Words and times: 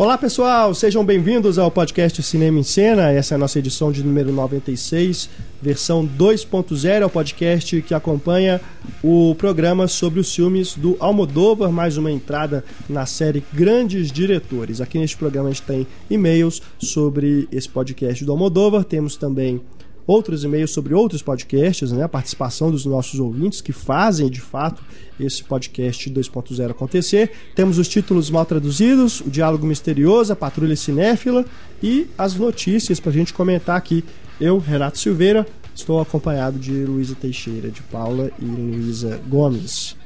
Olá 0.00 0.16
pessoal, 0.16 0.72
sejam 0.74 1.04
bem-vindos 1.04 1.58
ao 1.58 1.70
podcast 1.70 2.22
Cinema 2.22 2.58
em 2.58 2.62
Cena. 2.62 3.12
Essa 3.12 3.34
é 3.34 3.36
a 3.36 3.38
nossa 3.38 3.58
edição 3.58 3.92
de 3.92 4.02
número 4.02 4.32
96, 4.32 5.28
versão 5.60 6.08
2.0, 6.08 7.02
é 7.02 7.04
o 7.04 7.10
podcast 7.10 7.82
que 7.82 7.92
acompanha 7.92 8.62
o 9.04 9.34
programa 9.34 9.86
sobre 9.86 10.18
os 10.18 10.34
filmes 10.34 10.74
do 10.74 10.96
Almodóvar, 10.98 11.70
mais 11.70 11.98
uma 11.98 12.10
entrada 12.10 12.64
na 12.88 13.04
série 13.04 13.44
Grandes 13.52 14.10
Diretores. 14.10 14.80
Aqui 14.80 14.98
neste 14.98 15.18
programa 15.18 15.50
a 15.50 15.52
gente 15.52 15.64
tem 15.64 15.86
e-mails 16.08 16.62
sobre 16.78 17.46
esse 17.52 17.68
podcast 17.68 18.24
do 18.24 18.32
Almodóvar, 18.32 18.84
temos 18.84 19.16
também 19.16 19.60
outros 20.06 20.44
e-mails 20.44 20.72
sobre 20.72 20.94
outros 20.94 21.22
podcasts, 21.22 21.92
né? 21.92 22.04
A 22.04 22.08
participação 22.08 22.70
dos 22.70 22.84
nossos 22.84 23.20
ouvintes 23.20 23.60
que 23.60 23.72
fazem 23.72 24.28
de 24.28 24.40
fato 24.40 24.82
esse 25.18 25.44
podcast 25.44 26.10
2.0 26.10 26.70
acontecer. 26.70 27.30
Temos 27.54 27.78
os 27.78 27.88
títulos 27.88 28.30
mal 28.30 28.44
traduzidos, 28.44 29.20
o 29.20 29.30
diálogo 29.30 29.66
misterioso, 29.66 30.32
a 30.32 30.36
patrulha 30.36 30.76
cinéfila 30.76 31.44
e 31.82 32.06
as 32.16 32.34
notícias 32.34 32.98
para 32.98 33.10
a 33.10 33.14
gente 33.14 33.32
comentar 33.32 33.76
aqui. 33.76 34.04
Eu, 34.40 34.58
Renato 34.58 34.98
Silveira, 34.98 35.46
estou 35.74 36.00
acompanhado 36.00 36.58
de 36.58 36.84
Luísa 36.84 37.14
Teixeira, 37.14 37.70
de 37.70 37.82
Paula 37.82 38.30
e 38.38 38.44
Luísa 38.44 39.20
Gomes. 39.28 39.96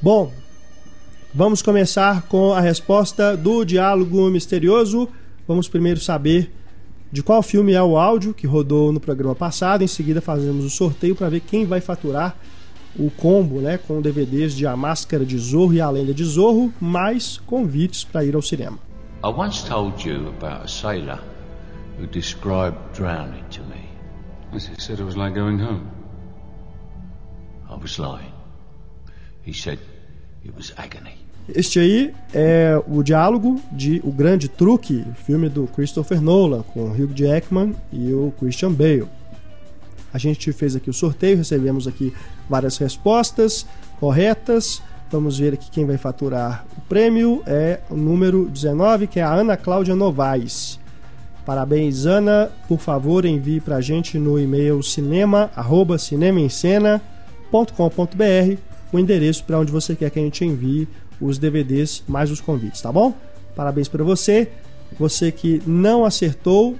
Bom, 0.00 0.32
vamos 1.34 1.62
começar 1.62 2.22
com 2.22 2.52
a 2.52 2.60
resposta 2.60 3.36
do 3.36 3.64
diálogo 3.64 4.30
misterioso. 4.30 5.08
Vamos 5.46 5.66
primeiro 5.66 5.98
saber 5.98 6.52
de 7.10 7.22
qual 7.22 7.42
filme 7.42 7.72
é 7.72 7.82
o 7.82 7.96
áudio 7.96 8.34
que 8.34 8.46
rodou 8.46 8.92
no 8.92 9.00
programa 9.00 9.34
passado. 9.34 9.82
Em 9.82 9.86
seguida, 9.86 10.20
fazemos 10.20 10.64
o 10.64 10.70
sorteio 10.70 11.14
para 11.14 11.28
ver 11.28 11.40
quem 11.40 11.64
vai 11.64 11.80
faturar 11.80 12.36
o 12.98 13.10
combo 13.10 13.60
né, 13.60 13.78
com 13.78 14.00
DVDs 14.00 14.54
de 14.54 14.66
A 14.66 14.76
Máscara 14.76 15.24
de 15.24 15.38
Zorro 15.38 15.74
e 15.74 15.80
A 15.80 15.88
Lenda 15.88 16.12
de 16.12 16.24
Zorro, 16.24 16.72
mais 16.80 17.38
convites 17.38 18.04
para 18.04 18.24
ir 18.24 18.34
ao 18.34 18.42
cinema. 18.42 18.78
I 19.24 19.28
once 19.28 19.64
told 19.64 20.08
you 20.08 20.28
about 20.28 20.64
a 20.64 20.68
sailor 20.68 21.20
who 21.98 22.06
described 22.06 22.78
drowning 22.94 23.44
to 23.50 23.62
me. 23.64 23.88
As 24.52 24.66
he 24.66 24.80
said 24.80 24.98
it 24.98 25.04
was 25.04 25.16
like 25.16 25.34
going 25.34 25.58
home. 25.58 25.86
I 27.68 27.74
was 27.74 27.98
lying. 27.98 28.32
He 29.44 29.52
said 29.52 29.78
it 30.44 30.54
was 30.56 30.72
agony. 30.76 31.17
Este 31.54 31.78
aí 31.78 32.14
é 32.34 32.78
o 32.86 33.02
diálogo 33.02 33.58
de 33.72 34.02
O 34.04 34.12
Grande 34.12 34.48
Truque, 34.48 35.02
filme 35.24 35.48
do 35.48 35.66
Christopher 35.68 36.20
Nolan, 36.20 36.62
com 36.74 36.90
Hugh 36.90 37.12
Jackman 37.14 37.74
e 37.90 38.12
o 38.12 38.32
Christian 38.38 38.72
Bale. 38.72 39.06
A 40.12 40.18
gente 40.18 40.52
fez 40.52 40.76
aqui 40.76 40.90
o 40.90 40.92
sorteio, 40.92 41.38
recebemos 41.38 41.86
aqui 41.86 42.12
várias 42.48 42.76
respostas 42.76 43.66
corretas. 43.98 44.82
Vamos 45.10 45.38
ver 45.38 45.54
aqui 45.54 45.70
quem 45.70 45.86
vai 45.86 45.96
faturar 45.96 46.66
o 46.76 46.82
prêmio. 46.82 47.42
É 47.46 47.80
o 47.88 47.96
número 47.96 48.46
19, 48.48 49.06
que 49.06 49.18
é 49.18 49.22
a 49.22 49.32
Ana 49.32 49.56
Cláudia 49.56 49.94
Novaes. 49.94 50.78
Parabéns, 51.46 52.04
Ana. 52.04 52.50
Por 52.68 52.78
favor, 52.78 53.24
envie 53.24 53.60
para 53.60 53.76
a 53.76 53.80
gente 53.80 54.18
no 54.18 54.38
e-mail 54.38 54.82
cinema, 54.82 55.50
arroba 55.56 55.96
cinemaencena.com.br 55.96 58.68
o 58.92 58.98
endereço 58.98 59.44
para 59.44 59.58
onde 59.58 59.70
você 59.70 59.94
quer 59.94 60.10
que 60.10 60.18
a 60.18 60.22
gente 60.22 60.44
envie 60.44 60.88
os 61.20 61.38
DVDs 61.38 62.02
mais 62.06 62.30
os 62.30 62.40
convites, 62.40 62.80
tá 62.80 62.92
bom? 62.92 63.14
Parabéns 63.54 63.88
para 63.88 64.04
você. 64.04 64.48
Você 64.98 65.30
que 65.30 65.60
não 65.66 66.04
acertou, 66.04 66.76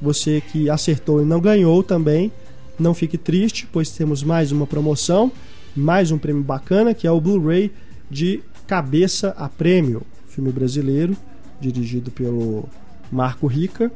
você 0.00 0.40
que 0.40 0.70
acertou 0.70 1.20
e 1.22 1.24
não 1.24 1.40
ganhou 1.40 1.82
também, 1.82 2.30
não 2.78 2.94
fique 2.94 3.18
triste, 3.18 3.68
pois 3.70 3.90
temos 3.90 4.22
mais 4.22 4.52
uma 4.52 4.66
promoção, 4.66 5.32
mais 5.74 6.10
um 6.10 6.18
prêmio 6.18 6.42
bacana, 6.42 6.94
que 6.94 7.06
é 7.06 7.10
o 7.10 7.20
Blu-ray 7.20 7.72
de 8.10 8.40
Cabeça 8.66 9.34
a 9.36 9.48
Prêmio, 9.48 10.02
filme 10.28 10.52
brasileiro, 10.52 11.16
dirigido 11.60 12.10
pelo 12.10 12.68
Marco 13.10 13.46
Rica, 13.46 13.90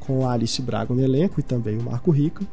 com 0.00 0.28
Alice 0.28 0.60
Braga 0.60 0.92
no 0.92 1.00
elenco 1.00 1.38
e 1.38 1.42
também 1.42 1.78
o 1.78 1.82
Marco 1.82 2.10
Rica. 2.10 2.44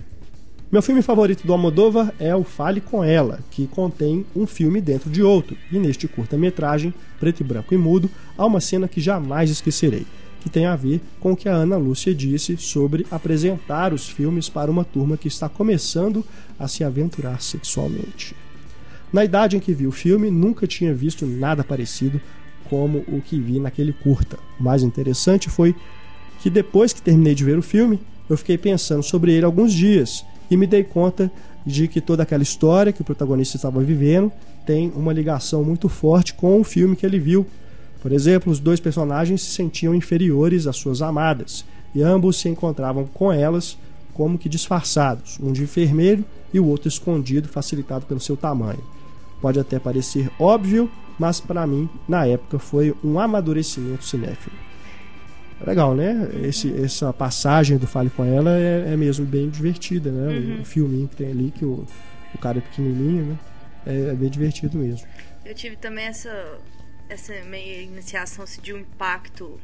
Meu 0.69 0.81
filme 0.81 1.01
favorito 1.01 1.47
do 1.47 1.53
Almodóvar 1.53 2.13
é 2.19 2.35
o 2.35 2.43
Fale 2.43 2.81
com 2.81 3.01
Ela, 3.01 3.39
que 3.49 3.67
contém 3.67 4.25
um 4.35 4.45
filme 4.45 4.81
dentro 4.81 5.09
de 5.09 5.23
outro, 5.23 5.55
e 5.71 5.79
neste 5.79 6.09
curta-metragem, 6.09 6.93
preto 7.17 7.39
e 7.39 7.43
branco 7.45 7.73
e 7.73 7.77
mudo, 7.77 8.11
há 8.37 8.45
uma 8.45 8.59
cena 8.59 8.85
que 8.85 8.99
jamais 8.99 9.49
esquecerei, 9.49 10.05
que 10.41 10.49
tem 10.49 10.65
a 10.65 10.75
ver 10.75 10.99
com 11.21 11.31
o 11.31 11.37
que 11.37 11.47
a 11.47 11.53
Ana 11.53 11.77
Lúcia 11.77 12.13
disse 12.13 12.57
sobre 12.57 13.07
apresentar 13.09 13.93
os 13.93 14.09
filmes 14.09 14.49
para 14.49 14.69
uma 14.69 14.83
turma 14.83 15.15
que 15.15 15.29
está 15.29 15.47
começando 15.47 16.21
a 16.59 16.67
se 16.67 16.83
aventurar 16.83 17.41
sexualmente. 17.41 18.35
Na 19.13 19.23
idade 19.23 19.55
em 19.55 19.61
que 19.61 19.73
vi 19.73 19.87
o 19.87 19.91
filme, 19.91 20.29
nunca 20.29 20.67
tinha 20.67 20.93
visto 20.93 21.25
nada 21.25 21.63
parecido 21.63 22.19
como 22.69 23.05
o 23.07 23.21
que 23.21 23.39
vi 23.39 23.57
naquele 23.57 23.93
curta. 23.93 24.37
O 24.59 24.63
mais 24.63 24.83
interessante 24.83 25.49
foi 25.49 25.73
que 26.41 26.49
depois 26.49 26.91
que 26.91 27.01
terminei 27.01 27.33
de 27.33 27.45
ver 27.45 27.57
o 27.57 27.63
filme, 27.63 28.01
eu 28.29 28.35
fiquei 28.35 28.57
pensando 28.57 29.01
sobre 29.01 29.31
ele 29.31 29.45
alguns 29.45 29.71
dias 29.71 30.25
e 30.49 30.57
me 30.57 30.67
dei 30.67 30.83
conta 30.83 31.31
de 31.65 31.87
que 31.87 31.99
toda 31.99 32.23
aquela 32.23 32.43
história 32.43 32.93
que 32.93 33.01
o 33.01 33.05
protagonista 33.05 33.57
estava 33.57 33.81
vivendo 33.81 34.31
tem 34.65 34.91
uma 34.95 35.13
ligação 35.13 35.63
muito 35.63 35.89
forte 35.89 36.33
com 36.33 36.59
o 36.59 36.63
filme 36.63 36.95
que 36.95 37.05
ele 37.05 37.19
viu. 37.19 37.45
Por 38.01 38.11
exemplo, 38.11 38.51
os 38.51 38.59
dois 38.59 38.79
personagens 38.79 39.41
se 39.41 39.51
sentiam 39.51 39.93
inferiores 39.93 40.67
às 40.67 40.77
suas 40.77 41.01
amadas 41.01 41.65
e 41.93 42.01
ambos 42.01 42.39
se 42.39 42.47
encontravam 42.47 43.05
com 43.05 43.31
elas 43.31 43.77
como 44.13 44.37
que 44.37 44.49
disfarçados, 44.49 45.37
um 45.41 45.51
de 45.51 45.63
enfermeiro 45.63 46.23
e 46.53 46.59
o 46.59 46.65
outro 46.65 46.87
escondido, 46.87 47.47
facilitado 47.47 48.05
pelo 48.05 48.19
seu 48.19 48.35
tamanho. 48.35 48.83
Pode 49.41 49.59
até 49.59 49.77
parecer 49.77 50.31
óbvio, 50.39 50.89
mas 51.19 51.39
para 51.39 51.67
mim, 51.67 51.87
na 52.07 52.25
época, 52.25 52.57
foi 52.57 52.95
um 53.03 53.19
amadurecimento 53.19 54.03
cinéfilo. 54.03 54.66
Legal, 55.65 55.95
né? 55.95 56.29
Esse, 56.43 56.71
essa 56.83 57.11
passagem 57.11 57.77
do 57.77 57.87
Fale 57.87 58.09
com 58.09 58.23
ela 58.23 58.51
é, 58.51 58.93
é 58.93 58.97
mesmo 58.97 59.25
bem 59.25 59.49
divertida, 59.49 60.11
né? 60.11 60.37
Uhum. 60.37 60.61
O 60.61 60.65
filminho 60.65 61.07
que 61.07 61.15
tem 61.15 61.31
ali, 61.31 61.51
que 61.51 61.65
o, 61.65 61.85
o 62.33 62.37
cara 62.37 62.59
é 62.59 62.61
pequenininho, 62.61 63.25
né? 63.25 63.37
É, 63.85 64.11
é, 64.11 64.13
bem 64.13 64.29
divertido 64.29 64.77
mesmo. 64.77 65.07
Eu 65.43 65.55
tive 65.55 65.75
também 65.77 66.05
essa, 66.05 66.59
essa 67.09 67.33
meio 67.45 67.81
iniciação 67.83 68.43
assim, 68.43 68.61
de 68.61 68.73
um 68.73 68.79
impacto. 68.79 69.59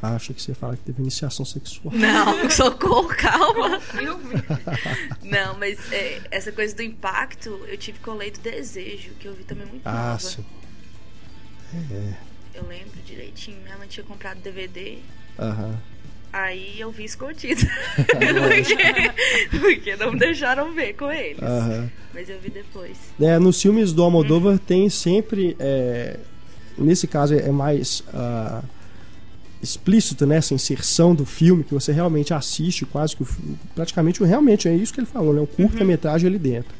Ah, 0.00 0.14
achei 0.14 0.34
que 0.34 0.40
você 0.40 0.52
ia 0.52 0.54
falar 0.54 0.76
que 0.76 0.84
teve 0.84 1.02
iniciação 1.02 1.44
sexual. 1.44 1.92
Não, 1.96 2.48
socorro, 2.48 3.08
calma. 3.08 3.80
Não, 5.22 5.58
mas 5.58 5.92
é, 5.92 6.22
essa 6.30 6.50
coisa 6.50 6.74
do 6.74 6.82
impacto, 6.82 7.50
eu 7.66 7.76
tive 7.76 7.98
com 7.98 8.12
o 8.12 8.14
Lei 8.14 8.30
do 8.30 8.40
Desejo, 8.40 9.10
que 9.18 9.26
eu 9.26 9.34
vi 9.34 9.44
também 9.44 9.66
muito 9.66 9.86
ah, 9.86 10.12
nova. 10.12 10.18
Sim. 10.18 10.44
É. 11.74 12.14
Eu 12.54 12.66
lembro 12.66 13.00
direitinho. 13.04 13.60
Minha 13.62 13.76
mãe 13.76 13.88
tinha 13.88 14.04
comprado 14.04 14.40
DVD 14.40 14.98
Uhum. 15.38 15.74
Aí 16.32 16.78
eu 16.78 16.90
vi 16.90 17.04
escondido. 17.04 17.62
porque, 17.96 19.58
porque 19.58 19.96
não 19.96 20.12
me 20.12 20.18
deixaram 20.18 20.72
ver 20.72 20.92
com 20.94 21.10
eles. 21.10 21.40
Uhum. 21.40 21.88
Mas 22.12 22.28
eu 22.28 22.38
vi 22.38 22.50
depois. 22.50 22.96
É, 23.20 23.38
nos 23.38 23.60
filmes 23.60 23.92
do 23.92 24.02
Almodóvar 24.02 24.52
uhum. 24.52 24.58
tem 24.58 24.88
sempre. 24.90 25.56
É, 25.58 26.18
nesse 26.76 27.06
caso 27.06 27.34
é 27.34 27.50
mais. 27.50 28.00
Uh, 28.12 28.62
explícito 29.62 30.26
nessa 30.26 30.52
né, 30.52 30.56
inserção 30.56 31.14
do 31.14 31.24
filme 31.24 31.64
que 31.64 31.72
você 31.72 31.90
realmente 31.90 32.34
assiste 32.34 32.84
quase 32.84 33.16
que 33.16 33.24
praticamente 33.74 34.22
realmente 34.22 34.68
é 34.68 34.74
isso 34.74 34.92
que 34.92 35.00
ele 35.00 35.06
falou 35.06 35.32
né 35.32 35.40
um 35.40 35.46
curta-metragem 35.46 36.28
ali 36.28 36.38
dentro 36.38 36.72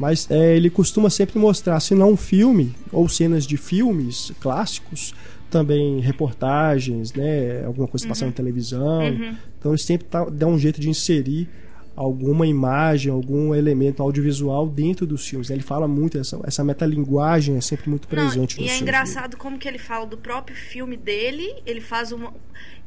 mas 0.00 0.26
é, 0.30 0.56
ele 0.56 0.70
costuma 0.70 1.10
sempre 1.10 1.38
mostrar 1.38 1.78
se 1.78 1.94
não 1.94 2.12
um 2.12 2.16
filme 2.16 2.74
ou 2.90 3.06
cenas 3.06 3.46
de 3.46 3.58
filmes 3.58 4.32
clássicos 4.40 5.14
também 5.50 6.00
reportagens, 6.00 7.12
né? 7.12 7.62
Alguma 7.66 7.86
coisa 7.86 8.06
uhum. 8.06 8.08
passando 8.08 8.28
na 8.28 8.34
televisão. 8.34 9.00
Uhum. 9.00 9.36
Então 9.58 9.72
eles 9.72 9.82
sempre 9.82 10.06
tá, 10.06 10.24
dão 10.24 10.52
um 10.52 10.58
jeito 10.58 10.80
de 10.80 10.88
inserir 10.88 11.50
alguma 11.94 12.46
imagem, 12.46 13.12
algum 13.12 13.54
elemento 13.54 14.02
audiovisual 14.02 14.66
dentro 14.66 15.06
dos 15.06 15.28
filmes. 15.28 15.50
Ele 15.50 15.60
fala 15.60 15.86
muito, 15.86 16.16
essa, 16.16 16.40
essa 16.44 16.64
metalinguagem 16.64 17.58
é 17.58 17.60
sempre 17.60 17.90
muito 17.90 18.08
presente 18.08 18.58
Não, 18.58 18.66
E 18.66 18.70
é 18.70 18.78
engraçado 18.78 19.36
como 19.36 19.58
que 19.58 19.68
ele 19.68 19.76
fala 19.76 20.06
do 20.06 20.16
próprio 20.16 20.56
filme 20.56 20.96
dele, 20.96 21.46
ele 21.66 21.82
faz 21.82 22.10
uma... 22.10 22.32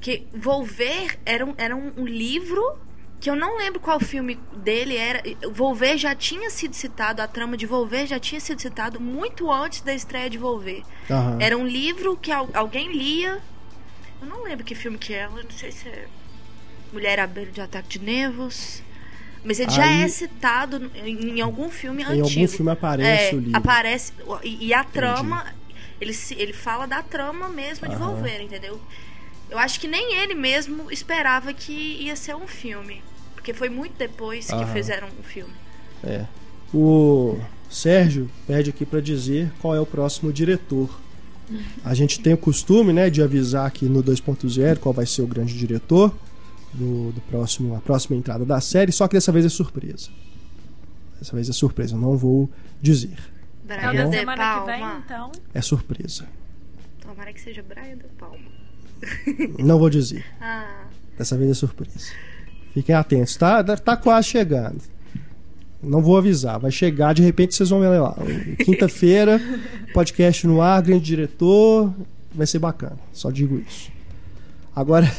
que 0.01 0.24
Volver 0.33 1.19
era 1.27 1.45
um, 1.45 1.54
era 1.60 1.75
um 1.75 2.07
livro 2.07 2.75
que 3.24 3.30
eu 3.30 3.38
não 3.38 3.58
lembro 3.58 3.80
qual 3.80 4.02
filme 4.02 4.38
dele 4.58 4.98
era. 4.98 5.24
Volver 5.50 5.98
já 5.98 6.14
tinha 6.14 6.50
sido 6.50 6.74
citado, 6.74 7.22
a 7.22 7.28
trama 7.28 7.56
de 7.56 7.66
Volver 7.66 8.06
já 8.06 8.20
tinha 8.20 8.42
sido 8.42 8.62
citado 8.62 9.00
muito 9.00 9.50
antes 9.50 9.80
da 9.80 9.94
estreia 9.94 10.30
de 10.30 10.38
Volver. 10.38 10.84
Uhum. 11.10 11.40
Era 11.40 11.58
um 11.58 11.66
livro 11.66 12.18
que 12.18 12.34
alguém 12.34 12.92
lia. 12.92 13.42
Eu 14.22 14.28
não 14.28 14.44
lembro 14.44 14.66
que 14.66 14.75
filme 14.75 14.98
que 14.98 15.14
é, 15.14 15.30
não 15.30 15.50
sei 15.52 15.72
se 15.72 15.88
é 15.88 16.06
Mulher 16.92 17.22
à 17.22 17.25
beira 17.25 17.50
de 17.50 17.62
ataque 17.62 17.98
de 17.98 18.06
nervos. 18.06 18.84
Mas 19.42 19.58
ele 19.58 19.70
Aí, 19.70 19.75
já 19.78 19.86
é 19.86 20.08
citado 20.10 20.92
em, 20.94 21.38
em, 21.38 21.42
algum 21.42 21.70
filme 21.70 22.04
em 22.04 22.06
antigo. 22.06 22.28
Em 22.28 22.42
algum 22.42 22.48
filme 22.54 22.72
aparece 22.72 23.24
é, 23.24 23.38
o 23.38 23.40
livro. 23.40 23.58
Aparece. 23.58 24.14
E, 24.44 24.68
e 24.68 24.74
a 24.74 24.84
trama, 24.84 25.46
ele, 26.02 26.14
ele 26.31 26.52
fala 26.52 26.86
da 26.86 27.02
trama 27.02 27.48
mesmo 27.48 27.88
de 27.88 27.96
Volver, 27.96 28.42
entendeu? 28.42 28.81
Eu 29.50 29.58
acho 29.58 29.80
que 29.80 29.88
nem 29.88 30.16
ele 30.16 30.34
mesmo 30.34 30.92
esperava 30.92 31.54
que 31.54 31.72
ia 31.72 32.18
ser 32.18 32.36
um 32.36 32.48
filme. 32.48 33.02
Porque 33.44 33.54
foi 33.54 33.68
muito 33.68 33.98
depois 33.98 34.50
Aham. 34.50 34.63
que 34.63 34.72
fizeram 34.72 35.10
o 35.19 35.24
filme. 35.24 35.51
É. 36.01 36.25
O 36.74 37.38
Sérgio 37.69 38.30
pede 38.48 38.69
aqui 38.69 38.86
para 38.86 39.01
dizer 39.01 39.51
qual 39.62 39.75
é 39.75 39.81
o 39.81 39.86
próximo 39.86 40.31
diretor. 40.31 40.90
A 41.84 41.94
gente 41.94 42.22
tem 42.22 42.34
o 42.34 42.38
costume, 42.38 42.94
né, 42.94 43.10
de 43.10 43.22
avisar 43.22 43.68
aqui 43.68 43.86
no 43.86 44.01
2.0 44.01 44.80
qual 44.80 44.94
vai 44.94 45.06
ser 45.06 45.24
o 45.24 45.28
grande 45.28 45.57
diretor 45.57 46.16
do, 46.72 47.12
do 47.12 47.19
próximo, 47.19 47.75
a 47.75 47.81
próxima 47.81 48.16
entrada 48.16 48.45
da 48.45 48.62
série, 48.62 48.94
só 48.94 49.10
que 49.10 49.18
dessa 49.18 49.30
vez 49.30 49.46
é 49.46 49.50
surpresa. 49.50 50.10
Dessa 51.19 51.36
vez 51.36 51.50
é 51.50 51.54
surpresa, 51.54 51.98
não 51.98 52.16
vou 52.16 52.50
dizer. 52.81 53.18
Brian 53.66 54.10
tá 54.10 54.19
de 54.19 54.25
Palma. 54.25 54.66
Vem, 54.66 54.98
então. 55.00 55.31
É 55.54 55.62
surpresa. 55.62 56.25
Tomara 57.01 57.34
que 57.34 57.42
seja 57.42 57.62
Brian 57.62 57.98
de 57.98 58.07
Palma. 58.18 58.39
Não 59.60 59.78
vou 59.78 59.89
dizer. 59.89 60.25
Ah. 60.39 60.86
Dessa 61.18 61.38
vez 61.38 61.51
é 61.51 61.54
surpresa. 61.54 62.07
Fiquem 62.74 62.96
atentos, 62.96 63.36
tá? 63.36 63.64
Tá 63.64 63.96
quase 63.96 64.30
chegando. 64.30 64.81
Não 65.81 66.02
vou 66.02 66.18
avisar, 66.18 66.60
vai 66.60 66.72
chegar, 66.72 67.14
de 67.14 67.22
repente 67.22 67.56
vocês 67.56 67.70
vão 67.70 67.81
ver 67.81 67.90
lá. 67.90 68.16
Quinta-feira, 68.64 69.40
podcast 69.94 70.48
no 70.48 70.62
ar, 70.62 70.81
grande 70.81 71.04
diretor, 71.04 71.94
vai 72.34 72.48
ser 72.48 72.60
bacana, 72.60 72.98
só 73.12 73.30
digo 73.30 73.60
isso. 73.60 73.92
Agora, 74.74 75.12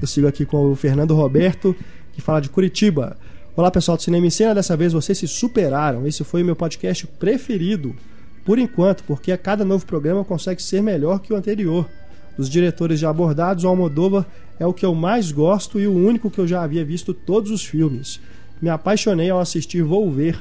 eu 0.00 0.06
sigo 0.06 0.28
aqui 0.28 0.44
com 0.44 0.70
o 0.70 0.76
Fernando 0.76 1.14
Roberto, 1.14 1.74
que 2.12 2.20
fala 2.20 2.40
de 2.40 2.50
Curitiba. 2.50 3.16
Olá 3.56 3.70
pessoal 3.70 3.96
do 3.96 4.02
Cinema 4.02 4.26
em 4.26 4.30
Cena, 4.30 4.54
dessa 4.54 4.76
vez 4.76 4.92
vocês 4.92 5.16
se 5.16 5.26
superaram. 5.26 6.06
Esse 6.06 6.22
foi 6.24 6.42
o 6.42 6.44
meu 6.44 6.54
podcast 6.54 7.06
preferido, 7.06 7.96
por 8.44 8.58
enquanto, 8.58 9.02
porque 9.04 9.32
a 9.32 9.38
cada 9.38 9.64
novo 9.64 9.86
programa 9.86 10.24
consegue 10.24 10.62
ser 10.62 10.82
melhor 10.82 11.20
que 11.20 11.32
o 11.32 11.36
anterior. 11.36 11.88
Dos 12.36 12.48
diretores 12.48 13.00
já 13.00 13.10
abordados, 13.10 13.64
o 13.64 13.68
Almodóvar 13.68 14.26
é 14.58 14.66
o 14.66 14.72
que 14.72 14.84
eu 14.84 14.94
mais 14.94 15.30
gosto 15.30 15.78
e 15.78 15.86
o 15.86 15.94
único 15.94 16.30
que 16.30 16.38
eu 16.38 16.46
já 16.46 16.62
havia 16.62 16.84
visto 16.84 17.12
todos 17.12 17.50
os 17.50 17.64
filmes. 17.64 18.20
Me 18.60 18.70
apaixonei 18.70 19.28
ao 19.30 19.40
assistir 19.40 19.82
Volver. 19.82 20.38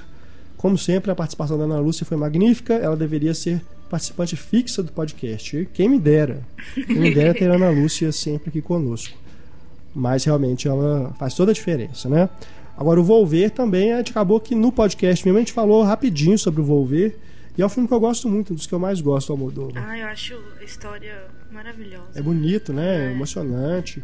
Como 0.58 0.78
sempre, 0.78 1.10
a 1.10 1.16
participação 1.16 1.58
da 1.58 1.64
Ana 1.64 1.80
Lúcia 1.80 2.06
foi 2.06 2.16
magnífica, 2.16 2.76
ela 2.76 2.96
deveria 2.96 3.34
ser 3.34 3.62
participante 3.90 4.36
fixa 4.36 4.82
do 4.82 4.92
podcast. 4.92 5.68
Quem 5.74 5.90
me 5.90 6.00
dera. 6.00 6.42
Quem 6.74 7.00
me 7.00 7.14
dera 7.14 7.34
ter 7.34 7.50
a 7.50 7.56
Ana 7.56 7.70
Lúcia 7.70 8.12
sempre 8.12 8.50
aqui 8.50 8.62
conosco. 8.62 9.18
Mas 9.94 10.24
realmente 10.24 10.68
ela 10.68 11.14
faz 11.20 11.34
toda 11.34 11.52
a 11.52 11.54
diferença, 11.54 12.08
né? 12.08 12.30
Agora, 12.78 13.00
o 13.00 13.04
Volver 13.04 13.52
também, 13.52 13.92
a 13.92 13.98
gente 13.98 14.12
acabou 14.12 14.40
que 14.40 14.56
no 14.56 14.72
podcast 14.72 15.26
mesmo 15.26 15.38
a 15.38 15.42
gente 15.42 15.52
falou 15.52 15.84
rapidinho 15.84 16.38
sobre 16.38 16.62
o 16.62 16.64
Volver. 16.64 17.18
E 17.57 17.62
é 17.62 17.65
um 17.65 17.69
filme 17.69 17.88
que 17.88 17.94
eu 17.94 18.00
gosto 18.00 18.30
muito, 18.30 18.53
um 18.53 18.56
dos 18.56 18.65
que 18.65 18.74
eu 18.74 18.80
mais 18.80 19.01
gosto 19.01 19.27
do 19.27 19.33
Almodóvar. 19.33 19.89
Ah, 19.89 19.98
eu 19.98 20.07
acho 20.07 20.39
a 20.59 20.63
história 20.63 21.25
maravilhosa. 21.51 22.07
É 22.15 22.21
bonito, 22.21 22.71
né? 22.71 23.09
É. 23.09 23.12
Emocionante. 23.12 24.03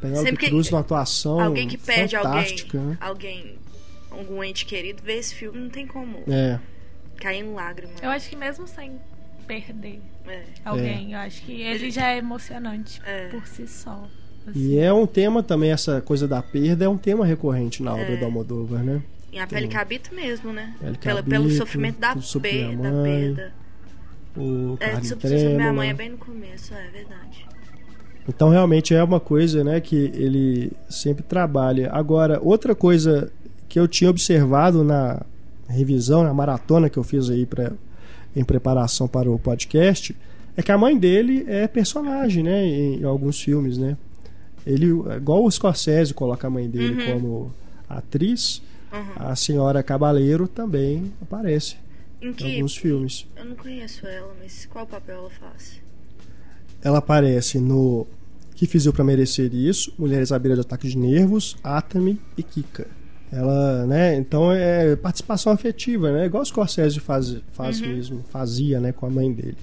Penélope 0.00 0.36
Cruz 0.36 0.70
numa 0.70 0.80
atuação 0.80 1.38
alguém 1.40 1.68
que 1.68 1.76
perde 1.76 2.16
alguém, 2.16 2.56
né? 2.72 2.96
alguém, 3.00 3.58
algum 4.10 4.42
ente 4.42 4.64
querido, 4.64 5.02
ver 5.02 5.18
esse 5.18 5.34
filme 5.34 5.60
não 5.60 5.68
tem 5.68 5.86
como 5.86 6.24
é. 6.26 6.58
cair 7.16 7.40
em 7.40 7.52
lágrimas. 7.52 8.02
Eu 8.02 8.08
acho 8.08 8.30
que 8.30 8.36
mesmo 8.36 8.66
sem 8.66 8.92
perder 9.46 10.00
é. 10.26 10.42
alguém, 10.64 11.12
é. 11.12 11.16
eu 11.16 11.20
acho 11.20 11.42
que 11.42 11.60
ele 11.60 11.90
já 11.90 12.12
é 12.12 12.18
emocionante 12.18 13.00
é. 13.04 13.28
por 13.28 13.46
si 13.46 13.68
só. 13.68 14.08
Assim. 14.46 14.58
E 14.58 14.78
é 14.78 14.90
um 14.90 15.06
tema 15.06 15.42
também, 15.42 15.70
essa 15.70 16.00
coisa 16.00 16.26
da 16.26 16.42
perda 16.42 16.86
é 16.86 16.88
um 16.88 16.96
tema 16.96 17.26
recorrente 17.26 17.82
na 17.82 17.92
obra 17.92 18.14
é. 18.14 18.16
do 18.16 18.24
Almodóvar, 18.24 18.82
né? 18.82 19.02
Em 19.32 19.40
A 19.40 19.46
Pele 19.46 19.68
Cabito 19.68 20.14
mesmo, 20.14 20.52
né? 20.52 20.74
Pelo, 21.00 21.22
pelo 21.22 21.50
sofrimento 21.50 21.98
da, 21.98 22.16
per, 22.40 22.76
da 22.76 23.02
perda. 23.02 23.52
O 24.36 24.76
é, 24.80 25.02
sobre 25.02 25.56
minha 25.56 25.72
mãe 25.72 25.90
é 25.90 25.94
bem 25.94 26.10
no 26.10 26.18
começo, 26.18 26.72
é 26.74 26.88
verdade. 26.88 27.46
Então 28.28 28.48
realmente 28.48 28.94
é 28.94 29.02
uma 29.02 29.18
coisa, 29.18 29.64
né, 29.64 29.80
que 29.80 29.96
ele 29.96 30.72
sempre 30.88 31.22
trabalha. 31.22 31.90
Agora, 31.92 32.38
outra 32.42 32.74
coisa 32.74 33.30
que 33.68 33.78
eu 33.78 33.88
tinha 33.88 34.10
observado 34.10 34.84
na 34.84 35.22
revisão, 35.68 36.22
na 36.22 36.34
maratona 36.34 36.88
que 36.88 36.98
eu 36.98 37.02
fiz 37.02 37.30
aí 37.30 37.46
para 37.46 37.72
em 38.34 38.44
preparação 38.44 39.08
para 39.08 39.28
o 39.28 39.38
podcast, 39.38 40.14
é 40.56 40.62
que 40.62 40.70
a 40.70 40.78
mãe 40.78 40.96
dele 40.96 41.44
é 41.48 41.66
personagem, 41.66 42.44
né, 42.44 42.64
em, 42.64 43.00
em 43.00 43.04
alguns 43.04 43.40
filmes, 43.40 43.76
né? 43.76 43.96
Ele, 44.64 44.86
igual 45.16 45.44
o 45.44 45.50
Scorsese 45.50 46.14
coloca 46.14 46.46
a 46.46 46.50
mãe 46.50 46.68
dele 46.68 47.02
uhum. 47.02 47.12
como 47.12 47.54
atriz, 47.88 48.62
uhum. 48.92 49.14
a 49.16 49.36
senhora 49.36 49.82
Cabaleiro 49.82 50.46
também 50.46 51.12
aparece 51.20 51.76
em, 52.20 52.32
que... 52.32 52.44
em 52.44 52.54
alguns 52.56 52.76
filmes. 52.76 53.26
Eu 53.36 53.44
não 53.44 53.56
conheço 53.56 54.06
ela, 54.06 54.32
mas 54.40 54.66
qual 54.66 54.86
papel 54.86 55.18
ela 55.18 55.30
faz? 55.30 55.80
Ela 56.82 56.98
aparece 56.98 57.58
no 57.58 58.06
Que 58.54 58.66
Fiz 58.66 58.86
Eu 58.86 58.92
Pra 58.92 59.04
Merecer 59.04 59.54
Isso, 59.54 59.92
Mulheres 59.98 60.32
à 60.32 60.38
Beira 60.38 60.54
de 60.54 60.62
Ataque 60.62 60.88
de 60.88 60.96
Nervos, 60.96 61.56
Atami 61.62 62.20
e 62.36 62.42
Kika. 62.42 62.86
Ela, 63.32 63.86
né, 63.86 64.16
então 64.16 64.50
é 64.50 64.96
participação 64.96 65.52
afetiva, 65.52 66.10
né, 66.10 66.26
igual 66.26 66.42
o 66.42 66.46
Scorsese 66.46 66.98
faz, 66.98 67.36
faz 67.52 67.80
uhum. 67.80 67.88
mesmo, 67.88 68.24
fazia, 68.28 68.80
né, 68.80 68.90
com 68.90 69.06
a 69.06 69.10
mãe 69.10 69.32
dele. 69.32 69.56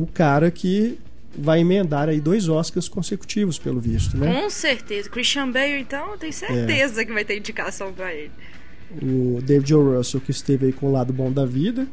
o 0.00 0.06
cara 0.06 0.50
que 0.50 0.98
vai 1.36 1.60
emendar 1.60 2.08
aí 2.08 2.20
dois 2.20 2.48
Oscars 2.48 2.88
consecutivos, 2.88 3.58
pelo 3.58 3.80
visto, 3.80 4.16
né? 4.16 4.42
Com 4.42 4.50
certeza. 4.50 5.08
Christian 5.08 5.50
Bale, 5.50 5.78
então, 5.78 6.12
eu 6.12 6.18
tenho 6.18 6.32
certeza 6.32 7.02
é. 7.02 7.04
que 7.04 7.12
vai 7.12 7.24
ter 7.24 7.36
indicação 7.36 7.92
para 7.92 8.12
ele. 8.12 8.32
O 9.02 9.40
David 9.42 9.74
O. 9.74 9.96
Russell, 9.96 10.20
que 10.20 10.30
esteve 10.30 10.66
aí 10.66 10.72
com 10.72 10.86
o 10.86 10.92
lado 10.92 11.12
bom 11.12 11.30
da 11.30 11.46
vida 11.46 11.86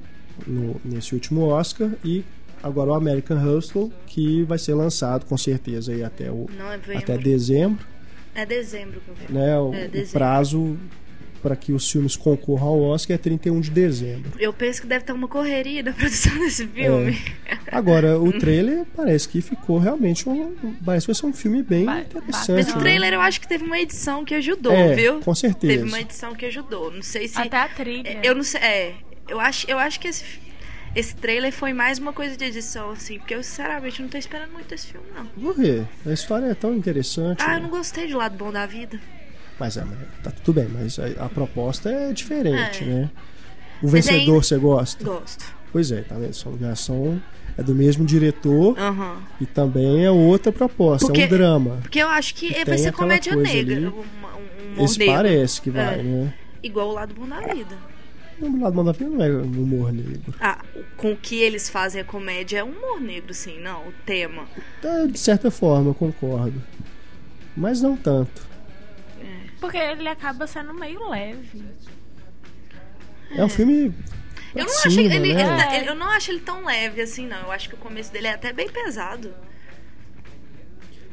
no, 0.48 0.80
nesse 0.84 1.14
último 1.14 1.46
Oscar, 1.46 1.92
e 2.04 2.24
agora 2.64 2.92
o 2.92 2.94
American 2.96 3.38
Hustle, 3.38 3.92
que 4.08 4.44
vai 4.44 4.58
ser 4.58 4.74
lançado 4.74 5.26
com 5.26 5.38
certeza 5.38 5.92
aí 5.92 6.04
até, 6.04 6.32
o, 6.32 6.48
até 6.96 7.18
dezembro. 7.18 7.86
É 8.34 8.46
dezembro 8.46 9.02
que 9.02 9.10
eu 9.10 9.16
vi. 9.16 9.34
Né, 9.34 9.60
o, 9.60 9.74
é 9.74 9.88
dezembro. 9.88 10.10
o 10.10 10.12
prazo 10.12 10.78
para 11.48 11.56
que 11.56 11.72
os 11.72 11.90
filmes 11.90 12.18
concorram 12.18 12.68
ao 12.68 12.82
Oscar 12.82 13.16
é 13.16 13.18
31 13.18 13.62
de 13.62 13.72
dezembro. 13.72 14.34
Eu 14.38 14.52
penso 14.52 14.82
que 14.82 14.88
deve 14.88 15.06
ter 15.06 15.14
uma 15.14 15.30
correria 15.30 15.82
da 15.82 15.94
produção 15.94 16.38
desse 16.40 16.68
filme. 16.68 17.18
É. 17.46 17.58
Agora, 17.72 18.20
o 18.20 18.34
trailer 18.38 18.86
parece 18.94 19.30
que 19.30 19.40
ficou 19.40 19.80
realmente 19.80 20.28
um. 20.28 20.54
Parece 20.86 21.06
que 21.06 21.14
vai 21.14 21.16
ser 21.22 21.26
um 21.26 21.32
filme 21.32 21.64
bem 21.64 21.84
interessante. 21.84 22.52
Mas 22.52 22.76
o 22.76 22.80
trailer 22.80 23.12
né? 23.12 23.16
eu 23.16 23.22
acho 23.22 23.40
que 23.40 23.48
teve 23.48 23.64
uma 23.64 23.80
edição 23.80 24.26
que 24.26 24.36
ajudou, 24.36 24.74
é, 24.74 24.94
viu? 24.94 25.22
Com 25.22 25.34
certeza. 25.34 25.74
Teve 25.74 25.88
uma 25.88 26.02
edição 26.02 26.36
que 26.36 26.46
ajudou. 26.48 26.92
Não 26.92 27.02
sei 27.02 27.30
se. 27.30 27.40
Até 27.40 27.56
a 27.56 27.70
trilha. 27.70 28.10
É, 28.10 28.20
eu 28.26 28.36
não 28.36 28.44
sei. 28.44 28.60
É. 28.60 28.94
Eu 29.30 29.40
acho, 29.40 29.72
eu 29.72 29.80
acho 29.80 30.02
que 30.02 30.10
esse, 30.10 30.26
esse 30.94 31.16
trailer 31.16 31.54
foi 31.54 31.72
mais 31.72 31.98
uma 31.98 32.12
coisa 32.12 32.36
de 32.36 32.44
edição, 32.44 32.92
assim, 32.92 33.20
porque 33.20 33.36
eu 33.36 33.44
sinceramente 33.44 34.02
não 34.02 34.10
tô 34.10 34.18
esperando 34.18 34.52
muito 34.52 34.74
esse 34.74 34.88
filme, 34.88 35.08
não. 35.16 35.26
Por 35.28 35.56
quê? 35.56 35.84
A 36.06 36.12
história 36.12 36.48
é 36.48 36.54
tão 36.54 36.76
interessante. 36.76 37.42
Ah, 37.42 37.52
né? 37.52 37.56
eu 37.56 37.62
não 37.62 37.70
gostei 37.70 38.06
de 38.06 38.14
Lado 38.14 38.36
Bom 38.38 38.52
da 38.52 38.66
Vida. 38.66 39.00
Mas 39.60 39.78
é, 39.78 39.84
tá 40.24 40.32
tudo 40.32 40.62
bem, 40.62 40.70
mas 40.70 41.00
a, 41.00 41.26
a 41.26 41.30
proposta 41.30 41.90
é 41.90 42.14
diferente, 42.14 42.84
é. 42.84 42.88
né? 42.88 43.10
O 43.82 43.88
vencedor 43.88 44.44
você 44.44 44.58
gosta? 44.58 45.04
Gosto. 45.04 45.46
Pois 45.72 45.92
é, 45.92 46.02
tá 46.02 46.16
vendo? 46.16 46.34
São, 46.34 46.54
são 46.76 47.22
é 47.58 47.64
do 47.64 47.74
mesmo 47.74 48.06
diretor 48.06 48.78
uhum. 48.78 49.18
e 49.42 49.46
também 49.46 50.06
é 50.06 50.12
outra 50.12 50.52
proposta, 50.52 51.08
porque, 51.08 51.24
é 51.24 51.26
um 51.26 51.30
drama. 51.30 51.80
Porque 51.82 52.00
eu 52.00 52.08
acho 52.08 52.36
que, 52.36 52.54
que 52.54 52.66
vai 52.66 52.78
ser 52.78 52.92
comédia 52.92 53.36
negra. 53.36 53.92
Um, 53.92 54.82
um 54.82 54.86
Esse 54.86 55.04
parece 55.04 55.62
que 55.62 55.72
vai, 55.72 56.00
é. 56.00 56.04
né? 56.04 56.34
Igual 56.62 56.90
o 56.90 56.94
lado 56.94 57.16
bom 57.16 57.28
da 57.28 57.40
vida. 57.40 57.76
o 58.40 58.62
lado 58.62 58.74
bom 58.74 58.84
da 58.84 58.92
vida 58.92 59.10
não 59.10 59.24
é 59.24 59.30
humor 59.30 59.92
negro. 59.92 60.36
Ah, 60.40 60.64
com 60.96 61.14
o 61.14 61.18
que 61.18 61.42
eles 61.42 61.68
fazem 61.68 62.00
a 62.00 62.04
comédia 62.04 62.60
é 62.60 62.64
humor 62.64 63.02
negro, 63.02 63.34
sim, 63.34 63.60
não, 63.60 63.88
o 63.88 63.94
tema. 64.06 64.46
É, 64.84 65.08
de 65.08 65.18
certa 65.18 65.50
forma, 65.50 65.90
eu 65.90 65.96
concordo. 65.96 66.62
Mas 67.56 67.82
não 67.82 67.98
tanto. 67.98 68.47
É. 69.58 69.60
Porque 69.60 69.78
ele 69.78 70.08
acaba 70.08 70.48
sendo 70.48 70.74
meio 70.74 71.10
leve. 71.10 71.64
É, 73.32 73.40
é 73.40 73.46
um 73.46 73.50
filme. 73.50 73.94
Eu 74.56 74.66
não, 74.66 74.70
cima, 74.70 74.94
achei, 74.94 75.06
ele, 75.06 75.34
né? 75.34 75.78
ele, 75.78 75.90
eu 75.90 75.96
não 75.96 76.10
acho 76.10 76.32
ele 76.32 76.40
tão 76.40 76.66
leve 76.66 77.02
assim, 77.02 77.28
não. 77.28 77.42
Eu 77.42 77.52
acho 77.52 77.70
que 77.70 77.76
o 77.76 77.78
começo 77.78 78.12
dele 78.12 78.28
é 78.28 78.34
até 78.34 78.54
bem 78.54 78.70
pesado. 78.70 79.34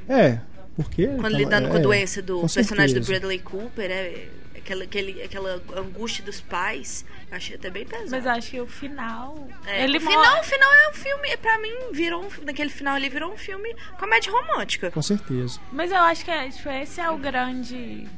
É, 0.08 0.38
porque. 0.76 1.06
Quando 1.06 1.22
tá, 1.22 1.28
lidando 1.38 1.66
é, 1.66 1.70
com 1.70 1.76
a 1.76 1.80
doença 1.80 2.22
do 2.22 2.40
personagem 2.48 2.98
do 2.98 3.06
Bradley 3.06 3.38
Cooper, 3.40 3.90
é 3.90 4.28
aquela, 4.56 4.84
aquele, 4.84 5.22
aquela 5.22 5.62
angústia 5.76 6.24
dos 6.24 6.40
pais. 6.40 7.04
Eu 7.30 7.36
achei 7.36 7.56
até 7.56 7.70
bem 7.70 7.84
pesado. 7.86 8.10
Mas 8.10 8.26
acho 8.26 8.50
que 8.50 8.60
o 8.60 8.66
final. 8.66 9.48
É, 9.66 9.84
ele 9.84 9.98
o 9.98 10.00
final, 10.00 10.40
o 10.40 10.44
final 10.44 10.72
é 10.72 10.90
um 10.90 10.94
filme, 10.94 11.36
pra 11.36 11.58
mim, 11.58 11.74
virou 11.92 12.24
um, 12.24 12.44
naquele 12.44 12.70
final 12.70 12.96
ele 12.96 13.08
virou 13.08 13.32
um 13.32 13.36
filme 13.36 13.74
comédia 13.98 14.32
romântica. 14.32 14.90
Com 14.90 15.02
certeza. 15.02 15.60
Mas 15.72 15.90
eu 15.90 15.98
acho 15.98 16.24
que 16.24 16.30
é, 16.30 16.48
tipo, 16.48 16.68
esse 16.70 17.00
é 17.00 17.10
o 17.10 17.18
grande 17.18 18.08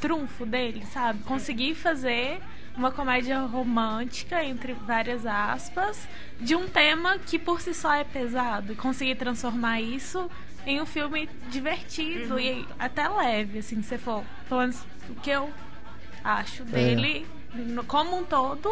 trunfo 0.00 0.44
dele, 0.44 0.84
sabe? 0.92 1.22
Conseguir 1.24 1.74
fazer 1.74 2.40
uma 2.76 2.90
comédia 2.90 3.40
romântica, 3.40 4.44
entre 4.44 4.72
várias 4.72 5.24
aspas, 5.24 6.08
de 6.40 6.54
um 6.54 6.68
tema 6.68 7.18
que 7.18 7.38
por 7.38 7.60
si 7.60 7.72
só 7.72 7.92
é 7.94 8.04
pesado. 8.04 8.72
E 8.72 8.76
conseguir 8.76 9.14
transformar 9.14 9.80
isso 9.80 10.28
em 10.66 10.80
um 10.80 10.86
filme 10.86 11.28
divertido 11.50 12.34
uhum. 12.34 12.40
e 12.40 12.66
até 12.78 13.08
leve, 13.08 13.58
assim, 13.58 13.82
se 13.82 13.98
for. 13.98 14.24
Pelo 14.48 14.60
menos 14.60 14.82
o 15.08 15.14
que 15.14 15.30
eu 15.30 15.50
acho 16.22 16.62
é. 16.62 16.66
dele, 16.66 17.26
é. 17.54 17.82
como 17.86 18.18
um 18.18 18.24
todo, 18.24 18.68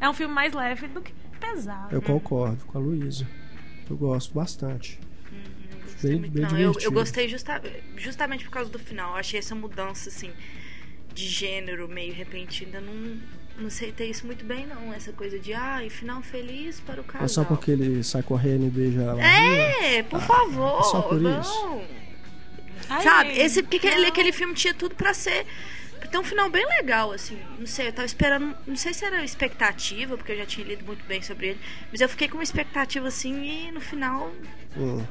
é 0.00 0.08
um 0.08 0.14
filme 0.14 0.32
mais 0.32 0.52
leve 0.52 0.86
do 0.88 1.00
que 1.00 1.12
pesado. 1.40 1.94
Eu 1.94 2.02
concordo 2.02 2.64
com 2.66 2.78
a 2.78 2.80
Luísa. 2.80 3.26
Eu 3.88 3.96
gosto 3.96 4.32
bastante. 4.34 5.00
Bem, 6.02 6.20
bem 6.20 6.42
não, 6.42 6.58
eu, 6.58 6.72
eu, 6.80 6.92
gostei 6.92 7.28
justa, 7.28 7.62
justamente 7.96 8.44
por 8.44 8.50
causa 8.50 8.70
do 8.70 8.78
final. 8.78 9.12
Eu 9.12 9.16
achei 9.16 9.38
essa 9.38 9.54
mudança, 9.54 10.08
assim, 10.08 10.30
de 11.12 11.26
gênero 11.26 11.88
meio 11.88 12.12
repentina. 12.12 12.80
Não, 12.80 13.18
não 13.58 13.66
aceitei 13.66 14.10
isso 14.10 14.26
muito 14.26 14.44
bem, 14.44 14.66
não. 14.66 14.92
Essa 14.92 15.12
coisa 15.12 15.38
de, 15.38 15.52
ai, 15.52 15.86
ah, 15.86 15.90
final 15.90 16.22
feliz 16.22 16.80
para 16.80 17.00
o 17.00 17.04
casal. 17.04 17.24
É 17.24 17.28
só 17.28 17.44
porque 17.44 17.70
ele 17.70 18.02
sai 18.02 18.22
correndo 18.22 18.66
e 18.66 18.70
beija 18.70 19.02
ela. 19.02 19.22
É, 19.22 20.02
por 20.02 20.18
ah, 20.18 20.24
favor. 20.24 20.80
É 20.80 20.82
só 20.84 21.02
por 21.02 21.20
não. 21.20 21.40
isso. 21.40 21.82
Ai, 22.88 23.02
Sabe, 23.02 23.38
esse, 23.38 23.62
porque 23.62 23.76
aquele, 23.76 24.06
aquele 24.06 24.32
filme 24.32 24.54
tinha 24.54 24.74
tudo 24.74 24.94
para 24.94 25.14
ser 25.14 25.46
tem 26.10 26.20
um 26.20 26.24
final 26.24 26.50
bem 26.50 26.66
legal, 26.66 27.12
assim. 27.12 27.38
Não 27.58 27.66
sei, 27.66 27.88
eu 27.88 27.92
tava 27.92 28.06
esperando. 28.06 28.56
Não 28.66 28.76
sei 28.76 28.92
se 28.92 29.04
era 29.04 29.24
expectativa, 29.24 30.16
porque 30.16 30.32
eu 30.32 30.38
já 30.38 30.46
tinha 30.46 30.66
lido 30.66 30.84
muito 30.84 31.04
bem 31.06 31.22
sobre 31.22 31.50
ele. 31.50 31.60
Mas 31.90 32.00
eu 32.00 32.08
fiquei 32.08 32.28
com 32.28 32.36
uma 32.36 32.42
expectativa 32.42 33.06
assim 33.06 33.68
e 33.68 33.70
no 33.70 33.80
final. 33.80 34.32
Hum. 34.76 35.04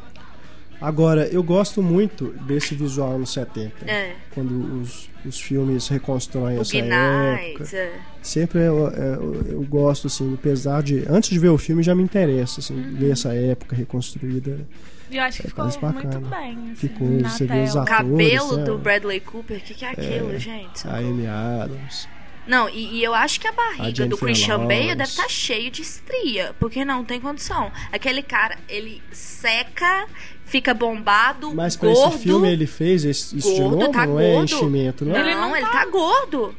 Agora, 0.82 1.28
eu 1.28 1.44
gosto 1.44 1.84
muito 1.84 2.28
desse 2.46 2.74
visual 2.74 3.16
anos 3.16 3.34
70. 3.34 3.86
É. 3.86 4.16
Quando 4.34 4.82
os, 4.82 5.10
os 5.26 5.40
filmes 5.40 5.88
reconstroem 5.90 6.58
o 6.58 6.62
essa 6.62 6.78
época. 6.78 7.76
É. 7.76 8.00
Sempre 8.22 8.60
eu, 8.60 8.90
eu, 8.90 9.46
eu, 9.52 9.62
gosto, 9.64 10.08
assim, 10.08 10.34
apesar 10.34 10.82
de. 10.82 11.06
Antes 11.10 11.30
de 11.30 11.40
ver 11.40 11.50
o 11.50 11.58
filme 11.58 11.84
já 11.84 11.94
me 11.94 12.04
interessa, 12.04 12.62
assim, 12.62 12.76
uhum. 12.76 12.96
ver 12.96 13.12
essa 13.12 13.34
época 13.34 13.76
reconstruída. 13.76 14.66
Eu 15.12 15.22
acho 15.24 15.42
que 15.42 15.48
é, 15.48 15.50
ficou 15.50 15.92
muito 15.92 16.20
bem. 16.20 16.52
Assim, 16.52 16.76
ficou, 16.76 17.08
você 17.08 17.46
vê 17.46 17.64
os 17.64 17.76
atores, 17.76 18.04
O 18.04 18.12
cabelo 18.12 18.58
né? 18.58 18.64
do 18.64 18.78
Bradley 18.78 19.20
Cooper, 19.20 19.58
o 19.58 19.62
que, 19.62 19.74
que 19.74 19.84
é 19.84 19.90
aquilo, 19.90 20.34
é, 20.34 20.40
gente? 20.40 20.88
A 20.88 20.98
Amy 20.98 21.28
Adams. 21.28 22.08
Não, 22.50 22.68
e, 22.68 22.98
e, 22.98 23.04
eu 23.04 23.14
acho 23.14 23.40
que 23.40 23.48
a 23.48 23.52
barriga 23.52 24.06
a 24.06 24.08
do 24.08 24.18
Christian 24.18 24.66
Bale 24.66 24.96
deve 24.96 25.04
estar 25.04 25.24
tá 25.24 25.30
cheio 25.30 25.70
de 25.70 25.84
estria, 25.84 26.56
porque 26.60 26.84
não 26.84 27.06
tem 27.06 27.22
condição. 27.22 27.72
Aquele 27.92 28.24
cara, 28.24 28.58
ele 28.68 29.04
seca, 29.12 30.08
fica 30.50 30.74
bombado, 30.74 31.54
Mas 31.54 31.76
pra 31.76 31.90
gordo, 31.90 32.16
esse 32.16 32.24
filme 32.24 32.52
ele 32.52 32.66
fez 32.66 33.06
esse, 33.06 33.38
isso 33.38 33.48
gordo, 33.50 33.70
de 33.70 33.76
novo? 33.86 33.92
Tá 33.92 34.06
não 34.08 34.20
é 34.20 34.34
gordo. 34.34 34.40
é 34.40 34.44
enchimento, 34.44 35.06
não? 35.06 35.16
Ele 35.16 35.36
não, 35.36 35.56
ele 35.56 35.66
tá, 35.66 35.72
tá 35.72 35.86
gordo. 35.86 36.56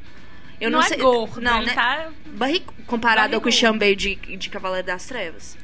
Eu 0.61 0.70
não, 0.70 0.78
não 0.78 0.87
é 0.87 0.88
sei. 0.88 0.99
gordo, 0.99 1.40
não, 1.40 1.62
né? 1.62 1.75
Tá 1.75 2.09
barrigo, 2.26 2.73
comparado 2.87 3.35
ao 3.35 3.40
Christian 3.40 3.76
Bale 3.76 3.97
de, 3.97 4.14
de 4.14 4.49
Cavaleiro 4.49 4.87
das 4.87 5.06
Trevas. 5.06 5.56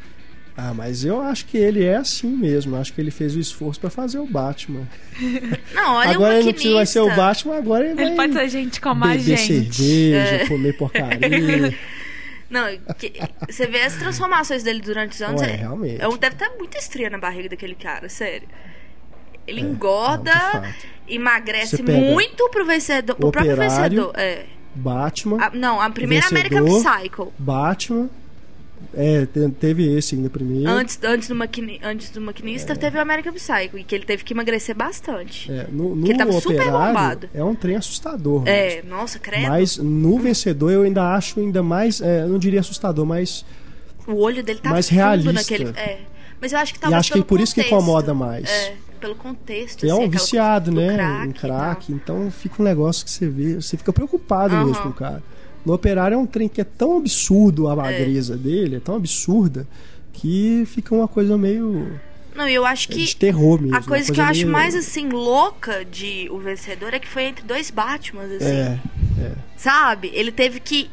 Ah, 0.56 0.72
mas 0.72 1.04
eu 1.04 1.20
acho 1.20 1.44
que 1.44 1.58
ele 1.58 1.84
é 1.84 1.96
assim 1.96 2.28
mesmo. 2.28 2.76
Acho 2.76 2.92
que 2.92 3.00
ele 3.00 3.10
fez 3.10 3.36
o 3.36 3.38
esforço 3.38 3.78
para 3.78 3.90
fazer 3.90 4.18
o 4.18 4.26
Batman. 4.26 4.88
Não, 5.74 5.96
olha 5.96 6.10
agora 6.10 6.36
ele 6.36 6.46
não 6.46 6.52
precisa 6.52 6.86
ser 6.86 7.00
o 7.00 7.14
Batman, 7.14 7.58
agora 7.58 7.84
ele, 7.84 8.00
ele 8.00 8.14
vai. 8.14 8.28
pode 8.28 8.32
ser 8.32 8.48
gente 8.48 8.80
como 8.80 9.04
a 9.04 9.18
gente. 9.18 9.36
cerveja, 9.36 10.34
é. 10.34 10.46
comer 10.46 10.72
porcaria. 10.76 11.74
Não, 12.48 12.66
que, 12.94 13.12
você 13.48 13.66
vê 13.66 13.82
as 13.82 13.96
transformações 13.96 14.62
dele 14.62 14.80
durante 14.80 15.12
os 15.12 15.22
anos. 15.22 15.40
Ué, 15.40 15.50
é, 15.50 15.56
realmente. 15.56 16.02
É, 16.02 16.08
deve 16.18 16.34
estar 16.34 16.50
muita 16.56 16.78
estria 16.78 17.10
na 17.10 17.18
barriga 17.18 17.48
daquele 17.48 17.74
cara, 17.74 18.08
sério. 18.08 18.48
Ele 19.46 19.60
é, 19.60 19.64
engorda, 19.64 20.32
não, 20.32 20.74
emagrece 21.08 21.82
muito 21.82 22.48
pro 22.50 22.64
vencedor. 22.64 23.14
O 23.14 23.16
pro 23.16 23.32
próprio 23.32 23.56
vencedor. 23.56 24.12
É. 24.16 24.46
Batman. 24.74 25.38
A, 25.40 25.50
não, 25.50 25.80
a 25.80 25.88
primeira 25.90 26.28
vencedor, 26.28 26.58
American 26.58 27.00
Psycho. 27.00 27.32
Batman. 27.38 28.10
É, 28.96 29.26
teve 29.60 29.94
esse 29.94 30.14
ainda 30.14 30.30
primeiro. 30.30 30.70
Antes, 30.70 30.98
antes, 31.04 31.28
do, 31.28 31.34
maquini, 31.34 31.78
antes 31.84 32.08
do 32.08 32.18
maquinista, 32.18 32.72
é. 32.72 32.76
teve 32.76 32.96
o 32.96 33.00
American 33.00 33.34
Psycho, 33.34 33.76
e 33.76 33.84
que 33.84 33.94
ele 33.94 34.06
teve 34.06 34.24
que 34.24 34.32
emagrecer 34.32 34.74
bastante. 34.74 35.52
É, 35.52 35.66
no, 35.70 35.94
no 35.94 36.06
ele 36.06 36.16
tava 36.16 36.32
super 36.40 36.64
bombado. 36.64 37.28
É 37.34 37.44
um 37.44 37.54
trem 37.54 37.76
assustador. 37.76 38.42
É, 38.46 38.76
mesmo. 38.76 38.90
nossa, 38.90 39.18
credo. 39.18 39.48
Mas 39.48 39.76
no 39.76 40.18
vencedor 40.18 40.70
eu 40.70 40.82
ainda 40.82 41.14
acho 41.14 41.38
ainda 41.38 41.62
mais, 41.62 42.00
é, 42.00 42.24
não 42.24 42.38
diria 42.38 42.60
assustador, 42.60 43.04
mas. 43.04 43.44
O 44.06 44.14
olho 44.14 44.42
dele 44.42 44.60
tá 44.60 44.70
mais 44.70 44.88
realista. 44.88 45.32
naquele. 45.32 45.68
É. 45.78 46.00
Mas 46.40 46.52
eu 46.52 46.58
acho 46.58 46.72
que 46.72 46.80
talvez. 46.80 46.96
E 46.96 47.00
acho 47.00 47.12
que 47.12 47.18
é 47.18 47.22
por 47.22 47.28
contexto, 47.28 47.44
isso 47.44 47.54
que 47.54 47.74
incomoda 47.74 48.14
mais. 48.14 48.48
É, 48.48 48.74
pelo 48.98 49.14
contexto. 49.14 49.84
É 49.84 49.90
assim, 49.90 50.04
um 50.04 50.08
viciado, 50.08 50.72
né? 50.72 50.94
Crack 50.94 51.28
em 51.28 51.32
crack. 51.32 51.92
Então 51.92 52.30
fica 52.30 52.62
um 52.62 52.64
negócio 52.64 53.04
que 53.04 53.10
você 53.10 53.28
vê, 53.28 53.54
você 53.56 53.76
fica 53.76 53.92
preocupado 53.92 54.54
uhum. 54.54 54.66
mesmo 54.66 54.82
com 54.82 54.88
o 54.88 54.94
cara. 54.94 55.22
No 55.66 55.74
Operário 55.74 56.14
é 56.14 56.18
um 56.18 56.26
trem 56.26 56.48
que 56.48 56.60
é 56.60 56.64
tão 56.64 56.96
absurdo 56.96 57.68
a 57.68 57.72
é. 57.72 57.74
magreza 57.74 58.34
é. 58.34 58.36
dele, 58.36 58.76
é 58.76 58.80
tão 58.80 58.94
absurda, 58.94 59.66
que 60.12 60.62
fica 60.64 60.94
uma 60.94 61.08
coisa 61.08 61.36
meio. 61.36 62.00
Não, 62.36 62.48
eu 62.48 62.64
acho 62.64 62.88
é 62.92 62.94
que. 62.94 63.04
De 63.04 63.16
terror 63.16 63.60
mesmo. 63.60 63.76
A 63.76 63.82
coisa, 63.82 63.88
coisa 63.88 64.12
que 64.12 64.20
eu 64.20 64.24
meio... 64.24 64.30
acho 64.30 64.46
mais 64.46 64.76
assim 64.76 65.08
louca 65.08 65.84
de 65.84 66.28
O 66.30 66.38
Vencedor 66.38 66.94
é 66.94 67.00
que 67.00 67.08
foi 67.08 67.24
entre 67.24 67.44
dois 67.44 67.68
Batmans, 67.72 68.30
assim. 68.30 68.46
É, 68.46 68.78
é. 69.20 69.32
Sabe? 69.56 70.12
Ele 70.14 70.30
teve 70.30 70.60
que 70.60 70.88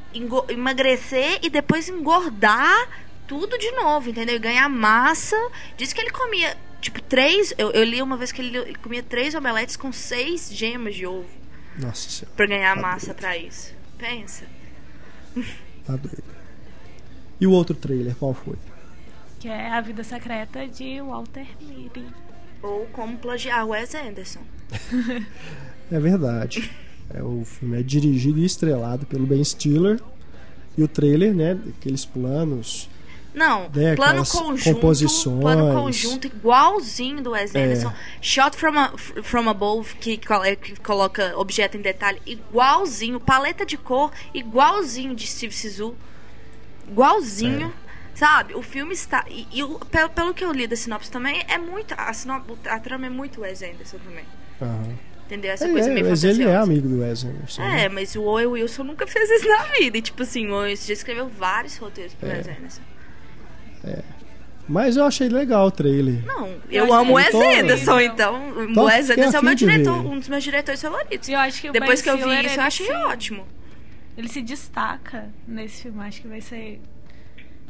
emagrecer 0.49 1.37
e 1.43 1.51
depois 1.51 1.87
engordar 1.87 2.89
tudo 3.27 3.55
de 3.59 3.69
novo, 3.73 4.09
entendeu? 4.09 4.37
E 4.37 4.39
ganhar 4.39 4.67
massa. 4.69 5.37
Diz 5.77 5.93
que 5.93 6.01
ele 6.01 6.09
comia, 6.09 6.57
tipo, 6.81 6.99
três. 6.99 7.53
Eu, 7.59 7.69
eu 7.73 7.83
li 7.83 8.01
uma 8.01 8.17
vez 8.17 8.31
que 8.31 8.41
ele, 8.41 8.57
ele 8.57 8.75
comia 8.75 9.03
três 9.03 9.35
omeletes 9.35 9.75
com 9.75 9.91
seis 9.91 10.49
gemas 10.51 10.95
de 10.95 11.05
ovo. 11.05 11.29
Nossa 11.77 12.09
senhora. 12.09 12.35
Pra 12.35 12.47
ganhar 12.47 12.75
tá 12.75 12.81
massa 12.81 13.13
para 13.13 13.37
isso. 13.37 13.71
Pensa. 13.99 14.45
Tá 15.85 15.95
doido. 15.95 16.23
E 17.39 17.47
o 17.47 17.51
outro 17.51 17.75
trailer, 17.75 18.15
qual 18.15 18.33
foi? 18.33 18.55
Que 19.39 19.49
é 19.49 19.69
A 19.69 19.81
Vida 19.81 20.03
Secreta 20.03 20.67
de 20.67 21.01
Walter 21.01 21.45
Mitty. 21.61 22.05
Ou 22.61 22.85
Como 22.93 23.17
Plagiar 23.17 23.67
Wes 23.67 23.93
Anderson. 23.93 24.39
é 25.91 25.99
verdade. 25.99 26.71
É, 27.13 27.21
o 27.21 27.43
filme 27.43 27.79
é 27.79 27.83
dirigido 27.83 28.39
e 28.39 28.45
estrelado 28.45 29.05
pelo 29.05 29.25
Ben 29.25 29.43
Stiller. 29.43 29.99
E 30.77 30.83
o 30.83 30.87
trailer, 30.87 31.33
né? 31.33 31.59
Aqueles 31.77 32.05
planos 32.05 32.89
não, 33.33 33.67
né, 33.73 33.95
plano 33.95 34.23
conjunto, 34.25 34.75
composições. 34.75 35.41
plano 35.41 35.73
conjunto 35.73 36.27
igualzinho 36.27 37.21
do 37.21 37.31
Wes 37.31 37.53
é. 37.55 37.63
Anderson. 37.63 37.89
É. 37.89 37.93
Shot 38.21 38.55
from, 38.55 38.77
a, 38.77 38.93
from 39.23 39.49
above, 39.49 39.95
que, 39.95 40.17
que, 40.17 40.79
coloca 40.79 41.35
objeto 41.37 41.75
em 41.75 41.81
detalhe, 41.81 42.21
igualzinho. 42.25 43.19
Paleta 43.19 43.65
de 43.65 43.75
cor, 43.75 44.11
igualzinho 44.33 45.15
de 45.15 45.25
Steve 45.25 45.53
Sisu. 45.53 45.95
Igualzinho. 46.87 47.73
É. 47.79 47.83
Sabe? 48.13 48.53
O 48.53 48.61
filme 48.61 48.93
está. 48.93 49.25
E, 49.27 49.47
e 49.51 49.63
o, 49.63 49.79
pelo, 49.79 50.09
pelo, 50.09 50.33
que 50.33 50.45
eu 50.45 50.51
li 50.51 50.67
da 50.67 50.75
sinopse 50.75 51.09
também, 51.09 51.43
é 51.47 51.57
muito. 51.57 51.95
A, 51.97 52.13
sinop, 52.13 52.47
a 52.67 52.79
trama 52.79 53.07
é 53.07 53.09
muito 53.09 53.41
Wes 53.41 53.63
Anderson 53.63 53.97
também. 53.97 54.25
Uhum. 54.61 54.95
Entendeu? 55.25 55.51
Essa 55.51 55.67
coisa 55.67 55.89
é, 55.89 55.93
meio 55.93 56.07
Mas 56.07 56.23
ele 56.23 56.43
é 56.43 56.55
amigo 56.55 56.87
do 56.87 56.99
Wes 56.99 57.23
Anderson. 57.23 57.63
É, 57.63 57.89
mas 57.89 58.15
o 58.15 58.21
Owen 58.23 58.45
Wilson 58.45 58.83
nunca 58.83 59.07
fez 59.07 59.27
isso 59.31 59.47
na 59.47 59.63
vida. 59.63 59.97
E, 59.97 60.01
tipo 60.01 60.21
assim, 60.21 60.47
o 60.47 60.53
Owen 60.53 60.75
já 60.75 60.93
escreveu 60.93 61.27
vários 61.27 61.77
roteiros 61.77 62.13
pro 62.13 62.29
é. 62.29 62.33
Wes 62.37 62.47
Anderson. 62.47 62.81
É. 63.83 64.01
Mas 64.67 64.95
eu 64.95 65.03
achei 65.05 65.27
legal 65.27 65.67
o 65.67 65.71
trailer. 65.71 66.25
Não, 66.25 66.47
eu, 66.69 66.85
eu 66.85 66.93
amo 66.93 67.11
o 67.11 67.15
Wes 67.15 67.33
Anderson, 67.33 67.99
então. 67.99 68.49
O 68.75 68.83
Wes 68.85 69.09
Anderson 69.09 69.37
é 69.37 69.39
o 69.39 69.43
meu 69.43 69.55
diretor, 69.55 70.05
um 70.05 70.19
dos 70.19 70.29
meus 70.29 70.43
diretores 70.43 70.81
favoritos. 70.81 71.27
Eu 71.27 71.39
acho 71.39 71.61
que 71.61 71.71
Depois 71.71 72.01
que 72.01 72.09
eu 72.09 72.17
vi 72.17 72.45
isso, 72.45 72.59
eu 72.59 72.63
achei 72.63 72.85
se, 72.85 72.91
ótimo. 72.93 73.45
Ele 74.17 74.29
se 74.29 74.41
destaca 74.41 75.29
nesse 75.47 75.83
filme, 75.83 76.01
acho 76.01 76.21
que 76.21 76.27
vai 76.27 76.39
ser, 76.39 76.79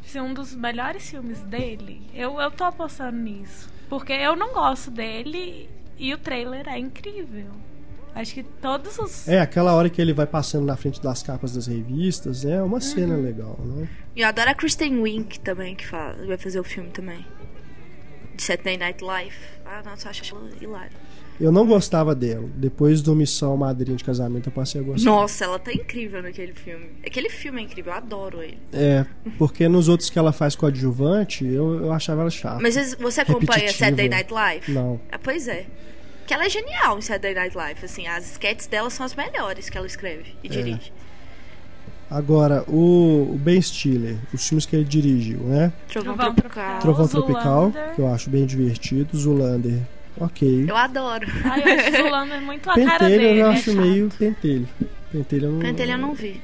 ser 0.06 0.20
um 0.20 0.32
dos 0.32 0.54
melhores 0.54 1.10
filmes 1.10 1.40
dele. 1.40 2.02
Eu, 2.14 2.40
eu 2.40 2.50
tô 2.50 2.64
apostando 2.64 3.16
nisso. 3.16 3.68
Porque 3.88 4.12
eu 4.12 4.36
não 4.36 4.52
gosto 4.52 4.90
dele 4.90 5.68
e 5.98 6.14
o 6.14 6.18
trailer 6.18 6.68
é 6.68 6.78
incrível. 6.78 7.50
Acho 8.14 8.34
que 8.34 8.42
todos 8.42 8.98
os. 8.98 9.28
É, 9.28 9.40
aquela 9.40 9.74
hora 9.74 9.90
que 9.90 10.00
ele 10.00 10.12
vai 10.12 10.26
passando 10.26 10.64
na 10.64 10.76
frente 10.76 11.02
das 11.02 11.22
capas 11.22 11.52
das 11.52 11.66
revistas, 11.66 12.44
é 12.44 12.62
uma 12.62 12.80
cena 12.80 13.14
uhum. 13.14 13.22
legal, 13.22 13.58
né? 13.64 13.88
E 14.14 14.20
eu 14.20 14.28
adoro 14.28 14.50
a 14.50 14.54
Kristen 14.54 15.00
Wiig 15.00 15.40
também, 15.40 15.74
que 15.74 15.86
fala, 15.86 16.14
vai 16.24 16.38
fazer 16.38 16.60
o 16.60 16.64
filme 16.64 16.90
também. 16.90 17.26
De 18.36 18.42
Saturday 18.42 18.76
Night 18.76 19.02
Live. 19.02 19.36
Ah, 19.66 19.82
nossa, 19.84 20.06
eu 20.06 20.10
acho 20.10 20.36
ela 20.36 20.50
hilária. 20.60 21.04
Eu 21.40 21.50
não 21.50 21.66
gostava 21.66 22.14
dela. 22.14 22.48
Depois 22.54 23.02
do 23.02 23.14
Missão 23.14 23.56
Madrinha 23.56 23.96
de 23.96 24.04
Casamento, 24.04 24.48
eu 24.48 24.52
passei 24.52 24.80
a 24.80 24.84
gostar. 24.84 25.10
Nossa, 25.10 25.44
ela 25.44 25.58
tá 25.58 25.72
incrível 25.72 26.22
naquele 26.22 26.54
filme. 26.54 26.90
Aquele 27.04 27.28
filme 27.28 27.60
é 27.60 27.64
incrível, 27.64 27.92
eu 27.92 27.98
adoro 27.98 28.42
ele. 28.42 28.58
É, 28.72 29.04
porque 29.36 29.68
nos 29.68 29.88
outros 29.88 30.08
que 30.10 30.18
ela 30.18 30.32
faz 30.32 30.54
com 30.54 30.66
adjuvante, 30.66 31.44
eu, 31.44 31.84
eu 31.84 31.92
achava 31.92 32.20
ela 32.20 32.30
chata. 32.30 32.60
Mas 32.60 32.94
você 32.94 33.22
acompanha 33.22 33.72
Saturday 33.72 34.08
Night 34.08 34.32
Live? 34.32 34.70
Não. 34.70 35.00
Ah, 35.10 35.18
pois 35.18 35.48
é. 35.48 35.66
Que 36.26 36.34
ela 36.34 36.46
é 36.46 36.48
genial 36.48 36.98
em 36.98 37.02
Saturday 37.02 37.34
Night 37.34 37.56
Live, 37.56 37.84
assim, 37.84 38.06
as 38.06 38.30
sketches 38.32 38.66
dela 38.66 38.88
são 38.90 39.04
as 39.04 39.14
melhores 39.14 39.68
que 39.68 39.76
ela 39.76 39.86
escreve 39.86 40.34
e 40.42 40.46
é. 40.46 40.50
dirige. 40.50 40.92
Agora, 42.10 42.64
o, 42.68 43.32
o 43.34 43.38
Ben 43.38 43.60
Stiller, 43.60 44.16
os 44.32 44.46
filmes 44.46 44.66
que 44.66 44.76
ele 44.76 44.84
dirigiu, 44.84 45.40
né? 45.40 45.72
Trovão, 45.88 46.16
Tropical. 46.16 46.78
Trovão 46.78 47.08
Tropical, 47.08 47.72
que 47.94 48.00
eu 48.00 48.08
acho 48.08 48.30
bem 48.30 48.46
divertido. 48.46 49.16
Zulander, 49.16 49.80
ok. 50.18 50.66
Eu 50.68 50.76
adoro. 50.76 51.26
Ai, 51.44 51.62
eu 51.62 51.78
acho 51.78 51.90
Zulander 52.02 52.40
muito 52.40 52.70
a 52.70 52.74
pentelho, 52.74 52.98
cara 52.98 53.08
dele. 53.08 53.40
eu 53.40 53.46
é 53.46 53.48
acho 53.50 53.72
meio 53.74 54.08
pentelho. 54.16 54.68
Pentelho 55.10 55.46
eu 55.46 55.52
não, 55.52 55.58
pentelho 55.60 55.92
eu 55.92 55.98
não 55.98 56.14
vi. 56.14 56.40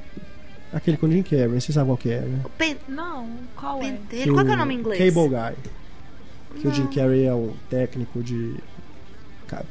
Aquele 0.73 0.97
com 0.97 1.11
Jim 1.11 1.23
Carrey, 1.23 1.49
você 1.49 1.73
sabe 1.73 1.89
qual 1.89 1.97
que 1.97 2.11
é, 2.11 2.21
né? 2.21 2.41
Pen... 2.57 2.77
Não, 2.89 3.29
qual 3.55 3.79
pentelho. 3.79 3.95
é? 3.95 4.07
Pentelho, 4.09 4.35
qual 4.35 4.47
é 4.47 4.51
o 4.51 4.57
nome 4.57 4.75
em 4.75 4.79
inglês? 4.79 5.15
Cable 5.15 5.29
Guy. 5.29 5.57
Que 6.61 6.65
não. 6.65 6.73
o 6.73 6.75
Jim 6.75 6.87
Carrey 6.87 7.25
é 7.27 7.35
o 7.35 7.55
técnico 7.69 8.23
de 8.23 8.57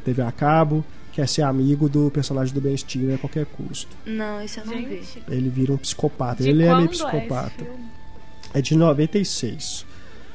TV 0.04 0.22
a 0.22 0.32
cabo, 0.32 0.84
quer 1.12 1.28
ser 1.28 1.42
amigo 1.42 1.90
do 1.90 2.10
personagem 2.12 2.54
do 2.54 2.62
Ben 2.62 2.76
Stiller 2.76 3.16
a 3.16 3.18
qualquer 3.18 3.46
custo. 3.46 3.96
Não, 4.06 4.42
isso 4.44 4.60
eu 4.60 4.66
não 4.66 4.74
Gente. 4.74 5.24
vi. 5.28 5.36
Ele 5.36 5.50
vira 5.50 5.74
um 5.74 5.78
psicopata. 5.78 6.44
De 6.44 6.50
ele 6.50 6.64
é 6.64 6.74
meio 6.74 6.86
é 6.86 6.90
psicopata. 6.90 7.64
É, 8.54 8.60
é 8.60 8.62
de 8.62 8.76
96. 8.76 9.86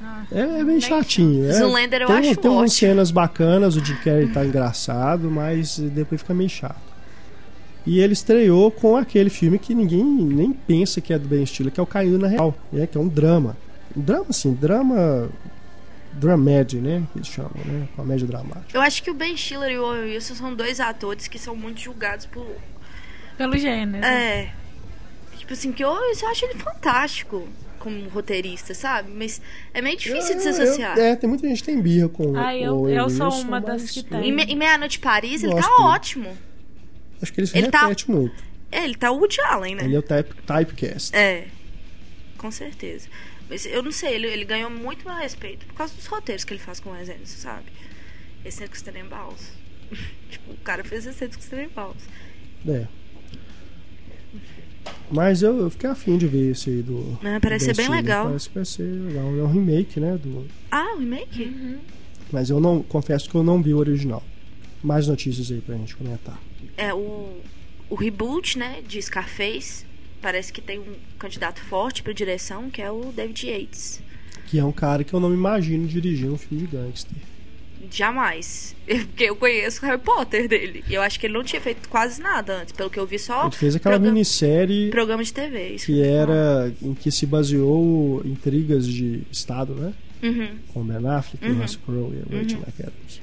Ah, 0.02 0.24
é, 0.30 0.60
é 0.60 0.64
bem 0.64 0.80
chatinho. 0.80 1.48
É, 1.48 1.52
Zoolander 1.52 2.02
eu 2.02 2.06
tem, 2.06 2.16
acho 2.16 2.36
Tem 2.36 2.50
umas 2.50 2.72
cenas 2.72 3.10
bacanas, 3.10 3.76
o 3.76 3.84
Jim 3.84 3.96
Carrey 3.96 4.28
tá 4.28 4.44
engraçado, 4.44 5.30
mas 5.30 5.78
depois 5.78 6.20
fica 6.20 6.34
meio 6.34 6.50
chato. 6.50 6.94
E 7.86 8.00
ele 8.00 8.14
estreou 8.14 8.70
com 8.70 8.96
aquele 8.96 9.28
filme 9.28 9.58
que 9.58 9.74
ninguém 9.74 10.04
nem 10.04 10.52
pensa 10.52 11.00
que 11.00 11.12
é 11.12 11.18
do 11.18 11.28
Ben 11.28 11.44
Stiller, 11.44 11.72
que 11.72 11.80
é 11.80 11.82
o 11.82 11.86
Caindo 11.86 12.18
na 12.18 12.28
Real, 12.28 12.54
né? 12.72 12.86
que 12.86 12.96
é 12.96 13.00
um 13.00 13.08
drama. 13.08 13.56
Um 13.96 14.00
drama, 14.00 14.26
assim, 14.30 14.52
drama 14.54 15.28
dramedy, 16.14 16.78
né? 16.78 17.06
Que 17.12 17.18
eles 17.18 17.28
chamam, 17.28 17.52
né? 17.64 17.88
Comédia 17.96 18.26
dramática. 18.26 18.76
Eu 18.76 18.80
acho 18.80 19.02
que 19.02 19.10
o 19.10 19.14
Ben 19.14 19.36
Stiller 19.36 19.70
e 19.70 19.78
o 19.78 19.84
Owen 19.84 20.14
Wilson 20.14 20.34
são 20.34 20.54
dois 20.54 20.80
atores 20.80 21.28
que 21.28 21.38
são 21.38 21.54
muito 21.54 21.80
julgados 21.80 22.26
por... 22.26 22.46
Pelo 23.36 23.56
gênero. 23.58 24.04
É. 24.04 24.52
Tipo 25.36 25.52
assim, 25.52 25.72
que 25.72 25.84
eu, 25.84 25.90
eu 25.90 26.28
acho 26.28 26.44
ele 26.44 26.54
fantástico 26.54 27.46
como 27.78 28.08
roteirista, 28.08 28.72
sabe? 28.72 29.10
Mas 29.12 29.42
é 29.74 29.82
meio 29.82 29.96
difícil 29.96 30.32
eu, 30.32 30.36
de 30.36 30.42
se 30.42 30.48
associar. 30.48 30.96
Eu, 30.96 31.04
é, 31.04 31.16
tem 31.16 31.28
muita 31.28 31.46
gente 31.46 31.62
que 31.62 31.66
tem 31.66 31.80
birra 31.80 32.08
com 32.08 32.34
ah, 32.36 32.56
eu, 32.56 32.80
o 32.80 32.88
eu 32.88 33.10
sou 33.10 33.30
uma 33.40 33.60
das 33.60 33.90
que 33.90 34.02
tem. 34.02 34.30
Em, 34.30 34.40
em 34.40 34.56
Meia-Noite 34.56 34.98
Paris, 34.98 35.42
ele 35.42 35.54
tá 35.54 35.68
ótimo. 35.80 36.34
Acho 37.20 37.32
que 37.32 37.40
ele 37.40 37.46
se 37.46 37.58
ele 37.58 37.70
tá 37.70 37.82
repete 37.82 38.06
tá... 38.06 38.12
muito. 38.12 38.42
É, 38.72 38.84
ele 38.84 38.94
tá 38.94 39.10
o 39.10 39.18
Woody 39.18 39.40
Allen, 39.42 39.74
né? 39.74 39.84
Ele 39.84 39.96
é 39.96 39.98
o 39.98 40.02
type, 40.02 40.34
typecast. 40.46 41.14
É, 41.14 41.44
com 42.38 42.50
certeza. 42.50 43.08
Mas 43.48 43.66
eu 43.66 43.82
não 43.82 43.92
sei, 43.92 44.14
ele, 44.14 44.26
ele 44.26 44.44
ganhou 44.44 44.70
muito 44.70 45.06
meu 45.06 45.16
respeito 45.16 45.66
por 45.66 45.74
causa 45.74 45.94
dos 45.94 46.06
roteiros 46.06 46.44
que 46.44 46.52
ele 46.52 46.60
faz 46.60 46.80
com 46.80 46.90
o 46.90 46.96
Exênio, 46.96 47.26
sabe? 47.26 47.66
Excêntricos 48.44 48.82
Tenenbaus. 48.82 49.52
tipo, 50.30 50.52
o 50.52 50.56
cara 50.58 50.82
fez 50.82 51.06
Excêntricos 51.06 51.46
Tenenbaus. 51.46 52.02
É. 52.66 52.86
Mas 55.10 55.42
eu, 55.42 55.58
eu, 55.58 55.70
fiquei 55.70 55.88
afim 55.88 56.16
de 56.16 56.26
ver 56.26 56.52
esse 56.52 56.70
aí 56.70 56.82
do. 56.82 57.18
Ah, 57.22 57.38
parece 57.40 57.66
ser 57.66 57.76
bem 57.76 57.88
legal. 57.88 58.26
Parece 58.26 58.48
que 58.48 58.54
vai 58.54 58.64
ser 58.64 58.82
legal. 58.82 59.26
É 59.38 59.42
um 59.42 59.52
remake, 59.52 60.00
né? 60.00 60.18
Do... 60.18 60.46
Ah, 60.70 60.94
um 60.94 60.98
remake? 60.98 61.44
Uhum. 61.44 61.78
Mas 62.32 62.50
eu 62.50 62.58
não 62.58 62.82
confesso 62.82 63.28
que 63.28 63.34
eu 63.34 63.42
não 63.42 63.62
vi 63.62 63.74
o 63.74 63.78
original. 63.78 64.22
Mais 64.82 65.06
notícias 65.06 65.50
aí 65.50 65.60
pra 65.60 65.76
gente 65.76 65.94
comentar. 65.96 66.38
É, 66.76 66.92
o, 66.92 67.40
o 67.88 67.94
reboot, 67.94 68.58
né, 68.58 68.82
de 68.86 69.00
Scarface 69.00 69.86
parece 70.24 70.50
que 70.50 70.62
tem 70.62 70.78
um 70.78 70.94
candidato 71.18 71.60
forte 71.60 72.02
para 72.02 72.14
direção, 72.14 72.70
que 72.70 72.80
é 72.80 72.90
o 72.90 73.12
David 73.14 73.46
Yates. 73.46 74.00
Que 74.46 74.58
é 74.58 74.64
um 74.64 74.72
cara 74.72 75.04
que 75.04 75.12
eu 75.12 75.20
não 75.20 75.28
me 75.28 75.36
imagino 75.36 75.86
dirigindo 75.86 76.32
um 76.32 76.38
filme 76.38 76.66
de 76.66 76.74
gangster. 76.74 77.18
Jamais. 77.90 78.74
Porque 78.86 79.24
eu 79.24 79.36
conheço 79.36 79.84
o 79.84 79.86
Harry 79.86 80.00
Potter 80.00 80.48
dele. 80.48 80.82
E 80.88 80.94
eu 80.94 81.02
acho 81.02 81.20
que 81.20 81.26
ele 81.26 81.34
não 81.34 81.44
tinha 81.44 81.60
feito 81.60 81.86
quase 81.90 82.22
nada 82.22 82.62
antes, 82.62 82.72
pelo 82.72 82.88
que 82.88 82.98
eu 82.98 83.06
vi 83.06 83.18
só. 83.18 83.42
Ele 83.42 83.50
fez 83.54 83.76
aquela 83.76 83.96
programa, 83.96 84.14
minissérie. 84.14 84.88
Programa 84.88 85.22
de 85.22 85.30
TV. 85.30 85.76
Que 85.76 86.02
era. 86.02 86.72
em 86.80 86.94
que 86.94 87.10
se 87.10 87.26
baseou 87.26 88.22
intrigas 88.24 88.86
de 88.86 89.24
Estado, 89.30 89.74
né? 89.74 89.92
Uhum. 90.22 90.56
Com 90.72 90.84
Ben 90.84 91.06
Affleck, 91.06 91.46
uhum. 91.46 91.60
Russell 91.60 91.80
Crowe 91.84 92.14
e 92.14 92.34
a 92.34 92.40
Rachel 92.40 92.58
uhum. 92.58 92.64
McAdams. 92.64 93.20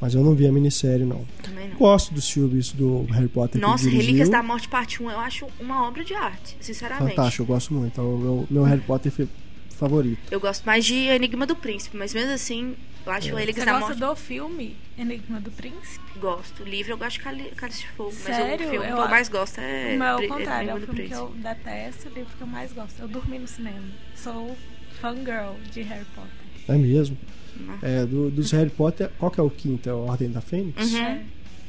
Mas 0.00 0.14
eu 0.14 0.22
não 0.22 0.34
vi 0.34 0.46
a 0.46 0.52
minissérie, 0.52 1.04
não. 1.04 1.24
Também 1.42 1.68
não. 1.68 1.76
Gosto 1.76 2.14
dos 2.14 2.30
filmes 2.30 2.72
do 2.72 3.02
Harry 3.10 3.28
Potter. 3.28 3.60
Nossa, 3.60 3.88
Relíquias 3.88 4.28
da 4.28 4.42
Morte 4.42 4.68
Parte 4.68 5.02
1, 5.02 5.10
eu 5.10 5.18
acho 5.18 5.46
uma 5.58 5.86
obra 5.86 6.04
de 6.04 6.14
arte, 6.14 6.56
sinceramente. 6.60 7.16
Fantástico, 7.16 7.42
eu 7.42 7.46
gosto 7.46 7.74
muito. 7.74 8.00
É 8.00 8.04
o 8.04 8.16
meu, 8.16 8.46
meu 8.48 8.62
Harry 8.62 8.80
Potter 8.80 9.12
favorito. 9.70 10.20
Eu 10.30 10.40
gosto 10.40 10.64
mais 10.64 10.84
de 10.84 10.94
Enigma 10.94 11.46
do 11.46 11.56
Príncipe, 11.56 11.96
mas 11.96 12.12
mesmo 12.12 12.32
assim, 12.32 12.76
eu 13.06 13.12
acho 13.12 13.28
é. 13.28 13.30
Relíquias 13.32 13.56
Você 13.56 13.64
da 13.64 13.72
Morte. 13.78 13.94
Você 13.94 14.00
gosta 14.00 14.06
do 14.06 14.16
filme 14.16 14.76
Enigma 14.96 15.40
do 15.40 15.50
Príncipe? 15.50 16.18
Gosto. 16.20 16.62
O 16.62 16.66
livro 16.66 16.92
eu 16.92 16.98
gosto 16.98 17.18
de 17.18 17.54
Cálice 17.54 17.80
de 17.80 17.88
Fogo, 17.88 18.12
Sério? 18.12 18.58
mas 18.58 18.66
o 18.66 18.70
filme 18.70 18.86
eu, 18.88 18.96
que 18.96 19.02
eu 19.02 19.08
mais 19.08 19.28
gosto 19.28 19.60
é. 19.60 19.94
O 19.94 19.98
meu, 19.98 20.08
ao 20.08 20.22
contrário, 20.22 20.70
é 20.70 20.74
o 20.74 20.80
filme 20.80 21.08
que 21.08 21.14
eu 21.14 21.28
detesto, 21.36 22.08
o 22.08 22.12
livro 22.12 22.36
que 22.36 22.42
eu 22.42 22.46
mais 22.46 22.72
gosto. 22.72 23.00
Eu 23.00 23.08
dormi 23.08 23.38
no 23.38 23.48
cinema. 23.48 23.86
Sou 24.14 24.56
fangirl 25.00 25.54
de 25.72 25.82
Harry 25.82 26.06
Potter. 26.14 26.30
É 26.68 26.76
mesmo? 26.76 27.16
É, 27.82 28.04
do, 28.06 28.30
dos 28.30 28.50
Harry 28.52 28.70
Potter, 28.70 29.10
qual 29.18 29.30
que 29.30 29.40
é 29.40 29.42
o 29.42 29.50
quinto? 29.50 29.88
É 29.88 29.92
a 29.92 29.96
Ordem 29.96 30.30
da 30.30 30.40
Fênix? 30.40 30.92
Uhum. 30.92 30.98
É. 30.98 31.22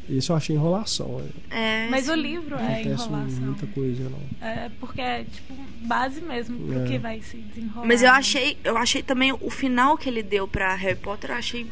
Isso 0.09 0.31
eu 0.31 0.35
achei 0.35 0.55
enrolação. 0.55 1.21
É, 1.51 1.87
Mas 1.87 2.05
sim. 2.05 2.11
o 2.11 2.15
livro 2.15 2.55
é 2.55 2.81
enrolação. 2.81 3.41
muita 3.41 3.67
coisa, 3.67 4.09
não. 4.09 4.19
É 4.47 4.71
porque 4.79 4.99
é 4.99 5.23
tipo 5.23 5.53
base 5.81 6.19
mesmo 6.19 6.57
pro 6.57 6.83
é. 6.83 6.87
que 6.87 6.97
vai 6.97 7.21
se 7.21 7.37
desenrolar. 7.37 7.85
Mas 7.85 8.01
eu 8.01 8.09
achei, 8.09 8.57
eu 8.63 8.75
achei 8.75 9.03
também 9.03 9.31
o 9.31 9.49
final 9.51 9.95
que 9.97 10.09
ele 10.09 10.23
deu 10.23 10.47
para 10.47 10.73
Harry 10.73 10.95
Potter, 10.95 11.29
eu 11.29 11.35
achei 11.35 11.67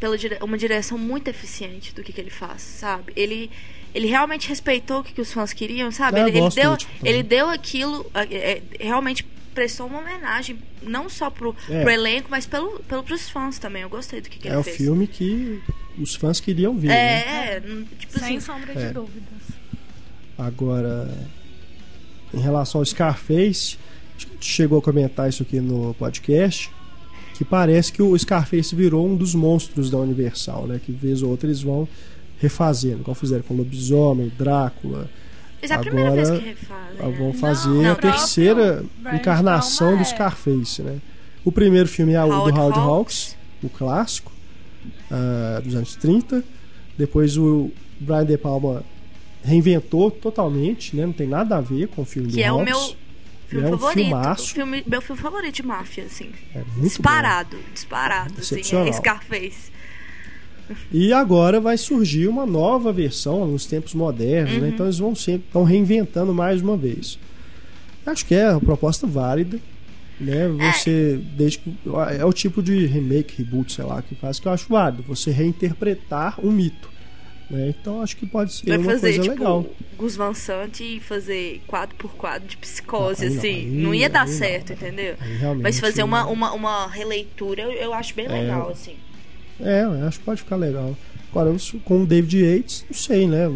pela 0.00 0.18
dire... 0.18 0.38
uma 0.42 0.58
direção 0.58 0.98
muito 0.98 1.28
eficiente 1.28 1.94
do 1.94 2.02
que, 2.02 2.12
que 2.12 2.20
ele 2.20 2.30
faz, 2.30 2.62
sabe? 2.62 3.12
Ele 3.14 3.48
ele 3.94 4.08
realmente 4.08 4.46
respeitou 4.46 5.00
o 5.00 5.04
que, 5.04 5.14
que 5.14 5.20
os 5.22 5.32
fãs 5.32 5.54
queriam, 5.54 5.90
sabe? 5.90 6.20
É, 6.20 6.28
ele, 6.28 6.36
ele 6.36 6.50
deu, 6.50 6.76
ele 7.02 7.22
deu 7.22 7.48
aquilo, 7.48 8.04
é, 8.14 8.60
realmente 8.78 9.24
prestou 9.56 9.86
uma 9.86 10.00
homenagem, 10.00 10.58
não 10.82 11.08
só 11.08 11.30
pro, 11.30 11.56
é. 11.70 11.80
pro 11.80 11.90
elenco, 11.90 12.28
mas 12.30 12.44
pelo, 12.44 12.78
pelo, 12.80 13.02
pros 13.02 13.30
fãs 13.30 13.58
também. 13.58 13.82
Eu 13.82 13.88
gostei 13.88 14.20
do 14.20 14.28
que, 14.28 14.38
que 14.38 14.48
é 14.48 14.52
ele 14.52 14.62
fez. 14.62 14.76
É 14.76 14.82
o 14.82 14.84
filme 14.84 15.06
que 15.06 15.62
os 15.98 16.14
fãs 16.14 16.38
queriam 16.38 16.76
ver. 16.76 16.90
É, 16.90 17.60
né? 17.60 17.84
tipo 17.98 18.18
Sem 18.18 18.36
assim, 18.36 18.40
sombra 18.40 18.74
de 18.74 18.82
é. 18.82 18.92
dúvidas. 18.92 19.40
Agora, 20.36 21.10
em 22.34 22.38
relação 22.38 22.82
ao 22.82 22.84
Scarface, 22.84 23.78
acho 24.14 24.26
que 24.26 24.32
a 24.32 24.34
gente 24.34 24.46
chegou 24.46 24.78
a 24.78 24.82
comentar 24.82 25.26
isso 25.26 25.42
aqui 25.42 25.58
no 25.58 25.94
podcast, 25.94 26.70
que 27.32 27.42
parece 27.42 27.90
que 27.90 28.02
o 28.02 28.16
Scarface 28.18 28.76
virou 28.76 29.06
um 29.06 29.16
dos 29.16 29.34
monstros 29.34 29.90
da 29.90 29.96
Universal, 29.96 30.66
né? 30.66 30.78
Que 30.84 30.92
vez 30.92 31.22
ou 31.22 31.30
outra 31.30 31.48
eles 31.48 31.62
vão 31.62 31.88
refazendo, 32.38 33.00
igual 33.00 33.14
fizeram 33.14 33.42
com 33.42 33.54
Lobisomem, 33.54 34.30
Drácula, 34.36 35.08
mas 35.66 35.70
é 35.70 35.74
a 35.74 35.78
primeira 35.78 36.10
vez 36.12 36.30
que 36.30 36.38
refazem. 36.38 36.96
Né? 36.98 37.16
Vão 37.18 37.32
fazer 37.32 37.68
não, 37.68 37.92
a 37.92 37.94
terceira 37.94 38.84
encarnação 39.12 39.94
é. 39.94 39.96
do 39.96 40.04
Scarface, 40.04 40.82
né? 40.82 40.98
O 41.44 41.52
primeiro 41.52 41.88
filme 41.88 42.12
é 42.12 42.22
o 42.22 42.28
Howard 42.28 42.52
do 42.52 42.60
Howard 42.60 42.78
Hawks, 42.78 43.36
o 43.62 43.68
clássico, 43.68 44.32
uh, 45.10 45.62
dos 45.62 45.74
anos 45.74 45.94
30. 45.96 46.42
Depois 46.98 47.36
o 47.36 47.70
Brian 48.00 48.24
De 48.24 48.38
Palma 48.38 48.84
reinventou 49.42 50.10
totalmente, 50.10 50.96
né? 50.96 51.06
Não 51.06 51.12
tem 51.12 51.26
nada 51.26 51.56
a 51.56 51.60
ver 51.60 51.88
com 51.88 52.02
o 52.02 52.04
filme 52.04 52.28
que 52.28 52.36
do 52.36 52.40
é 52.40 52.46
Hawks. 52.46 52.62
o 52.62 52.64
meu 52.64 52.96
filme 53.46 53.66
é 53.66 53.70
favorito. 53.70 54.16
Um 54.16 54.36
filme, 54.36 54.84
meu 54.86 55.00
filme 55.00 55.22
favorito 55.22 55.54
de 55.54 55.62
máfia, 55.62 56.04
assim. 56.04 56.30
É 56.54 56.58
muito 56.58 56.82
disparado, 56.82 57.56
bom. 57.56 57.62
disparado, 57.72 58.34
assim, 58.38 58.60
é 58.60 58.92
Scarface. 58.92 59.75
E 60.92 61.12
agora 61.12 61.60
vai 61.60 61.76
surgir 61.76 62.26
uma 62.28 62.46
nova 62.46 62.92
versão 62.92 63.46
nos 63.46 63.66
tempos 63.66 63.94
modernos, 63.94 64.52
né? 64.52 64.58
uhum. 64.58 64.64
né? 64.64 64.68
Então 64.70 64.86
eles 64.86 64.98
vão 64.98 65.14
sempre 65.14 65.46
estão 65.46 65.64
reinventando 65.64 66.34
mais 66.34 66.60
uma 66.62 66.76
vez. 66.76 67.18
Acho 68.04 68.24
que 68.24 68.34
é 68.34 68.50
uma 68.50 68.60
proposta 68.60 69.06
válida, 69.06 69.58
né? 70.20 70.48
Você 70.48 71.20
é. 71.20 71.36
desde 71.36 71.58
que 71.58 71.76
é 72.18 72.24
o 72.24 72.32
tipo 72.32 72.62
de 72.62 72.86
remake, 72.86 73.34
reboot, 73.38 73.72
sei 73.72 73.84
lá, 73.84 74.00
que 74.00 74.14
faz 74.14 74.38
que 74.38 74.46
eu 74.46 74.52
acho 74.52 74.68
válido. 74.68 75.02
Você 75.04 75.30
reinterpretar 75.30 76.38
um 76.44 76.50
mito. 76.50 76.96
Né? 77.48 77.68
Então 77.68 78.02
acho 78.02 78.16
que 78.16 78.26
pode 78.26 78.52
ser 78.52 78.66
Vai 78.66 78.78
uma 78.78 78.92
fazer, 78.92 79.00
coisa 79.14 79.22
tipo, 79.22 79.34
legal. 79.34 79.66
Gus 79.96 80.16
Van 80.16 80.34
Sant 80.34 80.80
e 80.80 80.98
fazer 80.98 81.62
quadro 81.66 81.94
por 81.96 82.12
quadro 82.14 82.48
de 82.48 82.56
psicose, 82.56 83.28
não, 83.28 83.36
assim. 83.36 83.66
Não, 83.66 83.76
aí, 83.76 83.82
não 83.84 83.94
ia 83.94 84.10
dar 84.10 84.26
certo, 84.26 84.70
não, 84.70 84.76
entendeu? 84.76 85.16
Mas 85.60 85.78
fazer 85.78 86.02
uma, 86.02 86.26
uma, 86.26 86.52
uma 86.52 86.86
releitura 86.88 87.62
eu, 87.62 87.70
eu 87.70 87.94
acho 87.94 88.14
bem 88.14 88.26
é, 88.26 88.28
legal, 88.28 88.70
assim. 88.70 88.96
É, 89.60 89.82
acho 90.06 90.18
que 90.18 90.24
pode 90.24 90.42
ficar 90.42 90.56
legal. 90.56 90.96
Agora, 91.30 91.54
com 91.84 92.02
o 92.02 92.06
David 92.06 92.38
Yates, 92.38 92.84
não 92.88 92.96
sei, 92.96 93.26
né? 93.26 93.48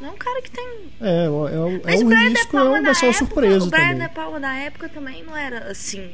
Não 0.00 0.08
é 0.08 0.10
um 0.10 0.16
cara 0.16 0.42
que 0.42 0.50
tem. 0.50 0.66
É, 1.00 1.08
é, 1.08 1.24
é, 1.24 1.94
é 1.94 2.04
um 2.04 2.08
risco, 2.08 2.56
é 2.56 2.82
vai 2.82 2.94
ser 2.94 3.06
uma 3.06 3.12
surpresa. 3.12 3.66
O 3.66 3.70
Brian 3.70 3.98
De 3.98 4.08
Palma 4.08 4.38
na 4.38 4.56
época 4.56 4.88
também 4.88 5.22
não 5.24 5.36
era 5.36 5.70
assim. 5.70 6.10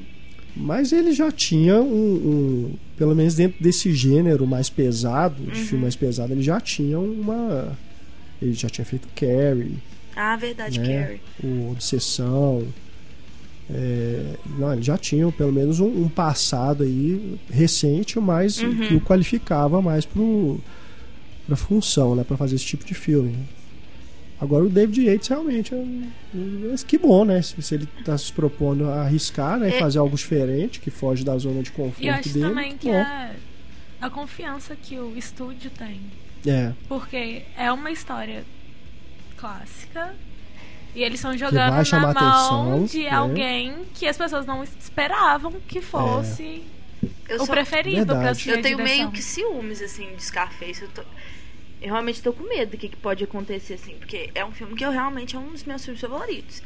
Mas 0.57 0.93
ele 0.93 1.13
já 1.13 1.33
tinha 1.33 1.81
um, 1.81 2.15
um, 2.15 2.75
Pelo 2.97 3.15
menos 3.15 3.35
dentro 3.35 3.63
desse 3.63 3.93
gênero 3.93 4.47
mais 4.47 4.71
pesado, 4.71 5.43
de 5.43 5.59
uhum. 5.59 5.67
filme 5.67 5.83
mais 5.83 5.97
pesado, 5.97 6.33
ele 6.33 6.43
já 6.43 6.61
tinha 6.61 6.99
uma. 6.99 7.77
Ele 8.41 8.53
já 8.53 8.69
tinha 8.69 8.85
feito 8.85 9.09
Carrie. 9.17 9.79
Ah, 10.15 10.37
verdade, 10.37 10.79
né? 10.79 11.03
Carrie. 11.03 11.21
O 11.43 11.73
Obsessão. 11.73 12.67
É, 13.71 14.37
não, 14.59 14.73
ele 14.75 14.83
já 14.83 14.99
tinha 14.99 15.31
pelo 15.33 15.53
menos 15.53 15.81
um, 15.81 15.87
um 15.87 16.09
passado 16.09 16.83
aí 16.83 17.39
recente, 17.51 18.21
mas 18.21 18.61
uhum. 18.61 18.77
que 18.77 18.95
o 18.95 19.01
qualificava 19.01 19.81
mais 19.81 20.05
para 20.05 20.23
a 21.51 21.57
função, 21.57 22.15
né, 22.15 22.25
para 22.25 22.37
fazer 22.37 22.57
esse 22.57 22.65
tipo 22.65 22.85
de 22.85 22.95
filme. 22.95 23.35
Agora 24.41 24.65
o 24.65 24.69
David 24.69 25.07
Yates 25.07 25.29
realmente 25.29 25.75
é, 25.75 25.79
é 25.79 26.77
que 26.87 26.99
bom, 26.99 27.25
né? 27.25 27.41
Se, 27.41 27.61
se 27.63 27.75
ele 27.77 27.89
está 27.99 28.19
se 28.19 28.31
propondo 28.33 28.91
a 28.91 29.03
arriscar, 29.03 29.59
né, 29.59 29.69
é. 29.69 29.79
fazer 29.79 29.99
algo 29.99 30.17
diferente 30.17 30.81
que 30.81 30.91
foge 30.91 31.25
da 31.25 31.37
zona 31.39 31.63
de 31.63 31.71
conforto 31.71 32.03
e 32.03 32.09
eu 32.09 32.15
acho 32.15 32.29
dele. 32.29 32.49
também 32.49 32.77
que 32.77 32.91
a, 32.91 33.33
a 34.01 34.11
confiança 34.11 34.77
que 34.77 34.99
o 34.99 35.17
estúdio 35.17 35.71
tem. 35.71 36.01
É. 36.47 36.73
Porque 36.87 37.45
é 37.57 37.73
uma 37.73 37.91
história 37.91 38.45
clássica 39.37 40.15
e 40.95 41.03
eles 41.03 41.19
estão 41.19 41.37
jogando 41.37 41.73
na 41.91 42.01
mão 42.01 42.11
atenção, 42.11 42.85
de 42.85 43.03
né? 43.03 43.11
alguém 43.11 43.85
que 43.95 44.07
as 44.07 44.17
pessoas 44.17 44.47
não 44.47 44.63
esperavam 44.63 45.53
que 45.67 45.81
fosse 45.81 46.63
é. 47.29 47.37
o 47.37 47.47
preferido 47.47 48.15
para 48.15 48.33
Eu 48.47 48.63
tenho 48.63 48.79
meio 48.79 49.11
que 49.11 49.23
ciúmes, 49.23 49.83
assim, 49.83 50.15
de 50.15 50.23
Scarface. 50.23 50.83
Eu, 50.83 50.89
tô... 50.89 51.03
eu 51.83 51.93
realmente 51.93 52.23
tô 52.23 52.33
com 52.33 52.45
medo 52.45 52.73
do 52.73 52.77
que, 52.77 52.89
que 52.89 52.97
pode 52.97 53.25
acontecer, 53.25 53.75
assim, 53.75 53.97
porque 53.97 54.31
é 54.35 54.45
um 54.45 54.53
filme 54.53 54.75
que 54.75 54.85
eu 54.85 54.91
realmente 54.91 55.35
é 55.35 55.39
um 55.39 55.51
dos 55.51 55.65
meus 55.65 55.85
filmes 55.85 56.01
favoritos. 56.01 56.63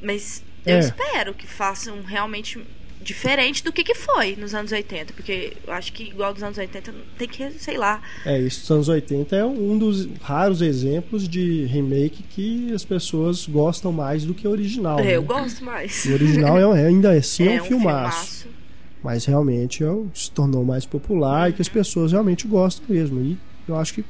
Mas 0.00 0.44
eu 0.64 0.76
é. 0.76 0.78
espero 0.78 1.34
que 1.34 1.46
façam 1.46 2.02
realmente 2.02 2.64
diferente 3.02 3.64
do 3.64 3.72
que, 3.72 3.82
que 3.82 3.94
foi 3.94 4.36
nos 4.36 4.54
anos 4.54 4.72
80. 4.72 5.12
Porque 5.14 5.56
eu 5.66 5.72
acho 5.72 5.92
que 5.92 6.04
igual 6.04 6.32
dos 6.32 6.42
anos 6.42 6.58
80 6.58 6.94
tem 7.18 7.28
que, 7.28 7.50
sei 7.52 7.76
lá. 7.76 8.02
É, 8.24 8.38
isso 8.38 8.60
dos 8.60 8.70
anos 8.70 8.88
80 8.88 9.36
é 9.36 9.44
um 9.44 9.78
dos 9.78 10.08
raros 10.22 10.60
exemplos 10.60 11.28
de 11.28 11.64
remake 11.66 12.22
que 12.22 12.72
as 12.72 12.84
pessoas 12.84 13.46
gostam 13.46 13.92
mais 13.92 14.24
do 14.24 14.34
que 14.34 14.46
o 14.46 14.50
original. 14.50 14.98
É, 15.00 15.04
né? 15.04 15.16
eu 15.16 15.22
gosto 15.22 15.64
mais. 15.64 16.04
O 16.04 16.12
original 16.12 16.74
é, 16.74 16.86
ainda 16.86 17.12
assim 17.12 17.48
é, 17.48 17.56
é 17.56 17.60
um, 17.60 17.64
um 17.64 17.68
filmaço. 17.68 18.26
filmaço. 18.26 18.60
Mas 19.02 19.24
realmente 19.24 19.82
é, 19.82 19.88
se 20.12 20.30
tornou 20.30 20.64
mais 20.64 20.84
popular 20.84 21.44
uhum. 21.44 21.50
e 21.50 21.52
que 21.54 21.62
as 21.62 21.68
pessoas 21.68 22.12
realmente 22.12 22.46
gostam 22.46 22.84
mesmo. 22.88 23.20
E 23.20 23.38
eu 23.66 23.76
acho 23.76 23.94
que 23.94 24.04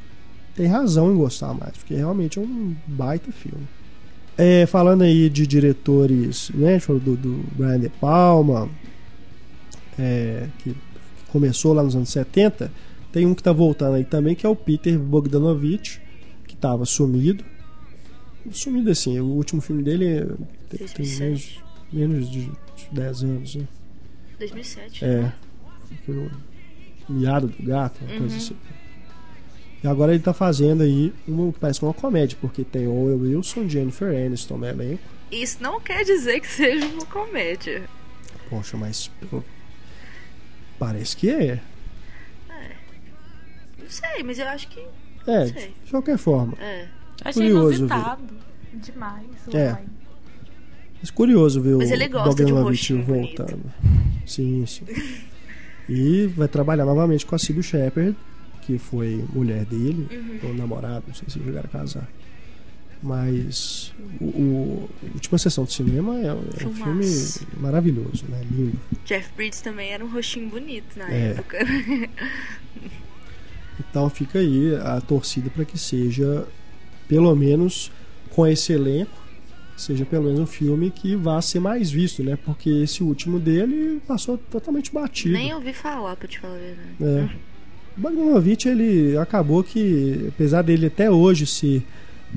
tem 0.54 0.66
razão 0.66 1.12
em 1.12 1.16
gostar 1.16 1.54
mais, 1.54 1.76
porque 1.76 1.94
realmente 1.94 2.38
é 2.38 2.42
um 2.42 2.74
baita 2.86 3.30
filme. 3.30 3.66
É, 4.42 4.64
falando 4.64 5.02
aí 5.02 5.28
de 5.28 5.46
diretores, 5.46 6.50
né, 6.54 6.70
a 6.70 6.72
gente 6.72 6.86
falou 6.86 7.00
do, 7.00 7.14
do 7.14 7.44
Brian 7.54 7.78
De 7.78 7.90
Palma, 7.90 8.70
é, 9.98 10.48
que 10.60 10.74
começou 11.28 11.74
lá 11.74 11.82
nos 11.82 11.94
anos 11.94 12.08
70, 12.08 12.72
tem 13.12 13.26
um 13.26 13.34
que 13.34 13.42
está 13.42 13.52
voltando 13.52 13.96
aí 13.96 14.04
também, 14.04 14.34
que 14.34 14.46
é 14.46 14.48
o 14.48 14.56
Peter 14.56 14.98
Bogdanovich, 14.98 16.00
que 16.46 16.54
estava 16.54 16.86
sumido. 16.86 17.44
Sumido 18.50 18.90
assim, 18.90 19.20
o 19.20 19.26
último 19.26 19.60
filme 19.60 19.82
dele 19.82 20.06
é, 20.06 20.26
tem, 20.70 20.86
tem 20.86 21.18
menos, 21.18 21.62
menos 21.92 22.30
de 22.30 22.50
10 22.92 23.22
anos, 23.24 23.54
né? 23.56 23.68
2007. 24.38 25.04
É. 25.04 25.20
Né? 25.20 25.34
Miado 27.10 27.48
do 27.48 27.62
Gato, 27.62 28.00
uma 28.02 28.12
uhum. 28.12 28.18
coisa 28.20 28.36
assim. 28.38 28.56
E 29.82 29.88
agora 29.88 30.12
ele 30.12 30.22
tá 30.22 30.34
fazendo 30.34 30.82
aí 30.82 31.12
uma 31.26 31.52
que 31.52 31.58
parece 31.58 31.82
uma 31.82 31.94
comédia, 31.94 32.36
porque 32.40 32.64
tem 32.64 32.86
Owen 32.86 33.16
Wilson, 33.16 33.66
Jennifer 33.68 34.08
Aniston 34.08 34.58
no 34.58 34.66
elenco. 34.66 35.02
Isso 35.30 35.62
não 35.62 35.80
quer 35.80 36.04
dizer 36.04 36.40
que 36.40 36.48
seja 36.48 36.86
uma 36.86 37.06
comédia. 37.06 37.88
Poxa, 38.50 38.76
mas 38.76 39.10
parece 40.78 41.16
que 41.16 41.30
é. 41.30 41.60
É. 42.50 42.70
Não 43.78 43.88
sei, 43.88 44.22
mas 44.22 44.38
eu 44.38 44.48
acho 44.48 44.68
que. 44.68 44.84
É, 45.26 45.44
de 45.44 45.90
qualquer 45.90 46.18
forma. 46.18 46.54
É. 46.60 46.88
Achei 47.24 47.42
curioso 47.42 47.78
inusitado 47.78 48.22
ver. 48.72 48.80
demais. 48.80 49.26
É. 49.54 49.78
Mas 51.00 51.10
curioso 51.10 51.62
ver 51.62 51.76
mas 51.76 51.90
o 51.90 51.94
ele 51.94 52.08
gosta 52.08 52.44
de 52.44 52.52
um 52.52 53.02
voltando. 53.02 53.72
Sim, 54.26 54.66
sim. 54.66 54.84
e 55.88 56.26
vai 56.26 56.48
trabalhar 56.48 56.84
novamente 56.84 57.24
com 57.24 57.34
a 57.34 57.38
Sybil 57.38 57.62
Shepard 57.62 58.14
que 58.60 58.78
foi 58.78 59.24
mulher 59.32 59.64
dele, 59.64 60.06
uhum. 60.10 60.48
ou 60.48 60.54
namorado, 60.54 61.04
não 61.08 61.14
sei 61.14 61.28
se 61.28 61.38
chegaram 61.38 61.66
a 61.66 61.78
casar. 61.78 62.08
Mas 63.02 63.94
o, 64.20 64.24
o 64.24 64.90
Última 65.14 65.38
Sessão 65.38 65.64
de 65.64 65.72
Cinema 65.72 66.18
é, 66.18 66.26
é 66.26 66.66
um 66.66 66.74
filme 66.74 67.06
maravilhoso, 67.58 68.26
né? 68.28 68.42
Lindo. 68.50 68.78
Jeff 69.06 69.30
Bridges 69.34 69.62
também 69.62 69.90
era 69.90 70.04
um 70.04 70.08
rostinho 70.08 70.50
bonito 70.50 70.98
na 70.98 71.10
é. 71.10 71.30
época. 71.30 71.58
então 73.80 74.10
fica 74.10 74.38
aí 74.38 74.76
a 74.76 75.00
torcida 75.00 75.48
para 75.48 75.64
que 75.64 75.78
seja, 75.78 76.46
pelo 77.08 77.34
menos 77.34 77.90
com 78.28 78.46
esse 78.46 78.74
elenco, 78.74 79.18
seja 79.78 80.04
pelo 80.04 80.24
menos 80.24 80.40
um 80.40 80.46
filme 80.46 80.90
que 80.90 81.16
vá 81.16 81.40
ser 81.40 81.58
mais 81.58 81.90
visto, 81.90 82.22
né? 82.22 82.36
Porque 82.44 82.68
esse 82.68 83.02
último 83.02 83.40
dele 83.40 84.00
passou 84.06 84.36
totalmente 84.36 84.92
batido. 84.92 85.32
Nem 85.32 85.54
ouvi 85.54 85.72
falar, 85.72 86.16
pra 86.16 86.28
te 86.28 86.38
falar 86.38 86.54
a 86.54 86.58
verdade. 86.58 86.88
É. 87.00 87.49
Bogdanovich 88.00 88.66
ele 88.66 89.16
acabou 89.18 89.62
que, 89.62 90.26
apesar 90.28 90.62
dele 90.62 90.86
até 90.86 91.10
hoje 91.10 91.46
ser 91.46 91.84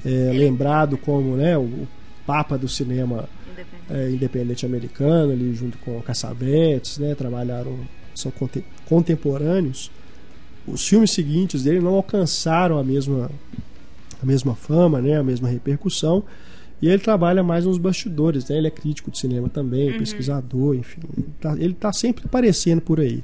é, 0.06 0.32
lembrado 0.34 0.98
como 0.98 1.38
né, 1.38 1.58
o 1.58 1.88
papa 2.26 2.58
do 2.58 2.68
cinema 2.68 3.30
independente, 3.50 3.94
é, 3.94 4.12
independente 4.12 4.66
americano, 4.66 5.32
ali 5.32 5.56
junto 5.56 5.78
com 5.78 6.02
Cassavetes, 6.02 6.98
né, 6.98 7.16
trabalharam, 7.16 7.80
são 8.14 8.32
contemporâneos. 8.86 9.90
Os 10.68 10.88
filmes 10.88 11.12
seguintes 11.12 11.64
dele 11.64 11.80
não 11.80 11.96
alcançaram 11.96 12.78
a 12.78 12.84
mesma, 12.84 13.32
a 14.22 14.26
mesma 14.26 14.56
fama, 14.56 15.02
né, 15.02 15.18
a 15.18 15.24
mesma 15.24 15.48
repercussão. 15.48 16.24
E 16.84 16.90
ele 16.90 17.00
trabalha 17.00 17.42
mais 17.42 17.64
nos 17.66 17.78
bastidores, 17.78 18.50
né? 18.50 18.58
Ele 18.58 18.68
é 18.68 18.70
crítico 18.70 19.10
de 19.10 19.18
cinema 19.18 19.48
também, 19.48 19.94
uhum. 19.94 20.00
pesquisador, 20.00 20.76
enfim. 20.76 21.00
Tá, 21.40 21.54
ele 21.54 21.72
está 21.72 21.94
sempre 21.94 22.26
aparecendo 22.26 22.82
por 22.82 23.00
aí, 23.00 23.24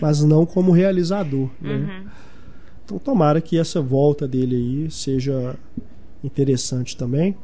mas 0.00 0.22
não 0.22 0.46
como 0.46 0.70
realizador, 0.70 1.50
né? 1.60 1.74
Uhum. 1.74 2.08
Então 2.84 2.98
tomara 3.00 3.40
que 3.40 3.58
essa 3.58 3.82
volta 3.82 4.28
dele 4.28 4.54
aí 4.54 4.90
seja 4.92 5.56
interessante 6.22 6.96
também. 6.96 7.36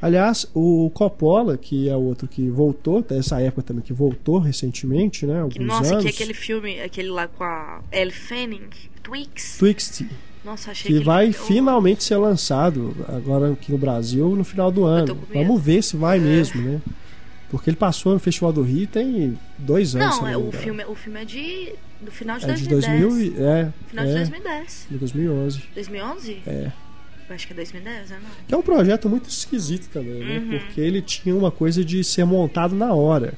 Aliás, 0.00 0.48
o 0.54 0.88
Coppola, 0.94 1.58
que 1.58 1.88
é 1.88 1.96
outro 1.96 2.28
que 2.28 2.48
voltou, 2.48 3.04
essa 3.10 3.40
época 3.40 3.62
também 3.62 3.82
que 3.82 3.92
voltou 3.92 4.38
recentemente, 4.38 5.26
né? 5.26 5.40
Alguns 5.40 5.66
Nossa, 5.66 5.94
anos. 5.94 6.04
que 6.04 6.08
é 6.08 6.14
aquele 6.14 6.34
filme, 6.34 6.80
aquele 6.80 7.08
lá 7.08 7.26
com 7.26 7.42
a 7.42 7.82
Elle 7.90 8.12
Fanning, 8.12 8.68
Twix. 9.02 9.58
Twixt. 9.58 10.06
Nossa, 10.44 10.70
achei 10.70 10.90
que, 10.90 10.98
que 10.98 11.04
vai 11.04 11.32
finalmente 11.32 12.02
ser 12.02 12.16
lançado 12.16 12.96
agora 13.08 13.52
aqui 13.52 13.70
no 13.70 13.78
Brasil 13.78 14.34
no 14.34 14.44
final 14.44 14.70
do 14.70 14.84
ano. 14.84 15.18
Vamos 15.32 15.62
ver 15.62 15.82
se 15.82 15.96
vai 15.96 16.18
é. 16.18 16.20
mesmo, 16.20 16.62
né? 16.62 16.80
Porque 17.50 17.68
ele 17.68 17.76
passou 17.76 18.12
no 18.12 18.18
Festival 18.18 18.52
do 18.52 18.62
Rio 18.62 18.86
tem 18.86 19.38
dois 19.58 19.96
anos. 19.96 20.20
Não, 20.20 20.28
é, 20.28 20.36
o, 20.36 20.52
filme, 20.52 20.84
o 20.84 20.94
filme 20.94 21.20
é 21.20 21.24
de 21.24 21.74
do 22.00 22.10
final 22.10 22.38
de 22.38 22.44
é 22.44 22.48
2010. 22.48 22.82
De 22.82 23.30
2000, 23.30 23.46
é, 23.46 23.72
final 23.88 24.04
é, 24.04 24.08
de 24.08 24.14
2010. 24.14 24.86
De 24.90 24.98
2011. 24.98 25.62
2011? 25.74 26.42
É. 26.46 26.72
Eu 27.28 27.34
acho 27.34 27.46
que 27.46 27.52
é 27.52 27.56
2010, 27.56 28.10
né? 28.10 28.20
Que 28.48 28.54
é 28.54 28.56
um 28.56 28.62
projeto 28.62 29.08
muito 29.08 29.28
esquisito 29.28 29.88
também, 29.90 30.24
né? 30.24 30.38
Uhum. 30.38 30.58
Porque 30.58 30.80
ele 30.80 31.02
tinha 31.02 31.34
uma 31.34 31.50
coisa 31.50 31.84
de 31.84 32.02
ser 32.02 32.24
montado 32.24 32.74
na 32.74 32.94
hora. 32.94 33.34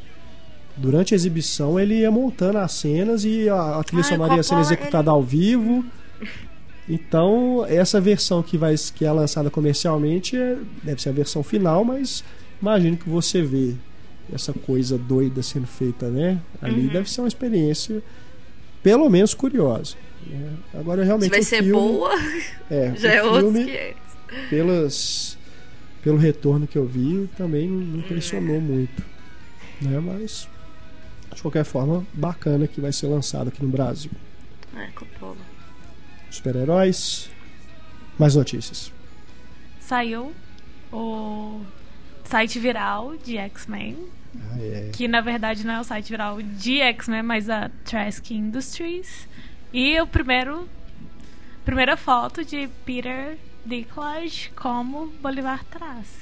Durante 0.76 1.14
a 1.14 1.16
exibição 1.16 1.78
ele 1.80 2.00
ia 2.00 2.10
montando 2.10 2.58
as 2.58 2.72
cenas 2.72 3.24
e 3.24 3.48
a, 3.48 3.78
a 3.78 3.84
trilha 3.84 4.02
sonora 4.02 4.36
ia 4.36 4.42
sendo 4.42 4.60
executada 4.60 5.10
ele... 5.10 5.16
ao 5.16 5.22
vivo. 5.22 5.84
Então, 6.88 7.64
essa 7.68 8.00
versão 8.00 8.42
que, 8.42 8.58
vai, 8.58 8.74
que 8.94 9.04
é 9.04 9.12
lançada 9.12 9.50
comercialmente 9.50 10.36
é, 10.36 10.58
deve 10.82 11.00
ser 11.00 11.10
a 11.10 11.12
versão 11.12 11.42
final, 11.42 11.84
mas 11.84 12.24
imagino 12.60 12.96
que 12.96 13.08
você 13.08 13.40
vê 13.42 13.74
essa 14.32 14.52
coisa 14.52 14.98
doida 14.98 15.42
sendo 15.42 15.66
feita, 15.66 16.08
né? 16.08 16.40
Ali 16.60 16.86
uhum. 16.86 16.92
deve 16.92 17.10
ser 17.10 17.20
uma 17.20 17.28
experiência, 17.28 18.02
pelo 18.82 19.08
menos, 19.08 19.32
curiosa. 19.32 19.94
Né? 20.26 20.52
Agora, 20.74 21.04
realmente. 21.04 21.28
Se 21.28 21.30
vai 21.30 21.42
ser 21.42 21.62
filme, 21.62 21.72
boa, 21.72 22.12
é, 22.70 22.92
já 22.98 23.12
é 23.12 23.22
outro 23.22 23.52
que 23.52 23.94
pelas 24.48 25.38
Pelo 26.02 26.16
retorno 26.18 26.66
que 26.66 26.76
eu 26.76 26.86
vi, 26.86 27.28
também 27.36 27.68
não 27.68 27.98
impressionou 27.98 28.56
uhum. 28.56 28.60
muito. 28.60 29.04
Né? 29.80 30.00
Mas, 30.00 30.48
de 31.32 31.40
qualquer 31.42 31.64
forma, 31.64 32.04
bacana 32.12 32.66
que 32.66 32.80
vai 32.80 32.92
ser 32.92 33.06
lançado 33.06 33.48
aqui 33.48 33.62
no 33.62 33.68
Brasil. 33.68 34.10
É, 34.76 34.88
Coppola 34.94 35.51
super-heróis. 36.34 37.30
Mais 38.18 38.34
notícias. 38.34 38.92
Saiu 39.80 40.32
o 40.92 41.60
site 42.24 42.58
viral 42.58 43.16
de 43.16 43.36
X-Men. 43.36 43.96
Ah, 44.36 44.58
é. 44.58 44.90
Que 44.92 45.06
na 45.06 45.20
verdade 45.20 45.66
não 45.66 45.74
é 45.74 45.80
o 45.80 45.84
site 45.84 46.10
viral 46.10 46.40
de 46.40 46.80
X-Men, 46.80 47.22
mas 47.22 47.50
a 47.50 47.70
Trask 47.84 48.30
Industries. 48.30 49.28
E 49.72 50.00
o 50.00 50.06
primeiro. 50.06 50.68
Primeira 51.64 51.96
foto 51.96 52.44
de 52.44 52.68
Peter 52.84 53.38
Dinklage 53.64 54.50
como 54.56 55.06
Bolivar 55.22 55.64
Trask. 55.64 56.21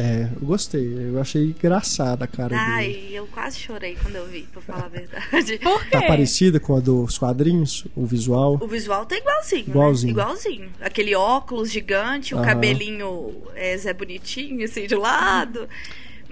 É, 0.00 0.28
eu 0.40 0.46
gostei. 0.46 0.86
Eu 1.10 1.20
achei 1.20 1.46
engraçada 1.46 2.24
a 2.24 2.28
cara 2.28 2.56
Ai, 2.56 2.86
dele. 2.86 3.14
eu 3.16 3.26
quase 3.26 3.58
chorei 3.58 3.96
quando 4.00 4.14
eu 4.14 4.26
vi, 4.28 4.42
pra 4.42 4.62
falar 4.62 4.84
a 4.84 4.88
verdade. 4.88 5.58
Por 5.60 5.82
quê? 5.84 5.90
Tá 5.90 6.02
parecida 6.02 6.60
com 6.60 6.76
a 6.76 6.80
dos 6.80 7.18
quadrinhos, 7.18 7.84
o 7.96 8.06
visual. 8.06 8.58
O 8.62 8.68
visual 8.68 9.04
tá 9.06 9.16
igualzinho, 9.16 9.64
Igualzinho. 9.68 10.14
né? 10.14 10.22
Igualzinho. 10.22 10.70
Aquele 10.80 11.14
óculos 11.16 11.72
gigante, 11.72 12.32
o 12.34 12.40
cabelinho 12.42 13.42
é, 13.56 13.76
Zé 13.76 13.92
Bonitinho, 13.92 14.64
assim, 14.64 14.86
de 14.86 14.94
lado. 14.94 15.68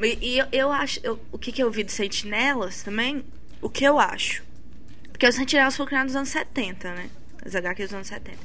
E, 0.01 0.19
e 0.21 0.39
eu, 0.39 0.47
eu 0.53 0.71
acho... 0.73 1.01
eu- 1.03 1.19
o 1.33 1.39
que 1.39 1.51
que 1.51 1.61
eu 1.63 1.71
vi 1.71 1.83
dos 1.83 1.95
Sentinelas 1.95 2.83
também? 2.85 3.25
O 3.61 3.69
que 3.69 3.83
eu 3.85 3.99
acho? 3.99 4.45
Porque 5.11 5.27
os 5.27 5.35
Sentinelas 5.35 5.77
foram 5.77 5.89
criados 5.89 6.13
nos 6.13 6.17
anos 6.17 6.29
70, 6.29 6.93
né? 6.95 7.11
As 7.45 7.55
HQs 7.55 7.89
dos 7.89 7.95
anos 7.95 8.07
70. 8.07 8.37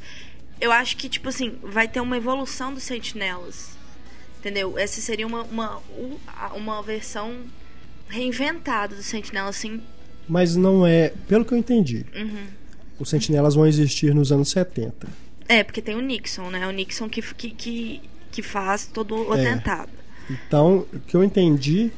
Eu 0.59 0.71
acho 0.71 0.97
que, 0.97 1.07
tipo 1.09 1.29
assim, 1.29 1.57
vai 1.61 1.87
ter 1.87 1.99
uma 1.99 2.17
evolução 2.17 2.73
dos 2.73 2.83
Sentinelas. 2.83 3.79
Entendeu? 4.41 4.77
Essa 4.77 4.99
seria 4.99 5.25
uma, 5.27 5.43
uma, 5.43 5.77
um- 5.97 6.17
uma 6.57 6.81
versão 6.81 7.31
reinventada 8.09 8.95
dos 8.95 9.05
Sentinelas, 9.05 9.55
assim. 9.55 9.79
Mas 10.27 10.55
não 10.55 10.85
é, 10.85 11.13
pelo 11.27 11.45
que 11.45 11.53
eu 11.53 11.57
entendi, 11.57 12.05
Uhum. 12.15 12.45
os 12.99 13.09
sentinelas 13.09 13.55
vão 13.55 13.65
existir 13.67 14.13
nos 14.15 14.31
anos 14.31 14.49
70. 14.49 15.07
É, 15.47 15.63
porque 15.63 15.81
tem 15.81 15.95
o 15.95 16.01
Nixon, 16.01 16.49
né? 16.49 16.67
O 16.67 16.71
Nixon 16.71 17.07
que, 17.09 17.21
que, 17.21 17.51
que, 17.51 18.01
que 18.31 18.41
faz 18.41 18.87
todo 18.87 19.29
o 19.29 19.35
É. 19.35 19.41
atentado. 19.47 19.89
Então, 20.29 20.85
o 20.93 20.99
que 20.99 21.15
eu 21.15 21.23
entendi 21.23 21.91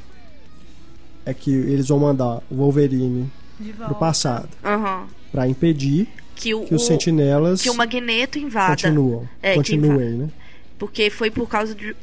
é 1.25 1.33
que 1.33 1.51
eles 1.51 1.87
vão 1.87 1.99
mandar 1.99 2.41
o 2.49 2.55
Wolverine 2.55 3.31
pro 3.77 3.95
passado 3.95 4.49
Aham. 4.63 5.07
pra 5.31 5.47
impedir 5.47 6.07
Que 6.35 6.53
o, 6.53 6.65
que 6.65 6.73
os 6.75 6.83
o- 6.83 6.85
sentinelas 6.87 7.61
que 7.61 7.69
o 7.69 7.75
Magneto 7.75 8.37
invada. 8.39 8.71
continuam, 8.75 9.29
É, 9.41 9.53
continuem, 9.55 10.09
né? 10.17 10.29
Porque 10.83 11.09
foi 11.09 11.31
por 11.31 11.47
causa 11.47 11.73
de, 11.73 11.95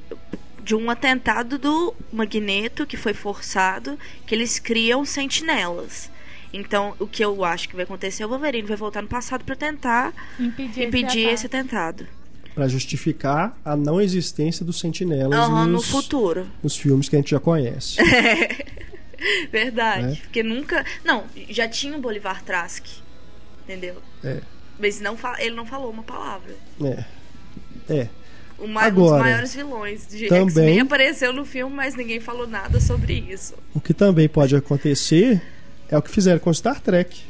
de 0.65 0.75
um 0.75 0.89
atentado 0.89 1.59
do 1.59 1.95
Magneto, 2.11 2.87
que 2.87 2.97
foi 2.97 3.13
forçado, 3.13 3.99
que 4.27 4.35
eles 4.35 4.59
criam 4.59 5.05
sentinelas. 5.05 6.11
Então, 6.51 6.97
o 6.99 7.07
que 7.07 7.23
eu 7.23 7.45
acho 7.45 7.69
que 7.69 7.77
vai 7.77 7.85
acontecer, 7.85 8.25
o 8.25 8.29
Wolverine 8.31 8.67
vai 8.67 8.79
voltar 8.79 9.03
no 9.03 9.09
passado 9.09 9.45
pra 9.45 9.55
tentar 9.55 10.15
Impedir, 10.39 10.89
impedir 10.89 11.29
esse 11.29 11.45
atentado. 11.45 12.07
Pra 12.55 12.67
justificar 12.69 13.55
a 13.63 13.77
não 13.77 14.01
existência 14.01 14.65
dos 14.65 14.81
sentinelas 14.81 15.51
no 15.51 15.67
nos, 15.67 15.91
futuro. 15.91 16.49
nos 16.63 16.75
filmes 16.75 17.07
que 17.07 17.17
a 17.17 17.19
gente 17.19 17.33
já 17.33 17.39
conhece. 17.39 17.99
Verdade. 19.53 20.15
É. 20.15 20.17
Porque 20.23 20.43
nunca. 20.43 20.87
Não, 21.05 21.27
já 21.51 21.69
tinha 21.69 21.99
o 21.99 22.01
Bolivar 22.01 22.43
Trask. 22.43 22.87
Entendeu? 23.63 23.97
É. 24.25 24.41
Mas 24.79 25.03
não 25.03 25.19
fa... 25.19 25.37
ele 25.39 25.55
não 25.55 25.67
falou 25.67 25.91
uma 25.91 26.03
palavra. 26.03 26.57
É. 26.83 27.05
É. 27.91 28.09
O 28.61 28.67
ma- 28.69 28.83
um 28.83 28.85
Agora, 28.85 29.11
dos 29.17 29.21
maiores 29.21 29.55
vilões 29.55 30.07
de 30.07 30.27
também- 30.29 30.47
X-Men 30.49 30.81
apareceu 30.81 31.33
no 31.33 31.45
filme, 31.45 31.75
mas 31.75 31.95
ninguém 31.95 32.21
falou 32.21 32.47
nada 32.47 32.79
sobre 32.81 33.15
isso. 33.15 33.55
O 33.75 33.81
que 33.81 33.95
também 33.95 34.29
pode 34.29 34.55
acontecer 34.55 35.41
é 35.89 35.97
o 35.97 36.03
que 36.03 36.11
fizeram 36.11 36.39
com 36.39 36.53
Star 36.53 36.81
Trek. 36.81 37.23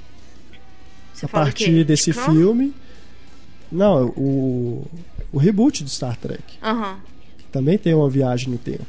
Você 1.15 1.27
a 1.27 1.29
partir 1.29 1.85
desse 1.85 2.13
filme. 2.13 2.75
Não, 3.71 4.07
o, 4.17 4.87
o 5.33 5.39
reboot 5.39 5.85
de 5.85 5.91
Star 5.91 6.17
Trek. 6.17 6.43
Que 7.39 7.45
também 7.53 7.79
tem 7.79 7.95
uma 7.95 8.11
viagem 8.11 8.49
no 8.51 8.59
tempo. 8.59 8.87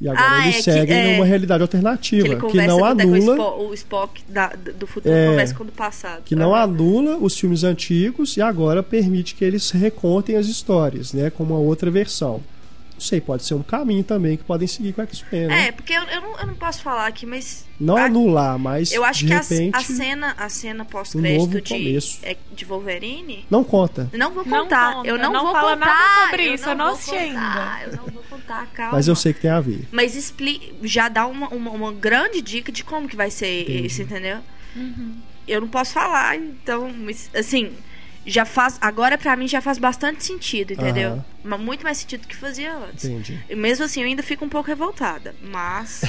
E 0.00 0.08
agora 0.08 0.26
Ah, 0.30 0.42
eles 0.44 0.54
é 0.54 0.58
que- 0.58 0.62
seguem 0.62 0.96
é, 0.96 1.12
numa 1.12 1.26
realidade 1.26 1.58
Que 1.58 1.62
alternativa, 1.62 2.28
que, 2.28 2.36
conversa 2.36 2.66
não 2.68 2.84
até 2.84 3.04
com 3.04 3.10
o 3.10 3.14
anula, 3.14 3.32
Spock, 3.34 3.62
o 3.64 3.74
Spock 3.74 4.22
da- 4.28 4.52
do 4.78 4.86
futuro 4.86 5.14
É, 5.14 5.26
conversa 5.28 5.54
com 5.54 5.62
o 5.62 5.66
do 5.66 5.72
passado. 5.72 6.22
que 6.24 6.34
não 6.34 6.54
Aham. 6.54 6.62
anula 6.64 7.16
os 7.18 7.38
filmes 7.38 7.64
antigos 7.64 8.36
e 8.36 8.40
agora 8.40 8.82
permite 8.82 9.34
que 9.34 9.44
eles 9.44 9.70
recontem 9.70 10.36
as 10.36 10.46
histórias, 10.46 11.12
né, 11.12 11.28
com 11.28 11.42
uma 11.44 11.58
outra 11.58 11.90
versão. 11.90 12.40
Não 13.00 13.06
sei, 13.06 13.18
pode 13.18 13.42
ser 13.46 13.54
um 13.54 13.62
caminho 13.62 14.04
também 14.04 14.36
que 14.36 14.44
podem 14.44 14.68
seguir 14.68 14.92
com 14.92 15.00
a 15.00 15.04
X-Men, 15.04 15.46
né? 15.46 15.68
É, 15.68 15.72
porque 15.72 15.90
eu, 15.94 16.02
eu, 16.02 16.20
não, 16.20 16.38
eu 16.38 16.46
não 16.48 16.54
posso 16.54 16.82
falar 16.82 17.06
aqui, 17.06 17.24
mas. 17.24 17.64
Não 17.80 17.96
a- 17.96 18.04
anular, 18.04 18.58
mas 18.58 18.92
Eu 18.92 19.02
acho 19.02 19.20
de 19.20 19.28
que 19.28 19.32
a, 19.32 19.40
repente 19.40 19.74
a 19.74 19.80
cena, 19.80 20.34
a 20.36 20.48
cena 20.50 20.74
um 20.74 20.76
novo 20.84 20.90
pós-crédito 20.90 21.62
de, 21.62 21.68
começo. 21.74 22.18
é, 22.22 22.36
de 22.52 22.64
Wolverine. 22.66 23.46
não 23.50 23.64
conta. 23.64 24.10
Não 24.12 24.30
vou 24.34 24.44
Não 24.44 24.64
contar. 24.64 24.96
conta, 24.96 25.08
eu 25.08 25.16
não, 25.16 25.32
não 25.32 25.44
vou 25.44 25.52
fala 25.52 25.72
contar. 25.78 25.86
nada 25.86 26.24
sobre 26.26 26.46
eu 26.48 26.54
isso, 26.54 26.68
eu 26.68 26.74
não 26.76 26.84
vou 26.84 26.94
assisti 26.94 27.10
contar, 27.28 27.74
ainda. 27.76 27.86
Eu 27.86 27.96
não 27.96 28.04
vou 28.12 28.22
contar, 28.24 28.66
calma. 28.74 28.92
Mas 28.92 29.08
eu 29.08 29.16
sei 29.16 29.32
que 29.32 29.40
tem 29.40 29.50
a 29.50 29.60
ver. 29.62 29.88
Mas 29.90 30.14
expli 30.14 30.74
já 30.82 31.08
dá 31.08 31.26
uma, 31.26 31.48
uma, 31.48 31.70
uma 31.70 31.92
grande 31.94 32.42
dica 32.42 32.70
de 32.70 32.84
como 32.84 33.08
que 33.08 33.16
vai 33.16 33.30
ser 33.30 33.62
Entendi. 33.62 33.86
isso, 33.86 34.02
entendeu? 34.02 34.40
Uhum. 34.76 35.16
Eu 35.48 35.62
não 35.62 35.68
posso 35.68 35.94
falar, 35.94 36.36
então, 36.36 36.92
assim, 37.34 37.72
já 38.26 38.44
faz. 38.44 38.78
Agora 38.80 39.16
pra 39.16 39.36
mim 39.36 39.48
já 39.48 39.60
faz 39.60 39.78
bastante 39.78 40.24
sentido, 40.24 40.72
entendeu? 40.72 41.24
Mas 41.42 41.60
muito 41.60 41.82
mais 41.82 41.98
sentido 41.98 42.22
do 42.22 42.28
que 42.28 42.36
fazia 42.36 42.74
antes. 42.74 43.04
Entendi. 43.04 43.42
E 43.48 43.54
mesmo 43.54 43.84
assim, 43.84 44.00
eu 44.00 44.06
ainda 44.06 44.22
fico 44.22 44.44
um 44.44 44.48
pouco 44.48 44.68
revoltada. 44.68 45.34
Mas. 45.42 46.02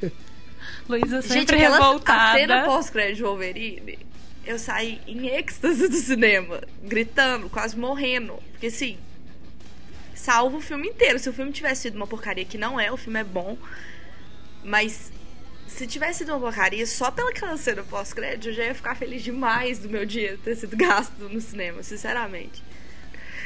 Luísa 0.88 1.20
Gente, 1.22 1.32
sempre 1.32 1.64
a 1.64 1.70
revoltada. 1.70 2.38
cena 2.38 2.64
pós-crédito 2.64 3.16
de 3.16 3.22
Wolverine, 3.24 3.98
eu 4.44 4.56
saí 4.58 5.00
em 5.06 5.26
êxtase 5.26 5.88
do 5.88 5.96
cinema, 5.96 6.60
gritando, 6.82 7.48
quase 7.50 7.76
morrendo. 7.76 8.34
Porque 8.52 8.66
assim. 8.66 8.98
Salva 10.14 10.56
o 10.56 10.60
filme 10.60 10.88
inteiro. 10.88 11.18
Se 11.18 11.28
o 11.28 11.32
filme 11.32 11.52
tivesse 11.52 11.82
sido 11.82 11.96
uma 11.96 12.06
porcaria, 12.06 12.44
que 12.44 12.58
não 12.58 12.80
é, 12.80 12.90
o 12.90 12.96
filme 12.96 13.20
é 13.20 13.24
bom. 13.24 13.56
Mas 14.64 15.12
se 15.66 15.86
tivesse 15.86 16.18
sido 16.20 16.30
uma 16.32 16.40
porcaria, 16.40 16.86
só 16.86 17.10
pelaquela 17.10 17.56
cena 17.56 17.82
pós-crédito, 17.82 18.48
eu 18.48 18.52
já 18.54 18.64
ia 18.64 18.74
ficar 18.74 18.94
feliz 18.94 19.22
demais 19.22 19.78
do 19.78 19.88
meu 19.88 20.04
dia 20.06 20.38
ter 20.44 20.54
sido 20.56 20.74
gasto 20.78 21.12
no 21.18 21.40
cinema, 21.40 21.82
sinceramente. 21.82 22.62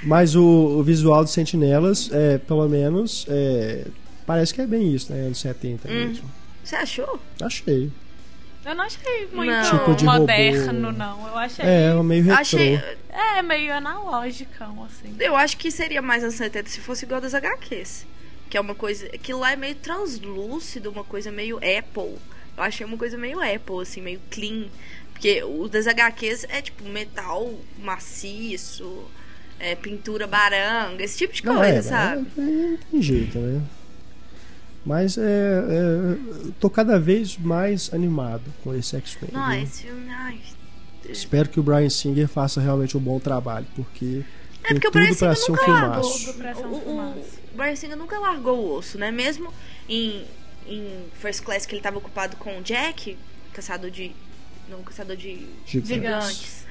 Mas 0.03 0.35
o, 0.35 0.43
o 0.43 0.83
visual 0.83 1.25
de 1.25 1.31
Sentinelas, 1.31 2.11
é, 2.13 2.39
pelo 2.39 2.67
menos, 2.69 3.27
é, 3.29 3.87
parece 4.27 4.55
que 4.55 4.61
é 4.63 4.67
bem 4.67 4.95
isso, 4.95 5.13
né? 5.13 5.27
Anos 5.27 5.39
70 5.41 5.89
Hum. 5.89 5.93
mesmo. 5.93 6.31
Você 6.65 6.77
achou? 6.77 7.21
Achei. 7.43 7.91
Eu 8.65 8.75
não 8.75 8.85
achei 8.85 9.27
muito 9.33 9.51
Não. 9.51 9.63
Tipo 9.79 9.95
de 9.95 10.05
moderno, 10.05 10.89
robô. 10.89 10.99
não. 10.99 11.29
Eu 11.29 11.37
achei. 11.39 11.65
É, 11.65 11.95
meio 12.03 12.21
Eu 12.21 12.25
retrô. 12.27 12.41
achei. 12.41 12.81
É, 13.09 13.43
meio 13.43 13.73
analógicão, 13.75 14.85
assim. 14.85 15.15
Eu 15.19 15.35
acho 15.35 15.57
que 15.57 15.71
seria 15.71 16.01
mais 16.03 16.23
anos 16.23 16.35
70 16.37 16.69
se 16.69 16.81
fosse 16.81 17.05
igual 17.07 17.21
das 17.21 17.35
HQs. 17.35 18.07
Que 18.51 18.59
é 18.59 18.61
uma 18.61 18.75
coisa. 18.75 19.07
Aquilo 19.07 19.39
lá 19.41 19.53
é 19.53 19.57
meio 19.57 19.77
translúcido, 19.77 20.91
uma 20.91 21.05
coisa 21.05 21.31
meio 21.31 21.57
Apple. 21.59 22.17
Eu 22.57 22.63
achei 22.63 22.85
uma 22.85 22.99
coisa 22.99 23.17
meio 23.17 23.41
Apple, 23.41 23.81
assim, 23.81 24.03
meio 24.03 24.21
clean. 24.31 24.67
Porque 25.13 25.43
o 25.45 25.69
das 25.69 25.87
HQs 25.87 26.45
é 26.49 26.61
tipo 26.61 26.85
metal 26.85 27.55
maciço, 27.79 29.05
é, 29.59 29.75
pintura 29.75 30.27
baranga, 30.27 31.03
esse 31.03 31.19
tipo 31.19 31.33
de 31.33 31.45
Não, 31.45 31.57
coisa, 31.57 31.73
é, 31.75 31.83
sabe? 31.83 32.27
é, 32.37 32.41
não 32.41 32.79
tem 32.91 33.03
jeito, 33.03 33.39
né? 33.39 33.63
Mas 34.85 35.19
é, 35.19 35.23
é, 35.23 36.17
tô 36.59 36.71
cada 36.71 36.99
vez 36.99 37.37
mais 37.37 37.93
animado 37.93 38.45
com 38.65 38.75
esse 38.75 38.97
X-Men. 38.97 39.31
Não, 39.33 39.51
viu? 39.51 39.63
esse 39.63 39.83
filme. 39.83 40.11
Ai, 40.11 40.41
Espero 41.09 41.49
que 41.49 41.61
o 41.61 41.63
Brian 41.63 41.91
Singer 41.91 42.29
faça 42.29 42.61
realmente 42.61 42.97
um 42.97 43.01
bom 43.01 43.19
trabalho, 43.19 43.67
porque 43.75 44.23
É 44.71 44.75
porque 44.75 44.89
o 44.89 44.91
Brian 44.91 45.13
Singer 45.13 45.49
nunca 45.49 45.71
largou. 45.71 46.11
filmaço. 46.11 46.63
Um 46.63 46.73
O, 46.73 46.77
o, 46.77 47.11
o 47.53 47.57
Brian 47.57 47.77
Singer 47.77 47.97
nunca 47.97 48.19
largou 48.19 48.59
o 48.59 48.75
osso, 48.77 48.99
né? 48.99 49.11
Mesmo 49.11 49.53
em, 49.89 50.25
em 50.67 51.05
First 51.15 51.43
Class 51.43 51.67
que 51.67 51.75
ele 51.75 51.83
tava 51.83 51.99
ocupado 51.99 52.37
com 52.37 52.59
o 52.59 52.63
Jack, 52.63 53.17
caçador 53.53 53.91
de. 53.91 54.13
Não, 54.69 54.83
caçador 54.83 55.17
de 55.17 55.47
Gigantes. 55.67 55.89
gigantes. 55.89 56.67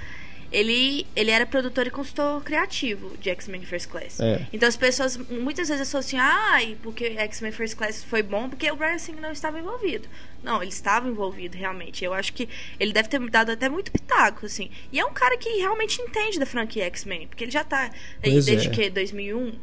Ele, 0.52 1.06
ele 1.16 1.30
era 1.30 1.46
produtor 1.46 1.86
e 1.86 1.92
consultor 1.92 2.42
criativo 2.44 3.16
de 3.18 3.30
X-Men 3.30 3.62
First 3.64 3.90
Class. 3.90 4.20
É. 4.20 4.48
Então 4.52 4.68
as 4.68 4.76
pessoas 4.76 5.16
muitas 5.18 5.70
vezes 5.70 5.82
associam, 5.82 6.22
ai, 6.24 6.76
porque 6.82 7.06
X-Men 7.06 7.52
First 7.52 7.76
Class 7.76 8.04
foi 8.04 8.24
bom, 8.24 8.50
porque 8.50 8.70
o 8.72 8.76
Brian 8.76 8.98
Singer 8.98 9.22
não 9.22 9.32
estava 9.32 9.60
envolvido. 9.60 10.08
Não, 10.44 10.62
ele 10.62 10.72
estava 10.72 11.08
envolvido 11.08 11.58
realmente. 11.58 12.04
Eu 12.04 12.14
acho 12.14 12.34
que 12.34 12.50
ele 12.80 12.92
deve 12.92 13.10
ter 13.10 13.20
dado 13.30 13.52
até 13.52 13.70
muito 13.70 13.92
pitaco, 13.92 14.46
assim. 14.46 14.72
E 14.92 15.00
é 15.00 15.06
um 15.06 15.14
cara 15.14 15.38
que 15.38 15.50
realmente 15.58 16.02
entende 16.02 16.40
da 16.40 16.46
franquia 16.46 16.86
X-Men, 16.86 17.28
porque 17.28 17.44
ele 17.44 17.52
já 17.52 17.64
tá 17.64 17.92
aí 18.24 18.42
desde 18.42 18.68
é. 18.68 18.70
que 18.70 18.90
2001. 18.90 19.54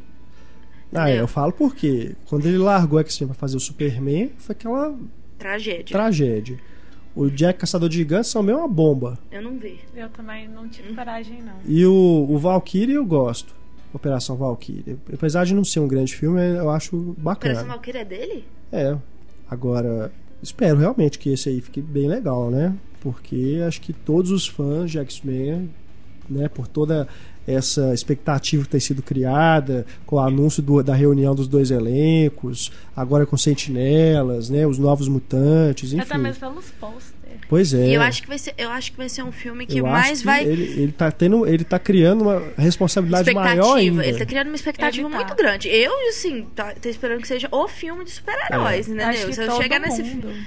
Ah, 0.93 1.09
é, 1.09 1.19
eu 1.19 1.27
falo 1.27 1.51
porque 1.51 2.15
quando 2.25 2.45
ele 2.45 2.57
largou 2.57 2.97
o 2.97 3.01
X-Men 3.01 3.27
pra 3.27 3.35
fazer 3.35 3.57
o 3.57 3.59
Superman, 3.59 4.31
foi 4.37 4.53
aquela 4.53 4.97
Tragédia. 5.37 5.95
tragédia. 5.95 6.59
O 7.17 7.29
Jack 7.31 7.59
Caçador 7.59 7.89
de 7.89 7.97
Gigantes 7.97 8.29
são 8.29 8.43
meio 8.43 8.59
uma 8.59 8.67
bomba. 8.67 9.17
Eu 9.31 9.41
não 9.41 9.57
vi. 9.57 9.79
Eu 9.95 10.07
também 10.09 10.47
não 10.47 10.63
Hum. 10.63 10.67
tive 10.69 10.93
coragem, 10.93 11.41
não. 11.41 11.53
E 11.65 11.85
o, 11.85 12.27
o 12.29 12.37
Valkyrie 12.37 12.93
eu 12.95 13.05
gosto. 13.05 13.55
Operação 13.93 14.35
Valkyrie. 14.35 14.97
Apesar 15.11 15.45
de 15.45 15.55
não 15.55 15.63
ser 15.63 15.79
um 15.79 15.87
grande 15.87 16.15
filme, 16.15 16.39
eu 16.39 16.69
acho 16.69 16.95
Operação 16.95 17.23
bacana. 17.23 17.63
Valkyrie 17.63 18.01
é 18.01 18.05
dele? 18.05 18.45
É. 18.71 18.95
Agora, 19.49 20.11
espero 20.43 20.77
realmente 20.77 21.17
que 21.17 21.31
esse 21.31 21.49
aí 21.49 21.59
fique 21.61 21.81
bem 21.81 22.07
legal, 22.07 22.51
né? 22.51 22.75
Porque 23.01 23.63
acho 23.65 23.81
que 23.81 23.93
todos 23.93 24.29
os 24.29 24.45
fãs 24.47 24.91
de 24.91 24.99
X-Men 24.99 25.69
né, 26.29 26.47
por 26.49 26.67
toda 26.67 27.07
essa 27.47 27.93
expectativa 27.93 28.63
que 28.63 28.69
tem 28.69 28.79
sido 28.79 29.01
criada, 29.01 29.85
com 30.05 30.17
o 30.17 30.19
anúncio 30.19 30.61
do, 30.61 30.83
da 30.83 30.93
reunião 30.93 31.33
dos 31.33 31.47
dois 31.47 31.71
elencos, 31.71 32.71
agora 32.95 33.25
com 33.25 33.37
sentinelas, 33.37 34.49
né, 34.49 34.67
os 34.67 34.77
novos 34.77 35.07
mutantes, 35.07 35.93
enfim. 35.93 36.01
Até 36.01 36.17
mesmo 36.17 36.39
pelos 36.41 36.69
posters. 36.71 37.17
Pois 37.49 37.73
é. 37.73 37.87
E 37.87 37.93
eu 37.93 38.01
acho 38.01 38.21
que 38.21 38.27
vai 38.27 38.37
ser, 38.37 38.53
eu 38.57 38.69
acho 38.69 38.91
que 38.91 38.97
vai 38.97 39.07
ser 39.07 39.23
um 39.23 39.31
filme 39.31 39.65
que 39.65 39.77
eu 39.77 39.85
mais 39.85 40.19
que 40.19 40.25
vai. 40.25 40.43
Ele, 40.43 40.63
ele 40.81 40.91
tá 40.91 41.09
tendo, 41.09 41.47
ele 41.47 41.63
tá 41.63 41.79
criando 41.79 42.23
uma 42.23 42.41
responsabilidade 42.57 43.33
maior 43.33 43.77
ainda. 43.77 44.05
Ele 44.05 44.17
tá 44.17 44.25
criando 44.25 44.47
uma 44.47 44.55
expectativa 44.55 45.09
tá. 45.09 45.15
muito 45.15 45.35
grande. 45.35 45.69
Eu, 45.69 45.93
assim, 46.09 46.45
tá, 46.53 46.73
tô 46.73 46.89
esperando 46.89 47.21
que 47.21 47.27
seja 47.27 47.47
o 47.51 47.67
filme 47.67 48.03
de 48.03 48.11
super-heróis, 48.11 48.89
é. 48.89 48.91
entendeu? 48.91 49.33
Se 49.33 49.43
eu 49.43 49.61
chegar 49.61 49.79
nesse 49.79 50.03
filme 50.03 50.45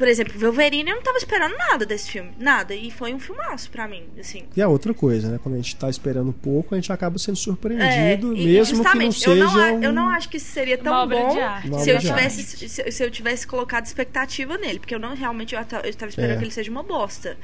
por 0.00 0.08
exemplo, 0.08 0.32
Wolverine 0.40 0.88
eu 0.88 0.96
não 0.96 1.02
tava 1.02 1.18
esperando 1.18 1.54
nada 1.58 1.84
desse 1.84 2.10
filme. 2.10 2.30
Nada. 2.38 2.74
E 2.74 2.90
foi 2.90 3.12
um 3.12 3.20
filmaço 3.20 3.70
pra 3.70 3.86
mim, 3.86 4.04
assim. 4.18 4.44
E 4.56 4.62
a 4.62 4.66
outra 4.66 4.94
coisa, 4.94 5.28
né? 5.28 5.38
Quando 5.42 5.56
a 5.56 5.58
gente 5.58 5.76
tá 5.76 5.90
esperando 5.90 6.32
pouco, 6.32 6.74
a 6.74 6.78
gente 6.78 6.90
acaba 6.90 7.18
sendo 7.18 7.36
surpreendido, 7.36 8.32
é, 8.34 8.40
mesmo 8.40 8.82
que 8.82 8.98
não 8.98 9.12
seja. 9.12 9.30
Eu 9.30 9.36
não, 9.36 9.74
um... 9.74 9.82
eu 9.82 9.92
não 9.92 10.08
acho 10.08 10.30
que 10.30 10.40
seria 10.40 10.78
tão 10.78 11.06
bom 11.06 11.36
se 11.84 11.90
eu, 11.90 11.98
tivesse, 11.98 12.42
se, 12.42 12.90
se, 12.90 13.04
eu 13.04 13.10
tivesse 13.10 13.46
colocado 13.46 13.84
expectativa 13.84 14.56
nele. 14.56 14.78
Porque 14.78 14.94
eu 14.94 14.98
não 14.98 15.14
realmente. 15.14 15.54
Eu, 15.54 15.60
eu 15.60 15.66
tava 15.66 16.08
esperando 16.08 16.32
é. 16.32 16.36
que 16.38 16.44
ele 16.44 16.50
seja 16.50 16.70
uma 16.70 16.82
bosta. 16.82 17.36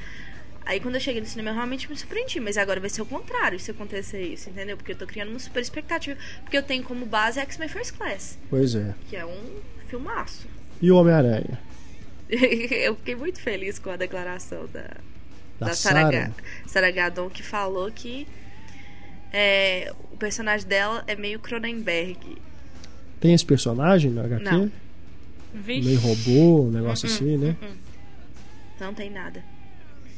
Aí 0.65 0.79
quando 0.79 0.95
eu 0.95 1.01
cheguei 1.01 1.21
no 1.21 1.27
cinema, 1.27 1.51
eu 1.51 1.53
realmente 1.53 1.87
me 1.87 1.95
surpreendi. 1.95 2.39
Mas 2.39 2.57
agora 2.57 2.79
vai 2.79 2.89
ser 2.89 3.03
o 3.03 3.05
contrário 3.05 3.59
se 3.59 3.69
acontecer 3.69 4.23
isso, 4.23 4.49
entendeu? 4.49 4.75
Porque 4.77 4.93
eu 4.93 4.97
tô 4.97 5.05
criando 5.05 5.29
uma 5.29 5.37
super 5.37 5.61
expectativa. 5.61 6.19
Porque 6.41 6.57
eu 6.57 6.63
tenho 6.63 6.81
como 6.81 7.05
base 7.05 7.39
X-Men 7.39 7.69
First 7.69 7.95
Class. 7.95 8.35
Pois 8.49 8.73
é. 8.73 8.95
Que 9.11 9.15
é 9.15 9.23
um 9.27 9.43
filmaço. 9.87 10.47
E 10.81 10.91
o 10.91 10.95
Homem-Aranha? 10.95 11.66
eu 12.71 12.95
fiquei 12.95 13.15
muito 13.15 13.39
feliz 13.39 13.79
com 13.79 13.89
a 13.89 13.95
declaração 13.95 14.67
da, 14.67 14.81
da, 15.59 15.67
da 15.67 15.73
Sarah, 15.73 16.31
Sarah 16.65 16.91
Gadon, 16.91 17.29
que 17.29 17.43
falou 17.43 17.91
que 17.91 18.27
é, 19.31 19.93
o 20.11 20.17
personagem 20.17 20.67
dela 20.67 21.03
é 21.07 21.15
meio 21.15 21.39
Cronenberg. 21.39 22.37
Tem 23.19 23.33
esse 23.33 23.45
personagem 23.45 24.11
no 24.11 24.21
HQ? 24.21 24.43
Não. 24.43 24.71
Meio 25.65 25.99
robô, 25.99 26.67
um 26.67 26.71
negócio 26.71 27.07
uh 27.07 27.11
-uh, 27.11 27.15
assim, 27.15 27.37
né? 27.37 27.55
Uh 27.61 27.75
Não 28.79 28.93
tem 28.93 29.09
nada. 29.09 29.43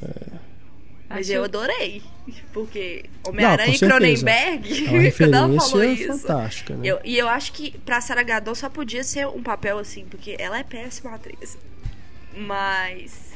É. 0.02 0.50
Mas 1.10 1.28
Acho... 1.28 1.32
eu 1.32 1.44
adorei. 1.44 2.04
Porque 2.54 3.06
Homem-Aranha 3.28 3.74
e 3.74 3.80
Cronenberg, 3.80 4.88
é 4.88 5.12
quando 5.18 5.34
ela 5.34 5.60
falou 5.60 5.84
é 5.84 5.88
isso. 5.94 6.20
Fantástica, 6.20 6.76
né? 6.76 6.82
Eu, 6.88 7.00
e 7.04 7.18
eu 7.18 7.28
acho 7.28 7.52
que 7.52 7.72
pra 7.80 8.00
Sarah 8.00 8.22
Gadon 8.22 8.54
só 8.54 8.70
podia 8.70 9.04
ser 9.04 9.28
um 9.28 9.42
papel 9.42 9.80
assim, 9.80 10.06
porque 10.06 10.36
ela 10.38 10.60
é 10.60 10.64
péssima 10.64 11.16
atriz. 11.16 11.58
Mas. 12.36 13.30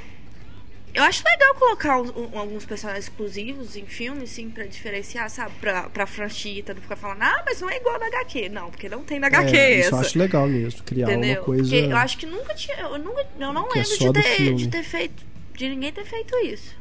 Eu 0.93 1.01
acho 1.01 1.23
legal 1.25 1.55
colocar 1.55 1.99
um, 1.99 2.37
alguns 2.37 2.65
personagens 2.65 3.05
exclusivos 3.05 3.75
em 3.75 3.85
filmes, 3.87 4.29
sim, 4.29 4.51
pra 4.51 4.65
diferenciar, 4.65 5.27
sabe? 5.27 5.55
Pra, 5.59 5.89
pra 5.89 6.05
franchita, 6.05 6.71
não 6.71 6.81
ficar 6.83 6.95
falando, 6.95 7.23
ah, 7.23 7.43
mas 7.43 7.59
não 7.59 7.69
é 7.69 7.77
igual 7.77 7.99
na 7.99 8.05
HQ. 8.05 8.49
Não, 8.49 8.69
porque 8.69 8.87
não 8.87 9.03
tem 9.03 9.19
na 9.19 9.25
HQ 9.25 9.57
é, 9.57 9.79
essa. 9.79 9.87
Isso 9.87 9.95
eu 9.95 9.99
acho 9.99 10.19
legal 10.19 10.47
mesmo, 10.47 10.83
criar 10.83 11.07
Entendeu? 11.07 11.39
uma 11.39 11.45
coisa. 11.45 11.63
Porque 11.63 11.91
eu 11.91 11.97
acho 11.97 12.17
que 12.17 12.25
nunca 12.27 12.53
tinha. 12.53 12.77
Eu, 12.77 12.99
nunca, 12.99 13.27
eu 13.39 13.53
não 13.53 13.67
é 13.71 13.75
lembro 13.75 13.79
é 13.79 14.11
de, 14.11 14.13
ter, 14.13 14.55
de 14.55 14.67
ter 14.67 14.83
feito. 14.83 15.25
De 15.55 15.69
ninguém 15.69 15.91
ter 15.91 16.05
feito 16.05 16.35
isso. 16.45 16.75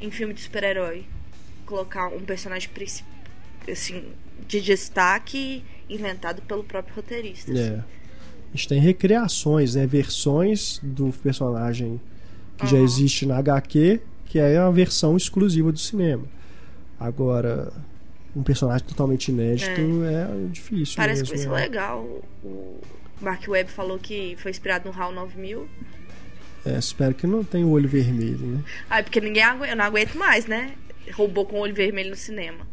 Em 0.00 0.10
filme 0.10 0.32
de 0.32 0.40
super-herói. 0.40 1.04
Colocar 1.66 2.08
um 2.08 2.20
personagem 2.20 2.70
assim, 3.70 4.04
de 4.46 4.60
destaque 4.60 5.62
inventado 5.88 6.40
pelo 6.42 6.64
próprio 6.64 6.94
roteirista. 6.94 7.52
É. 7.52 7.54
Assim 7.54 7.95
a 8.56 8.58
gente 8.58 8.68
tem 8.68 8.80
recriações, 8.80 9.74
né? 9.74 9.86
Versões 9.86 10.80
do 10.82 11.12
personagem 11.22 12.00
que 12.56 12.64
uhum. 12.64 12.70
já 12.70 12.78
existe 12.78 13.26
na 13.26 13.36
HQ, 13.36 14.00
que 14.24 14.38
é 14.38 14.56
a 14.56 14.70
versão 14.70 15.14
exclusiva 15.14 15.70
do 15.70 15.78
cinema. 15.78 16.24
Agora, 16.98 17.70
um 18.34 18.42
personagem 18.42 18.86
totalmente 18.86 19.28
inédito 19.28 20.04
é, 20.04 20.22
é 20.22 20.48
difícil. 20.50 20.96
Parece 20.96 21.20
mesmo, 21.20 21.36
que 21.36 21.46
vai 21.46 21.58
ser 21.58 21.68
legal. 21.68 22.02
O 22.42 22.80
Mark 23.20 23.46
Webb 23.46 23.70
falou 23.70 23.98
que 23.98 24.36
foi 24.38 24.50
inspirado 24.50 24.90
no 24.90 24.98
HAL 24.98 25.12
9000. 25.12 25.68
É, 26.64 26.78
espero 26.78 27.14
que 27.14 27.26
não 27.26 27.44
tenha 27.44 27.66
o 27.66 27.70
olho 27.70 27.88
vermelho, 27.88 28.38
né? 28.38 28.64
Ah, 28.88 29.02
porque 29.02 29.20
ninguém 29.20 29.42
aguenta, 29.42 29.72
eu 29.72 29.76
não 29.76 29.84
aguento 29.84 30.14
mais, 30.14 30.46
né? 30.46 30.72
Roubou 31.12 31.44
com 31.44 31.56
o 31.56 31.60
olho 31.60 31.74
vermelho 31.74 32.08
no 32.08 32.16
cinema. 32.16 32.66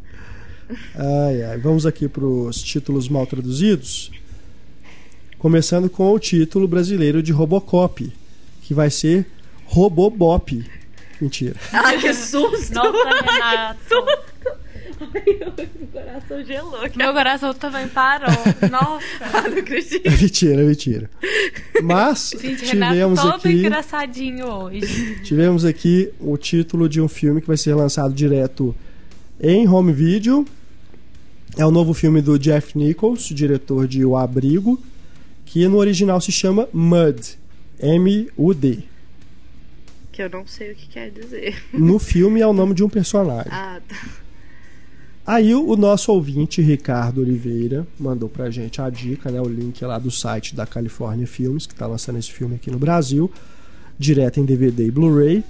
Ai, 0.94 1.42
ai. 1.42 1.58
Vamos 1.58 1.84
aqui 1.84 2.08
para 2.08 2.24
os 2.24 2.62
títulos 2.62 3.06
mal 3.06 3.26
traduzidos 3.26 4.10
começando 5.44 5.90
com 5.90 6.10
o 6.10 6.18
título 6.18 6.66
brasileiro 6.66 7.22
de 7.22 7.30
Robocop, 7.30 8.10
que 8.62 8.72
vai 8.72 8.88
ser 8.88 9.26
Robobop. 9.66 10.64
Mentira. 11.20 11.54
Ai, 11.70 12.00
que 12.00 12.14
susto! 12.14 12.72
Nossa, 12.72 13.20
Renato. 13.30 13.78
Meu 15.12 15.52
coração 15.92 16.44
gelou. 16.46 16.80
Meu 16.96 17.12
coração 17.12 17.52
também 17.52 17.86
parou. 17.88 18.30
Nossa. 18.70 19.04
Ah, 19.20 19.42
não 19.42 19.58
acredito. 19.58 20.06
É 20.06 20.10
mentira, 20.16 20.62
é 20.62 20.64
mentira. 20.64 21.10
Mas 21.82 22.32
Gente, 22.40 22.64
tivemos 22.64 23.18
Renato 23.20 23.42
todo 23.42 23.46
aqui. 23.46 23.58
engraçadinho 23.58 24.46
hoje. 24.46 25.20
Tivemos 25.24 25.66
aqui 25.66 26.10
o 26.20 26.38
título 26.38 26.88
de 26.88 27.02
um 27.02 27.08
filme 27.08 27.42
que 27.42 27.46
vai 27.46 27.58
ser 27.58 27.74
lançado 27.74 28.14
direto 28.14 28.74
em 29.38 29.68
home 29.68 29.92
video. 29.92 30.46
É 31.58 31.66
o 31.66 31.70
novo 31.70 31.92
filme 31.92 32.22
do 32.22 32.38
Jeff 32.38 32.78
Nichols, 32.78 33.28
diretor 33.28 33.86
de 33.86 34.06
O 34.06 34.16
Abrigo 34.16 34.82
que 35.44 35.66
no 35.68 35.78
original 35.78 36.20
se 36.20 36.32
chama 36.32 36.68
Mud. 36.72 37.38
M-U-D. 37.78 38.84
Que 40.12 40.22
eu 40.22 40.30
não 40.30 40.46
sei 40.46 40.72
o 40.72 40.74
que 40.74 40.86
quer 40.86 41.10
dizer. 41.10 41.62
No 41.72 41.98
filme 41.98 42.40
é 42.40 42.46
o 42.46 42.52
nome 42.52 42.74
de 42.74 42.84
um 42.84 42.88
personagem. 42.88 43.50
Ah, 43.52 43.80
tá. 43.86 43.96
Aí 45.26 45.54
o, 45.54 45.74
nosso 45.74 46.12
ouvinte, 46.12 46.60
Ricardo 46.60 47.22
Oliveira, 47.22 47.86
mandou 47.98 48.28
pra 48.28 48.50
gente 48.50 48.82
a 48.82 48.90
dica, 48.90 49.30
né, 49.30 49.40
o 49.40 49.48
link 49.48 49.82
lá 49.82 49.98
do 49.98 50.10
site 50.10 50.54
da 50.54 50.66
California 50.66 51.26
Filmes, 51.26 51.66
que 51.66 51.74
tá 51.74 51.86
lançando 51.86 52.18
esse 52.18 52.30
filme 52.30 52.56
aqui 52.56 52.70
no 52.70 52.78
Brasil, 52.78 53.32
direto 53.98 54.38
em 54.38 54.44
DVD 54.44 54.86
e 54.86 54.90
Blu-ray, 54.90 55.42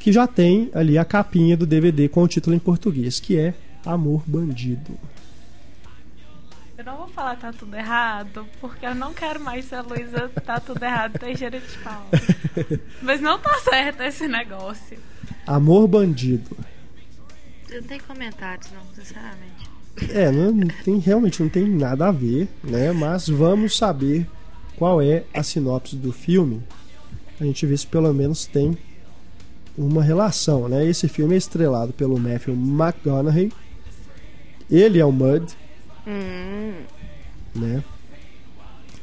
que 0.00 0.12
já 0.12 0.26
tem 0.26 0.68
ali 0.74 0.98
a 0.98 1.04
capinha 1.04 1.56
do 1.56 1.64
DVD 1.64 2.08
com 2.08 2.24
o 2.24 2.28
título 2.28 2.56
em 2.56 2.58
português, 2.58 3.20
que 3.20 3.38
é 3.38 3.54
Amor 3.86 4.22
Bandido. 4.26 4.98
Eu 6.78 6.84
não 6.84 6.96
vou 6.96 7.08
falar 7.08 7.34
tá 7.34 7.52
tudo 7.52 7.74
errado, 7.74 8.46
porque 8.60 8.86
eu 8.86 8.94
não 8.94 9.12
quero 9.12 9.40
mais 9.40 9.64
ser 9.64 9.74
a 9.74 9.82
Luísa 9.82 10.30
tá 10.46 10.60
tudo 10.60 10.80
errado, 10.80 11.18
Teixeira 11.18 11.58
de 11.58 11.78
pau. 11.78 12.06
Mas 13.02 13.20
não 13.20 13.36
tá 13.36 13.52
certo 13.58 14.00
esse 14.04 14.28
negócio. 14.28 14.96
Amor 15.44 15.88
bandido. 15.88 16.56
Eu 17.68 17.80
não 17.80 17.88
tenho 17.88 18.04
comentários, 18.04 18.70
não, 18.70 18.94
sinceramente. 18.94 19.68
É, 20.10 20.30
não, 20.30 20.52
não 20.52 20.68
tem, 20.84 20.98
realmente 21.00 21.42
não 21.42 21.48
tem 21.48 21.68
nada 21.68 22.06
a 22.06 22.12
ver, 22.12 22.46
né? 22.62 22.92
Mas 22.92 23.28
vamos 23.28 23.76
saber 23.76 24.24
qual 24.76 25.02
é 25.02 25.24
a 25.34 25.42
sinopse 25.42 25.96
do 25.96 26.12
filme. 26.12 26.62
A 27.40 27.44
gente 27.44 27.66
vê 27.66 27.76
se 27.76 27.88
pelo 27.88 28.14
menos 28.14 28.46
tem 28.46 28.78
uma 29.76 30.04
relação, 30.04 30.68
né? 30.68 30.86
Esse 30.86 31.08
filme 31.08 31.34
é 31.34 31.38
estrelado 31.38 31.92
pelo 31.92 32.16
Matthew 32.20 32.54
McConaughey. 32.54 33.52
Ele 34.70 35.00
é 35.00 35.04
o 35.04 35.10
Mud, 35.10 35.56
Hum. 36.08 36.72
Né? 37.54 37.84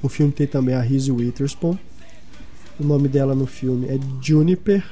O 0.02 0.10
filme 0.10 0.32
tem 0.32 0.48
também 0.48 0.74
a 0.74 0.82
Reese 0.82 1.12
Witherspoon. 1.12 1.78
O 2.80 2.84
nome 2.84 3.08
dela 3.08 3.36
no 3.36 3.46
filme 3.46 3.88
é 3.88 4.00
Juniper. 4.22 4.84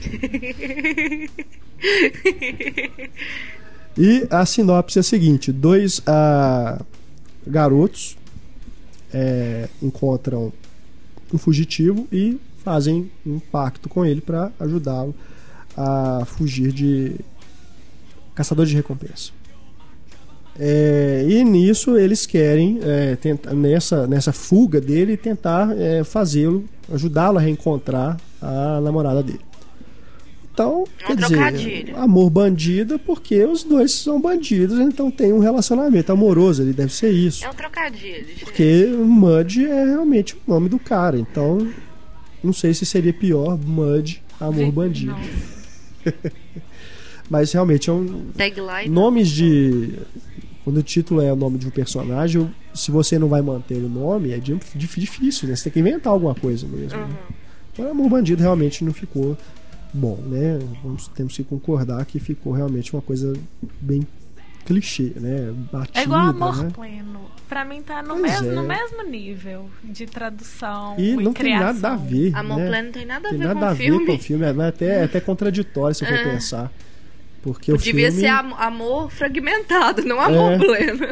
e 3.98 4.26
a 4.30 4.46
sinopse 4.46 4.98
é 4.98 5.00
a 5.00 5.02
seguinte: 5.02 5.50
dois 5.52 6.00
ah, 6.06 6.80
garotos 7.46 8.16
é, 9.12 9.68
encontram 9.82 10.52
um 11.32 11.38
fugitivo 11.38 12.06
e 12.12 12.38
fazem 12.64 13.10
um 13.26 13.38
pacto 13.38 13.88
com 13.88 14.04
ele 14.04 14.20
para 14.20 14.52
ajudá-lo 14.60 15.14
a 15.76 16.24
fugir 16.24 16.72
de 16.72 17.16
caçador 18.34 18.66
de 18.66 18.74
recompensa. 18.74 19.32
É, 20.60 21.24
e 21.28 21.44
nisso 21.44 21.96
eles 21.96 22.26
querem, 22.26 22.80
é, 22.82 23.14
tentar, 23.16 23.54
nessa, 23.54 24.06
nessa 24.06 24.32
fuga 24.32 24.80
dele, 24.80 25.16
tentar 25.16 25.70
é, 25.78 26.02
fazê-lo, 26.02 26.64
ajudá-lo 26.92 27.38
a 27.38 27.40
reencontrar 27.40 28.16
a 28.42 28.80
namorada 28.80 29.22
dele. 29.22 29.40
Então, 30.52 30.82
um 30.82 31.14
quer 31.14 31.52
dizer, 31.52 31.94
amor 31.94 32.28
bandido, 32.30 32.98
porque 32.98 33.44
os 33.44 33.62
dois 33.62 33.92
são 33.92 34.20
bandidos, 34.20 34.80
então 34.80 35.08
tem 35.08 35.32
um 35.32 35.38
relacionamento 35.38 36.10
amoroso, 36.10 36.62
ele 36.62 36.72
deve 36.72 36.92
ser 36.92 37.12
isso. 37.12 37.44
É 37.44 37.50
um 37.50 37.54
trocadilho. 37.54 38.26
Porque 38.40 38.86
Mud 38.86 39.64
é 39.64 39.84
realmente 39.84 40.34
o 40.34 40.38
nome 40.48 40.68
do 40.68 40.80
cara, 40.80 41.16
então 41.16 41.70
não 42.42 42.52
sei 42.52 42.74
se 42.74 42.84
seria 42.84 43.12
pior 43.12 43.56
Mud, 43.56 44.20
amor 44.40 44.72
bandido. 44.72 45.14
Mas 47.30 47.52
realmente 47.52 47.88
é 47.88 47.92
um. 47.92 48.30
Tagline. 48.36 48.88
Nomes 48.88 49.28
de 49.28 49.92
quando 50.68 50.76
o 50.76 50.82
título 50.82 51.22
é 51.22 51.32
o 51.32 51.36
nome 51.36 51.56
de 51.56 51.66
um 51.66 51.70
personagem, 51.70 52.54
se 52.74 52.90
você 52.90 53.18
não 53.18 53.26
vai 53.26 53.40
manter 53.40 53.76
o 53.76 53.88
nome, 53.88 54.32
é 54.32 54.38
difícil, 54.38 55.48
né? 55.48 55.56
Você 55.56 55.64
tem 55.64 55.72
que 55.72 55.80
inventar 55.80 56.12
alguma 56.12 56.34
coisa 56.34 56.66
mesmo. 56.68 56.98
Uhum. 56.98 57.06
Né? 57.06 57.16
Então, 57.72 57.90
Amor 57.90 58.10
Bandido 58.10 58.42
realmente 58.42 58.84
não 58.84 58.92
ficou 58.92 59.34
bom, 59.94 60.16
né? 60.26 60.58
Vamos, 60.84 61.08
temos 61.08 61.34
que 61.34 61.42
concordar 61.42 62.04
que 62.04 62.20
ficou 62.20 62.52
realmente 62.52 62.92
uma 62.94 63.00
coisa 63.00 63.32
bem 63.80 64.06
clichê, 64.66 65.14
né? 65.16 65.54
Batida, 65.72 66.00
é 66.00 66.02
igual 66.02 66.20
amor 66.26 66.62
né? 66.62 66.70
pleno. 66.70 67.20
Pra 67.48 67.64
mim 67.64 67.80
tá 67.80 68.02
no 68.02 68.16
mesmo, 68.16 68.50
é. 68.50 68.54
no 68.54 68.62
mesmo 68.62 69.02
nível 69.04 69.70
de 69.82 70.04
tradução 70.04 70.96
e 70.98 71.16
não 71.16 71.32
criação. 71.32 71.72
tem 71.72 71.80
nada 71.80 71.94
a 71.94 71.96
ver. 71.96 72.36
Amor 72.36 72.58
né? 72.58 72.68
pleno 72.68 72.84
não 72.84 72.92
tem 72.92 73.06
nada 73.06 73.26
a 73.26 73.30
tem 73.30 73.38
ver 73.38 73.46
nada 73.46 73.60
com 73.60 73.64
a 73.64 73.70
o 73.70 73.74
ver 73.74 73.84
filme. 73.84 74.06
com 74.06 74.12
o 74.12 74.18
filme. 74.18 74.44
É 74.44 74.68
até, 74.68 74.86
é 75.00 75.04
até 75.04 75.18
contraditório 75.18 75.94
se 75.94 76.04
eu 76.04 76.08
for 76.08 76.18
É. 76.28 76.30
pensar. 76.30 76.70
Porque 77.42 77.72
o 77.72 77.76
Devia 77.78 78.10
filme... 78.10 78.20
ser 78.20 78.26
am- 78.28 78.54
amor 78.58 79.10
fragmentado, 79.10 80.04
não 80.04 80.20
amor 80.20 80.52
É. 80.52 80.58
pleno. 80.58 81.06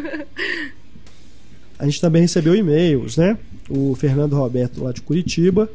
A 1.79 1.85
gente 1.85 2.01
também 2.01 2.23
recebeu 2.23 2.55
e-mails, 2.55 3.17
né? 3.17 3.37
O 3.69 3.95
Fernando 3.95 4.35
Roberto, 4.37 4.83
lá 4.83 4.93
de 4.93 5.03
Curitiba, 5.03 5.69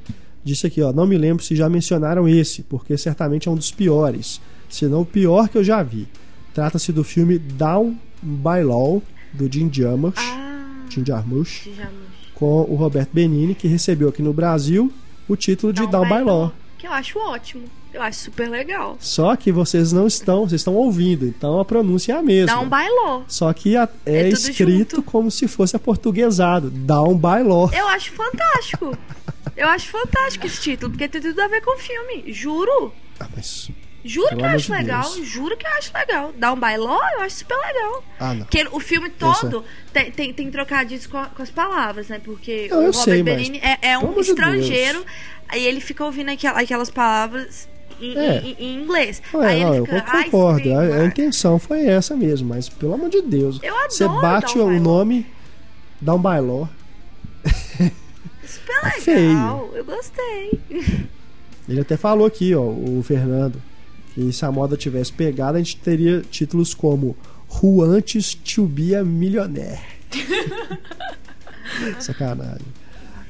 disse 0.43 0.65
aqui, 0.67 0.81
ó, 0.81 0.91
não 0.91 1.05
me 1.05 1.17
lembro 1.17 1.43
se 1.43 1.55
já 1.55 1.69
mencionaram 1.69 2.27
esse, 2.27 2.63
porque 2.63 2.97
certamente 2.97 3.47
é 3.47 3.51
um 3.51 3.55
dos 3.55 3.71
piores, 3.71 4.41
se 4.69 4.85
não 4.87 5.01
o 5.01 5.05
pior 5.05 5.47
que 5.49 5.57
eu 5.57 5.63
já 5.63 5.83
vi. 5.83 6.07
Trata-se 6.53 6.91
do 6.91 7.03
filme 7.03 7.37
Down 7.37 7.97
by 8.21 8.63
Law, 8.63 9.01
do 9.33 9.51
Jim 9.51 9.69
Jarmusch, 9.71 10.17
Ah, 10.17 10.85
Jim 10.89 11.05
Jarmusch, 11.05 11.67
com 12.33 12.61
o 12.63 12.75
Roberto 12.75 13.09
Benini, 13.13 13.53
que 13.55 13.67
recebeu 13.67 14.09
aqui 14.09 14.21
no 14.21 14.33
Brasil 14.33 14.91
o 15.29 15.35
título 15.35 15.71
de 15.71 15.85
Down, 15.87 16.07
by 16.07 16.23
Law. 16.23 16.51
Que 16.77 16.87
eu 16.87 16.91
acho 16.91 17.19
ótimo. 17.19 17.63
Eu 17.93 18.01
acho 18.01 18.19
super 18.19 18.49
legal. 18.49 18.97
Só 18.99 19.35
que 19.35 19.51
vocês 19.51 19.91
não 19.91 20.07
estão, 20.07 20.47
vocês 20.47 20.61
estão 20.61 20.73
ouvindo, 20.75 21.25
então 21.25 21.59
a 21.59 21.65
pronúncia 21.65 22.13
é 22.13 22.15
a 22.17 22.21
mesma. 22.21 22.55
Down 22.55 22.69
by 22.69 22.89
law. 23.03 23.25
Só 23.27 23.51
que 23.53 23.75
a- 23.75 23.87
é, 24.05 24.21
É 24.21 24.29
escrito 24.29 24.97
junto. 24.97 25.03
como 25.03 25.29
se 25.29 25.47
fosse 25.47 25.75
aportuguesado, 25.75 26.69
Down 26.69 27.15
by 27.17 27.43
Law. 27.43 27.69
Eu 27.73 27.87
acho 27.89 28.11
fantástico. 28.13 28.97
Eu 29.57 29.67
acho 29.67 29.89
fantástico 29.89 30.45
esse 30.47 30.61
título, 30.61 30.91
porque 30.91 31.07
tem 31.07 31.21
tudo 31.21 31.39
a 31.41 31.47
ver 31.47 31.61
com 31.61 31.75
o 31.75 31.79
filme. 31.79 32.31
Juro. 32.31 32.93
Ah, 33.19 33.27
mas 33.35 33.69
Juro 34.03 34.29
Pelo 34.29 34.39
que 34.39 34.45
eu 34.45 34.49
acho 34.49 34.65
de 34.65 34.71
legal. 34.71 35.13
Deus. 35.13 35.27
Juro 35.27 35.55
que 35.57 35.67
eu 35.67 35.71
acho 35.73 35.91
legal. 35.95 36.33
Down 36.35 36.55
by 36.55 36.77
law, 36.77 36.99
eu 37.17 37.21
acho 37.21 37.35
super 37.35 37.55
legal. 37.57 38.03
Ah, 38.19 38.33
não. 38.33 38.45
Porque 38.45 38.67
o 38.71 38.79
filme 38.79 39.09
todo 39.11 39.63
tem, 39.93 40.09
tem, 40.11 40.33
tem 40.33 40.49
trocadilhos 40.49 41.05
com, 41.05 41.23
com 41.25 41.43
as 41.43 41.51
palavras, 41.51 42.07
né? 42.07 42.19
Porque 42.23 42.67
Não, 42.71 42.77
o 42.77 42.79
Robert 42.87 42.93
sei, 43.03 43.21
mas- 43.21 43.35
Benini 43.35 43.59
é, 43.59 43.73
é 43.73 43.77
pelo 43.91 44.05
um 44.05 44.07
amor 44.11 44.23
de 44.23 44.29
estrangeiro, 44.31 45.05
aí 45.47 45.63
ele 45.63 45.79
fica 45.79 46.03
ouvindo 46.03 46.29
aquel- 46.31 46.55
aquelas 46.57 46.89
palavras 46.89 47.69
em, 48.01 48.17
É. 48.17 48.41
em- 48.41 48.55
em 48.59 48.83
inglês. 48.83 49.21
Não, 49.33 49.43
é, 49.43 49.47
aí 49.51 49.63
não, 49.63 49.75
eu 49.75 49.85
fica, 49.85 49.97
"I 50.21 50.23
concordo. 50.25 50.73
A, 50.73 50.81
a 50.81 50.85
my-" 50.99 51.05
intenção 51.07 51.59
foi 51.59 51.85
essa 51.85 52.15
mesmo, 52.15 52.49
mas 52.49 52.67
pelo 52.69 52.93
amor 52.93 53.09
de 53.09 53.21
Deus. 53.21 53.59
Eu 53.61 53.73
adoro 53.75 53.91
Você 53.91 54.07
bate 54.07 54.57
o 54.59 54.79
nome 54.79 55.25
Down 56.01 56.17
by 56.19 56.39
Law. 56.39 56.69
Super 58.45 58.81
Tá 58.81 58.87
legal. 58.97 58.99
feio. 59.01 59.71
Eu 59.75 59.85
gostei. 59.85 60.59
Ele 61.69 61.79
até 61.81 61.95
falou 61.97 62.25
aqui, 62.25 62.53
ó, 62.55 62.61
o 62.61 63.01
Fernando, 63.03 63.61
que 64.13 64.31
se 64.33 64.43
a 64.45 64.51
moda 64.51 64.75
tivesse 64.75 65.13
pegado, 65.13 65.57
a 65.57 65.61
gente 65.61 65.77
teria 65.77 66.21
títulos 66.21 66.73
como 66.73 67.15
Who 67.61 67.81
Antes 67.83 68.33
to 68.33 68.65
Be 68.65 68.95
a 68.95 69.03
Millionaire. 69.03 69.79
Sacanagem. 71.99 72.65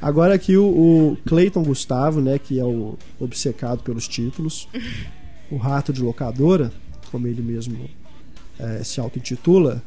Agora 0.02 0.34
aqui 0.34 0.58
o, 0.58 0.66
o 0.66 1.18
Clayton 1.28 1.64
Gustavo, 1.64 2.20
né, 2.20 2.40
que 2.40 2.60
é 2.60 2.66
o 2.66 2.98
obcecado 3.20 3.84
pelos 3.84 4.08
títulos, 4.08 4.68
o 5.52 5.58
rato 5.58 5.94
de 5.94 6.02
locadora, 6.02 6.72
como 7.12 7.28
ele 7.28 7.42
mesmo 7.42 7.90
eh, 8.58 8.82
se 8.84 9.00
auto-intitula, 9.00 9.84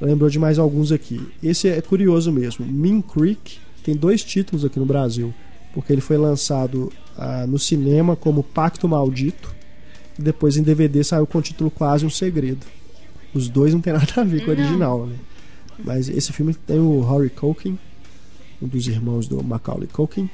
lembrou 0.00 0.28
de 0.28 0.38
mais 0.38 0.58
alguns 0.58 0.90
aqui. 0.90 1.20
Esse 1.42 1.68
é 1.68 1.80
curioso 1.80 2.32
mesmo. 2.32 2.66
Mean 2.66 3.00
Creek 3.00 3.58
tem 3.84 3.94
dois 3.94 4.24
títulos 4.24 4.64
aqui 4.64 4.78
no 4.78 4.86
Brasil, 4.86 5.32
porque 5.72 5.92
ele 5.92 6.00
foi 6.00 6.16
lançado 6.16 6.92
ah, 7.16 7.46
no 7.46 7.58
cinema 7.58 8.16
como 8.16 8.42
Pacto 8.42 8.88
Maldito 8.88 9.54
e 10.18 10.22
depois 10.22 10.56
em 10.56 10.62
DVD 10.62 11.04
saiu 11.04 11.26
com 11.26 11.38
o 11.38 11.42
título 11.42 11.70
Quase 11.70 12.04
um 12.04 12.10
Segredo. 12.10 12.66
Os 13.32 13.48
dois 13.48 13.72
não 13.72 13.80
tem 13.80 13.92
nada 13.92 14.12
a 14.16 14.24
ver 14.24 14.44
com 14.44 14.50
o 14.50 14.54
original, 14.54 15.06
né? 15.06 15.16
Mas 15.84 16.08
esse 16.08 16.32
filme 16.32 16.54
tem 16.54 16.78
o 16.78 17.00
Rory 17.00 17.28
Culkin, 17.28 17.78
um 18.60 18.66
dos 18.66 18.86
irmãos 18.86 19.26
do 19.28 19.42
Macaulay 19.42 19.88
Culkin, 19.88 20.28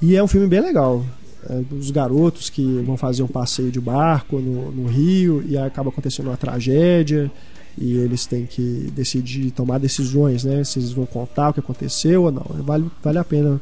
e 0.00 0.16
é 0.16 0.22
um 0.22 0.26
filme 0.26 0.46
bem 0.46 0.60
legal. 0.60 1.04
É, 1.48 1.62
os 1.74 1.90
garotos 1.90 2.50
que 2.50 2.62
vão 2.82 2.96
fazer 2.96 3.22
um 3.22 3.28
passeio 3.28 3.70
de 3.70 3.80
barco 3.80 4.38
no, 4.38 4.70
no 4.70 4.86
rio 4.86 5.44
e 5.46 5.56
aí 5.56 5.66
acaba 5.66 5.90
acontecendo 5.90 6.26
uma 6.26 6.36
tragédia 6.36 7.30
e 7.76 7.96
eles 7.96 8.26
têm 8.26 8.46
que 8.46 8.90
decidir 8.94 9.50
tomar 9.50 9.78
decisões, 9.78 10.44
né? 10.44 10.62
Se 10.64 10.78
eles 10.78 10.92
vão 10.92 11.06
contar 11.06 11.50
o 11.50 11.54
que 11.54 11.60
aconteceu 11.60 12.24
ou 12.24 12.32
não. 12.32 12.44
Vale, 12.62 12.90
vale 13.02 13.18
a 13.18 13.24
pena 13.24 13.60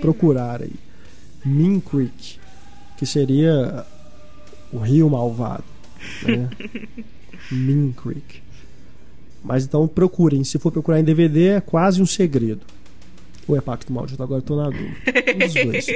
procurar 0.00 0.62
aí. 0.62 0.72
Mean 1.44 1.80
Creek, 1.80 2.38
que 2.96 3.06
seria 3.06 3.84
o 4.72 4.78
rio 4.78 5.08
malvado, 5.08 5.64
né? 6.22 6.50
mean 7.50 7.92
Creek. 7.92 8.42
Mas 9.44 9.64
então 9.64 9.86
procurem, 9.88 10.44
se 10.44 10.58
for 10.58 10.70
procurar 10.70 11.00
em 11.00 11.04
DVD 11.04 11.48
é 11.48 11.60
quase 11.60 12.00
um 12.00 12.06
segredo. 12.06 12.64
Ou 13.48 13.56
é 13.56 13.60
Pacto 13.60 13.92
Maldito, 13.92 14.22
agora 14.22 14.38
eu 14.38 14.42
tô 14.44 14.56
na 14.56 14.70
dúvida. 14.70 14.94
Um 15.34 15.38
dos 15.38 15.54
dois. 15.54 15.86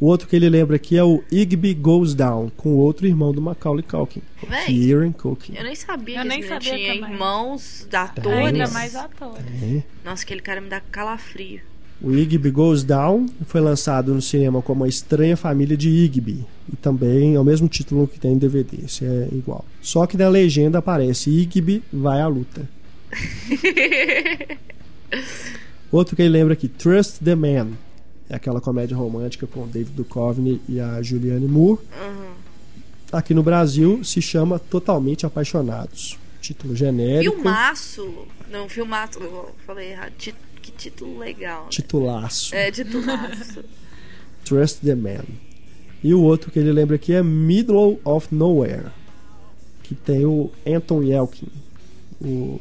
O 0.00 0.06
outro 0.06 0.28
que 0.28 0.36
ele 0.36 0.48
lembra 0.48 0.76
aqui 0.76 0.96
é 0.96 1.02
o 1.02 1.24
Igby 1.30 1.74
Goes 1.74 2.14
Down, 2.14 2.52
com 2.56 2.68
o 2.68 2.76
outro 2.76 3.04
irmão 3.04 3.32
do 3.32 3.42
Macaulay 3.42 3.82
Culkin, 3.82 4.22
Véi, 4.48 4.66
Kieran 4.66 5.10
Culkin. 5.10 5.54
Eu 5.56 5.64
nem 5.64 5.74
sabia 5.74 6.18
Eu 6.18 6.22
que 6.22 6.28
nem 6.28 6.42
sabia 6.42 6.60
tinha 6.76 6.94
também. 6.94 7.10
irmãos, 7.12 7.82
Ainda 7.82 8.02
atores. 8.02 8.72
mais 8.72 8.94
ator. 8.94 9.36
É. 9.60 9.82
Nossa, 10.04 10.22
aquele 10.22 10.40
cara 10.40 10.60
me 10.60 10.68
dá 10.68 10.80
calafrio. 10.80 11.60
O 12.00 12.14
Igby 12.14 12.48
Goes 12.52 12.84
Down 12.84 13.26
foi 13.46 13.60
lançado 13.60 14.14
no 14.14 14.22
cinema 14.22 14.62
como 14.62 14.84
A 14.84 14.88
Estranha 14.88 15.36
Família 15.36 15.76
de 15.76 15.88
Igby. 15.88 16.46
E 16.72 16.76
também 16.76 17.34
é 17.34 17.40
o 17.40 17.44
mesmo 17.44 17.66
título 17.66 18.06
que 18.06 18.20
tem 18.20 18.34
em 18.34 18.38
DVD, 18.38 18.84
esse 18.84 19.04
é 19.04 19.28
igual. 19.32 19.64
Só 19.82 20.06
que 20.06 20.16
na 20.16 20.28
legenda 20.28 20.78
aparece 20.78 21.28
Igby 21.28 21.82
vai 21.92 22.20
à 22.20 22.28
luta. 22.28 22.68
Outro 25.90 26.14
que 26.14 26.22
ele 26.22 26.30
lembra 26.30 26.52
aqui, 26.52 26.68
Trust 26.68 27.22
the 27.24 27.34
Man. 27.34 27.72
É 28.28 28.36
aquela 28.36 28.60
comédia 28.60 28.96
romântica 28.96 29.46
com 29.46 29.64
o 29.64 29.66
David 29.66 29.94
Duchovny 29.94 30.60
e 30.68 30.78
a 30.80 31.00
Julianne 31.00 31.48
Moore. 31.48 31.80
Uhum. 31.80 32.32
Aqui 33.10 33.32
no 33.32 33.42
Brasil 33.42 34.04
se 34.04 34.20
chama 34.20 34.58
Totalmente 34.58 35.24
Apaixonados. 35.24 36.18
Título 36.42 36.76
genérico. 36.76 37.36
Filmaço. 37.36 38.26
Não, 38.50 38.68
filmaço. 38.68 39.18
Falei 39.66 39.92
errado. 39.92 40.12
Que 40.60 40.72
título 40.72 41.18
legal. 41.18 41.64
né? 41.64 41.68
Titulaço. 41.70 42.54
É, 42.54 42.70
titulaço. 42.70 43.64
Trust 44.44 44.80
the 44.84 44.94
Man. 44.94 45.24
E 46.04 46.12
o 46.14 46.22
outro 46.22 46.50
que 46.50 46.58
ele 46.58 46.70
lembra 46.70 46.96
aqui 46.96 47.12
é 47.12 47.22
Middle 47.22 47.98
of 48.04 48.28
Nowhere, 48.30 48.90
que 49.82 49.94
tem 49.94 50.24
o 50.24 50.50
Anton 50.66 51.02
Yelkin, 51.02 51.48
o 52.20 52.60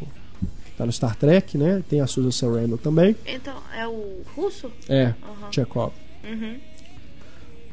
tá 0.77 0.85
no 0.85 0.91
Star 0.91 1.15
Trek, 1.15 1.57
né? 1.57 1.83
Tem 1.89 2.01
a 2.01 2.07
Susan 2.07 2.31
Sarandon 2.31 2.77
também. 2.77 3.15
então, 3.25 3.55
é 3.75 3.87
o 3.87 4.21
russo? 4.35 4.71
É, 4.87 5.13
Aham. 5.23 5.51
Chekhov. 5.51 5.93
Uhum. 6.23 6.55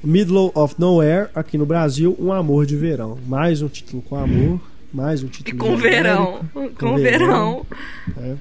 Middle 0.02 0.52
of 0.54 0.74
Nowhere, 0.78 1.28
aqui 1.34 1.56
no 1.56 1.64
Brasil, 1.64 2.16
Um 2.20 2.32
Amor 2.32 2.66
de 2.66 2.76
Verão. 2.76 3.18
Mais 3.26 3.62
um 3.62 3.68
título 3.68 4.02
com 4.02 4.16
amor, 4.16 4.60
mais 4.92 5.22
um 5.22 5.28
título 5.28 5.56
com 5.58 5.76
verão. 5.76 6.40
Com 6.78 6.96
verão. 6.96 7.66
verão. 8.14 8.38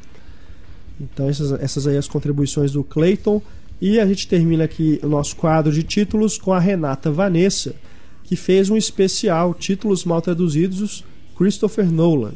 Então 0.99 1.29
essas, 1.29 1.51
essas 1.53 1.87
aí 1.87 1.97
as 1.97 2.07
contribuições 2.07 2.71
do 2.71 2.83
Clayton. 2.83 3.41
E 3.81 3.99
a 3.99 4.05
gente 4.05 4.27
termina 4.27 4.63
aqui 4.63 4.99
o 5.03 5.07
nosso 5.07 5.35
quadro 5.35 5.71
de 5.71 5.83
títulos 5.83 6.37
com 6.37 6.53
a 6.53 6.59
Renata 6.59 7.11
Vanessa, 7.11 7.75
que 8.23 8.35
fez 8.35 8.69
um 8.69 8.77
especial 8.77 9.53
Títulos 9.53 10.05
Mal 10.05 10.21
Traduzidos 10.21 11.03
Christopher 11.35 11.91
Nolan. 11.91 12.33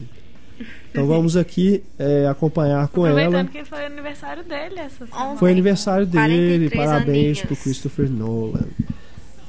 Então 0.92 1.06
vamos 1.06 1.38
aqui 1.38 1.84
é, 2.00 2.28
acompanhar 2.28 2.88
com 2.88 3.04
Aproveitando 3.04 3.36
ela. 3.36 3.44
que 3.46 3.64
foi 3.66 3.86
aniversário 3.86 4.44
dele 4.44 4.80
essa 4.80 5.06
semana. 5.06 5.38
Foi 5.38 5.52
aniversário 5.52 6.06
dele, 6.06 6.70
43 6.70 6.72
parabéns 6.74 7.16
aninhos. 7.16 7.42
pro 7.42 7.56
Christopher 7.56 8.10
Nolan. 8.10 8.66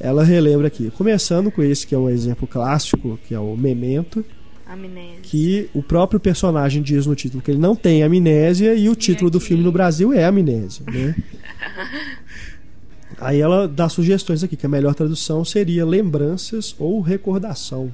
Ela 0.00 0.22
relembra 0.24 0.66
aqui, 0.68 0.90
começando 0.90 1.50
com 1.50 1.62
esse 1.62 1.86
que 1.86 1.94
é 1.94 1.98
um 1.98 2.08
exemplo 2.08 2.46
clássico, 2.46 3.18
que 3.26 3.34
é 3.34 3.40
o 3.40 3.56
Memento, 3.56 4.24
Amnésia. 4.66 5.20
que 5.22 5.70
o 5.74 5.82
próprio 5.82 6.20
personagem 6.20 6.82
diz 6.82 7.06
no 7.06 7.14
título 7.16 7.42
que 7.42 7.50
ele 7.50 7.58
não 7.58 7.74
tem 7.74 8.02
amnésia 8.02 8.74
e 8.74 8.88
o 8.88 8.94
título 8.94 9.30
do 9.30 9.40
filme 9.40 9.64
no 9.64 9.72
Brasil 9.72 10.12
é 10.12 10.24
Amnésia, 10.24 10.84
né? 10.86 11.16
Aí 13.20 13.40
ela 13.40 13.66
dá 13.66 13.88
sugestões 13.88 14.44
aqui, 14.44 14.56
que 14.56 14.66
a 14.66 14.68
melhor 14.68 14.94
tradução 14.94 15.44
seria 15.44 15.84
Lembranças 15.84 16.74
ou 16.78 17.00
Recordação. 17.00 17.90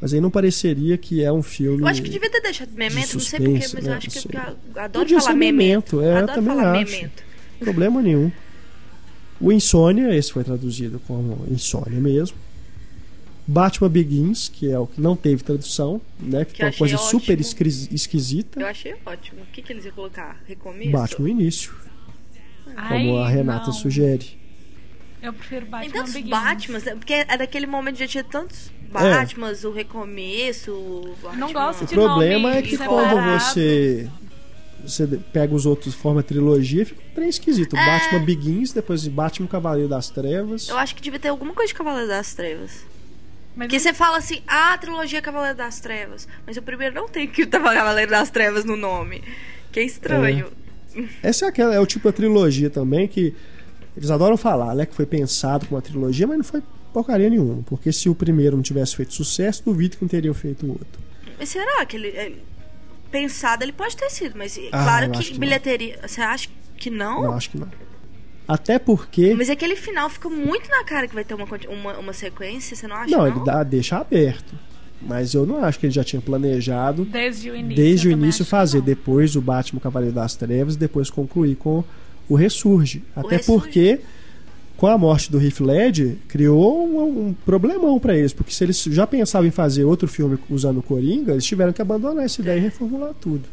Mas 0.00 0.12
aí 0.12 0.20
não 0.20 0.30
pareceria 0.30 0.96
que 0.98 1.22
é 1.24 1.32
um 1.32 1.42
filme. 1.42 1.80
Eu 1.82 1.86
acho 1.86 2.02
que 2.02 2.10
devia 2.10 2.30
ter 2.30 2.40
deixado 2.40 2.70
memento, 2.72 3.14
não 3.14 3.20
sei 3.20 3.38
porquê, 3.40 3.62
suspense, 3.62 3.74
mas 3.74 3.84
né? 3.84 3.90
eu 3.92 3.96
acho 3.96 4.08
que 4.10 4.14
Não 4.16 4.22
sei. 4.22 4.40
eu 4.74 4.82
adoro 4.82 5.04
Podia 5.04 5.20
falar 5.20 5.34
memento. 5.34 5.96
Memento, 5.96 6.00
é, 6.00 6.04
eu 6.12 6.16
adoro 6.18 6.34
também 6.34 6.56
falar 6.56 6.72
acho. 6.82 6.92
memento. 6.92 7.22
Problema 7.58 8.02
nenhum. 8.02 8.32
O 9.40 9.52
Insônia, 9.52 10.14
esse 10.14 10.32
foi 10.32 10.44
traduzido 10.44 11.00
como 11.06 11.46
Insônia 11.50 11.98
mesmo. 12.00 12.36
Batman 13.48 13.88
Begins, 13.88 14.48
que 14.48 14.70
é 14.70 14.78
o 14.78 14.86
que 14.86 15.00
não 15.00 15.14
teve 15.14 15.42
tradução, 15.44 16.00
né? 16.18 16.44
Que, 16.44 16.52
Que 16.52 16.58
foi 16.58 16.66
uma 16.66 16.72
eu 16.74 16.78
coisa 16.78 16.94
achei 16.96 17.08
super 17.10 17.32
ótimo. 17.34 17.40
esquis- 17.40 17.88
esquisita. 17.92 18.60
Eu 18.60 18.66
achei 18.66 18.94
ótimo. 19.06 19.40
O 19.42 19.46
que, 19.52 19.62
que 19.62 19.72
eles 19.72 19.84
iam 19.84 19.94
colocar? 19.94 20.42
Recomeço? 20.46 20.90
Batman 20.90 21.30
Início, 21.30 21.72
Ai, 22.76 22.88
como 23.04 23.18
a 23.18 23.28
Renata 23.28 23.66
não. 23.66 23.72
sugere. 23.72 24.36
Eu 25.26 25.32
prefiro 25.32 25.66
Batman 25.66 25.90
Tem 25.90 25.90
tantos 25.90 26.12
Begins. 26.12 26.30
Batmans, 26.30 26.84
né? 26.84 26.94
porque 26.94 27.12
é 27.14 27.36
daquele 27.36 27.66
momento 27.66 27.98
já 27.98 28.06
tinha 28.06 28.22
tantos 28.24 28.70
Batmans, 28.92 29.64
o 29.64 29.72
recomeço, 29.72 30.72
o 30.72 31.16
Batman... 31.20 31.40
Não 31.40 31.52
gosto 31.52 31.82
O 31.82 31.86
de 31.86 31.94
problema 31.94 32.48
nome 32.48 32.60
é 32.60 32.62
que 32.62 32.76
separado. 32.76 33.10
quando 33.10 33.40
você 33.40 34.08
você 34.82 35.04
pega 35.32 35.52
os 35.52 35.66
outros 35.66 35.94
forma 35.94 36.22
trilogia, 36.22 36.86
fica 36.86 37.02
bem 37.14 37.28
esquisito. 37.28 37.76
É. 37.76 37.84
Batman 37.84 38.24
Begins, 38.24 38.72
depois 38.72 39.06
Batman 39.08 39.48
Cavaleiro 39.48 39.88
das 39.88 40.10
Trevas. 40.10 40.68
Eu 40.68 40.78
acho 40.78 40.94
que 40.94 41.02
devia 41.02 41.18
ter 41.18 41.28
alguma 41.28 41.52
coisa 41.52 41.68
de 41.68 41.74
Cavaleiro 41.74 42.06
das 42.06 42.34
Trevas. 42.34 42.84
Mas 43.56 43.66
Porque 43.66 43.80
você 43.80 43.92
fala 43.92 44.18
assim, 44.18 44.42
ah, 44.46 44.74
a 44.74 44.78
trilogia 44.78 45.20
Cavaleiro 45.20 45.56
das 45.56 45.80
Trevas. 45.80 46.28
Mas 46.46 46.56
o 46.56 46.62
primeiro 46.62 46.94
não 46.94 47.08
tem 47.08 47.26
que 47.26 47.44
tava 47.46 47.74
Cavaleiro 47.74 48.12
das 48.12 48.30
Trevas 48.30 48.64
no 48.64 48.76
nome. 48.76 49.24
Que 49.72 49.80
é 49.80 49.82
estranho. 49.82 50.52
Essa 51.20 51.46
é 51.46 51.48
aquela 51.48 51.74
é 51.74 51.80
o 51.80 51.86
tipo 51.86 52.08
de 52.08 52.14
trilogia 52.14 52.70
também 52.70 53.08
que 53.08 53.34
eles 53.96 54.10
adoram 54.10 54.36
falar, 54.36 54.74
né, 54.74 54.84
que 54.86 54.94
foi 54.94 55.06
pensado 55.06 55.66
como 55.66 55.76
uma 55.76 55.82
trilogia, 55.82 56.26
mas 56.26 56.36
não 56.38 56.44
foi 56.44 56.62
porcaria 56.92 57.28
nenhuma, 57.28 57.62
porque 57.66 57.92
se 57.92 58.08
o 58.08 58.14
primeiro 58.14 58.56
não 58.56 58.62
tivesse 58.62 58.96
feito 58.96 59.12
sucesso, 59.14 59.62
duvido 59.64 59.96
que 59.96 60.02
não 60.02 60.08
teriam 60.08 60.32
feito 60.34 60.64
o 60.66 60.70
outro. 60.70 61.00
Mas 61.38 61.48
será 61.50 61.84
que 61.84 61.96
ele. 61.96 62.08
é, 62.08 62.32
pensado 63.10 63.62
ele 63.64 63.72
pode 63.72 63.96
ter 63.96 64.10
sido, 64.10 64.36
mas 64.36 64.58
Ah, 64.72 64.82
claro 64.84 65.06
eu 65.06 65.10
que, 65.12 65.24
que 65.24 65.32
não. 65.32 65.40
bilheteria. 65.40 65.98
Você 66.06 66.20
acha 66.20 66.48
que 66.76 66.90
não? 66.90 67.22
Não, 67.22 67.32
acho 67.32 67.50
que 67.50 67.58
não. 67.58 67.68
Até 68.48 68.78
porque 68.78 69.34
Mas 69.34 69.50
aquele 69.50 69.74
final 69.74 70.08
fica 70.08 70.28
muito 70.28 70.70
na 70.70 70.84
cara 70.84 71.08
que 71.08 71.14
vai 71.14 71.24
ter 71.24 71.34
uma, 71.34 71.46
uma, 71.68 71.98
uma 71.98 72.12
sequência, 72.12 72.76
você 72.76 72.86
não 72.86 72.94
acha? 72.96 73.10
não, 73.10 73.18
Não, 73.18 73.26
ele 73.26 73.44
dá, 73.44 73.62
deixa 73.64 73.96
aberto. 73.98 74.54
Mas 75.02 75.34
eu 75.34 75.44
não 75.44 75.62
acho 75.64 75.78
que 75.78 75.86
ele 75.86 75.92
já 75.92 76.02
tinha 76.04 76.22
planejado 76.22 77.04
Desde 77.04 77.50
o 77.50 77.56
início. 77.56 77.76
desde 77.84 78.08
o 78.08 78.10
eu 78.12 78.16
início 78.16 78.44
fazer 78.44 78.78
não. 78.78 78.84
depois 78.84 79.36
o 79.36 79.40
Batman 79.42 79.80
Cavaleiro 79.80 80.14
das 80.14 80.34
Trevas 80.36 80.74
e 80.74 80.78
depois 80.78 81.10
concluir 81.10 81.56
com 81.56 81.84
o 82.28 82.34
Ressurge. 82.34 83.02
Até 83.14 83.36
Ressurge. 83.36 83.62
porque 83.64 84.00
com 84.76 84.86
a 84.88 84.98
morte 84.98 85.30
do 85.32 85.40
Heath 85.42 85.60
Ledger 85.60 86.16
criou 86.28 86.86
um, 86.86 87.28
um 87.28 87.32
problemão 87.46 87.98
pra 87.98 88.14
eles, 88.16 88.32
porque 88.34 88.52
se 88.52 88.62
eles 88.62 88.82
já 88.82 89.06
pensavam 89.06 89.48
em 89.48 89.50
fazer 89.50 89.84
outro 89.84 90.06
filme 90.06 90.38
usando 90.50 90.78
o 90.78 90.82
Coringa, 90.82 91.32
eles 91.32 91.44
tiveram 91.46 91.72
que 91.72 91.80
abandonar 91.80 92.24
essa 92.24 92.42
ideia 92.42 92.58
e 92.58 92.60
reformular 92.60 93.14
tudo, 93.18 93.48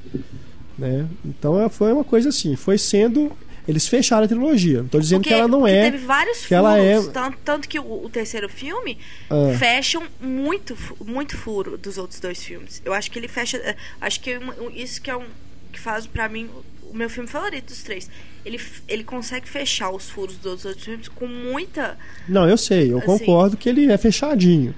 né? 0.78 1.07
Então 1.24 1.61
é- 1.61 1.69
foi 1.69 1.93
uma 1.93 2.03
coisa 2.03 2.30
assim, 2.30 2.55
foi 2.55 2.78
sendo 2.78 3.32
eles 3.65 3.88
fecharam 3.88 4.26
a 4.26 4.28
trilogia. 4.28 4.80
Não 4.82 4.89
tô 4.89 4.99
dizendo 4.99 5.19
Porque, 5.21 5.30
que 5.30 5.39
ela 5.39 5.47
não 5.47 5.65
é 5.65 5.89
Teve 5.89 6.05
vários 6.05 6.39
que 6.39 6.47
furos. 6.49 6.57
ela 6.57 6.78
é- 6.78 7.01
tanto, 7.01 7.38
tanto 7.45 7.69
que 7.69 7.80
o, 7.80 8.03
o 8.05 8.09
terceiro 8.09 8.49
filme 8.49 8.97
Ah. 9.30 9.55
fecham 9.57 10.03
muito, 10.19 10.76
muito 11.05 11.38
furo 11.38 11.78
dos 11.78 11.97
outros 11.97 12.19
dois 12.19 12.43
filmes. 12.43 12.82
Eu 12.84 12.91
acho 12.91 13.09
que 13.09 13.17
ele 13.17 13.30
fecha. 13.30 13.55
é, 13.55 13.78
Acho 14.01 14.19
que 14.19 14.38
um- 14.38 14.69
isso 14.76 15.01
que 15.01 15.09
é 15.09 15.15
um. 15.15 15.24
que 15.71 15.80
faz 15.80 16.05
pra 16.05 16.28
mim 16.28 16.49
o 16.93 16.97
meu 16.97 17.09
filme 17.09 17.27
favorito 17.27 17.67
dos 17.67 17.81
três. 17.81 18.09
Ele, 18.45 18.59
ele 18.87 19.03
consegue 19.03 19.49
fechar 19.49 19.89
os 19.89 20.09
furos 20.09 20.37
dos 20.37 20.63
outros 20.63 20.83
filmes 20.85 21.07
com 21.07 21.27
muita. 21.27 21.97
Não, 22.29 22.47
eu 22.47 22.57
sei, 22.57 22.91
eu 22.91 22.99
Assim. 22.99 23.07
concordo 23.07 23.57
que 23.57 23.67
ele 23.67 23.91
é 23.91 23.97
fechadinho. 23.97 24.75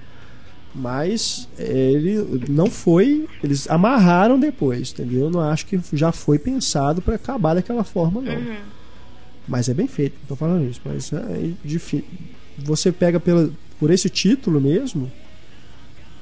Mas 0.74 1.48
ele 1.58 2.44
não 2.48 2.70
foi. 2.70 3.26
Eles 3.42 3.68
amarraram 3.68 4.38
depois, 4.38 4.92
entendeu? 4.92 5.22
Eu 5.22 5.30
não 5.30 5.40
acho 5.40 5.66
que 5.66 5.80
já 5.92 6.12
foi 6.12 6.38
pensado 6.38 7.00
pra 7.00 7.14
acabar 7.14 7.54
daquela 7.54 7.84
forma, 7.84 8.20
não. 8.20 8.34
Uhum. 8.34 8.56
Mas 9.48 9.68
é 9.68 9.74
bem 9.74 9.86
feito, 9.86 10.14
não 10.20 10.26
tô 10.28 10.36
falando 10.36 10.68
isso. 10.68 10.80
Mas 10.84 11.12
é 11.12 11.50
difícil. 11.64 12.04
Você 12.58 12.90
pega 12.92 13.18
pela, 13.20 13.50
por 13.78 13.90
esse 13.90 14.10
título 14.10 14.60
mesmo, 14.60 15.10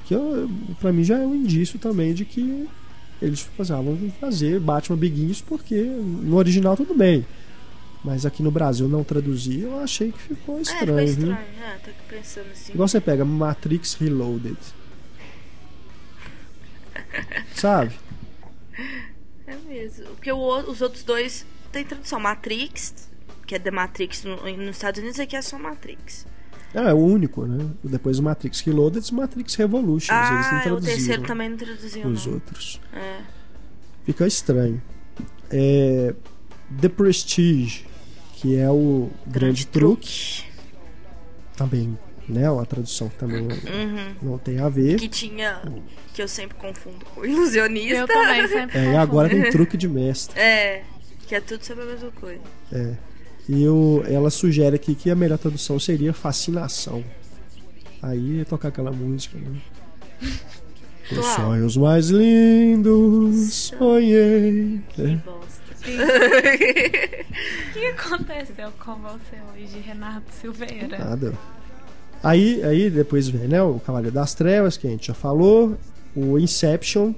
que 0.05 0.15
pra 0.79 0.93
mim 0.93 1.03
já 1.03 1.17
é 1.17 1.25
um 1.25 1.35
indício 1.35 1.79
também 1.79 2.13
de 2.13 2.23
que 2.23 2.67
eles 3.21 3.41
faziam, 3.41 3.79
ah, 3.79 3.81
vamos 3.81 4.13
fazer 4.15 4.59
Batman 4.59 4.97
Begins 4.97 5.41
porque 5.41 5.75
no 5.81 6.35
original 6.37 6.75
tudo 6.75 6.93
bem. 6.93 7.25
Mas 8.03 8.23
aqui 8.25 8.43
no 8.43 8.51
Brasil 8.51 8.87
não 8.87 9.03
traduzir, 9.03 9.61
eu 9.63 9.79
achei 9.79 10.11
que 10.11 10.19
ficou 10.19 10.59
é, 10.59 10.61
estranho, 10.61 10.85
ficou 11.07 11.25
viu? 11.25 11.31
estranho. 11.33 11.63
É, 11.63 11.77
tô 11.83 11.89
aqui 11.89 11.99
pensando 12.09 12.51
assim. 12.51 12.73
Igual 12.73 12.87
você 12.87 13.01
pega 13.01 13.25
Matrix 13.25 13.93
Reloaded. 13.95 14.57
Sabe? 17.55 17.93
É 19.47 19.55
mesmo. 19.67 20.05
Porque 20.07 20.31
o 20.31 20.37
o- 20.37 20.69
os 20.71 20.81
outros 20.81 21.03
dois 21.03 21.45
tem 21.71 21.83
tradução. 21.83 22.19
Matrix, 22.19 23.09
que 23.47 23.55
é 23.55 23.59
The 23.59 23.71
Matrix 23.71 24.23
no- 24.23 24.35
nos 24.57 24.75
Estados 24.75 24.99
Unidos, 25.01 25.19
aqui 25.19 25.35
é 25.35 25.41
só 25.41 25.57
Matrix. 25.57 26.25
É, 26.75 26.89
é 26.89 26.93
o 26.93 26.97
único, 26.97 27.45
né? 27.45 27.65
Depois 27.83 28.19
o 28.19 28.23
Matrix 28.23 28.59
Reloaded 28.61 29.07
e 29.09 29.13
Matrix 29.13 29.55
Revolutions. 29.55 30.09
eles 30.11 30.29
não 30.29 30.37
Ah, 30.37 30.59
o 30.59 30.61
traduziram 30.63 30.81
terceiro 30.95 31.21
também 31.23 31.49
não 31.49 31.57
traduziu, 31.57 32.07
os 32.07 32.25
não. 32.25 32.33
outros. 32.33 32.81
É. 32.93 33.17
Fica 34.03 34.27
estranho. 34.27 34.81
É, 35.49 36.13
The 36.81 36.89
Prestige, 36.89 37.85
que 38.35 38.57
é 38.57 38.69
o 38.69 39.09
grande, 39.25 39.65
truque, 39.67 40.43
também, 41.55 41.97
né? 42.27 42.49
Uma 42.49 42.65
tradução 42.65 43.07
que 43.09 43.15
também 43.15 43.43
Uhum. 43.43 44.15
não 44.21 44.37
tem 44.37 44.59
a 44.59 44.67
ver. 44.69 44.99
Que 44.99 45.07
tinha. 45.07 45.61
Que 46.13 46.21
eu 46.21 46.27
sempre 46.27 46.57
confundo 46.57 47.05
com 47.05 47.23
ilusionista. 47.25 47.95
Eu 47.95 48.07
também 48.07 48.47
sempre 48.47 48.77
É, 48.77 48.81
e 48.81 48.85
confundo. 48.85 48.97
agora 48.99 49.29
tem 49.29 49.49
truque 49.49 49.77
de 49.77 49.87
mestre. 49.87 50.37
É. 50.39 50.83
Que 51.27 51.35
é 51.35 51.41
tudo 51.41 51.63
sobre 51.63 51.83
a 51.83 51.87
mesma 51.87 52.11
coisa. 52.11 52.41
É. 52.71 52.93
E 53.47 53.67
o, 53.67 54.03
ela 54.07 54.29
sugere 54.29 54.75
aqui 54.75 54.95
que 54.95 55.09
a 55.11 55.15
melhor 55.15 55.37
tradução 55.37 55.79
seria 55.79 56.13
fascinação. 56.13 57.03
Aí 58.01 58.37
ia 58.37 58.45
tocar 58.45 58.69
aquela 58.69 58.91
música, 58.91 59.37
né? 59.37 59.59
Os 61.11 61.25
sonhos 61.27 61.77
mais 61.77 62.09
lindos 62.09 63.53
sonhei. 63.53 64.81
Que 64.89 65.01
É. 65.03 65.15
bosta. 65.17 65.65
O 65.85 65.85
que 67.73 67.85
aconteceu 67.85 68.71
com 68.83 68.95
você 68.95 69.37
hoje, 69.53 69.79
Renato 69.85 70.25
Silveira? 70.41 70.97
Nada. 70.97 71.33
Aí, 72.23 72.63
aí 72.63 72.89
depois 72.89 73.27
vem, 73.29 73.47
né? 73.47 73.61
O 73.61 73.79
Cavaleiro 73.79 74.15
das 74.15 74.33
Trevas, 74.33 74.77
que 74.77 74.87
a 74.87 74.89
gente 74.89 75.05
já 75.07 75.13
falou. 75.13 75.77
O 76.15 76.39
Inception, 76.39 77.13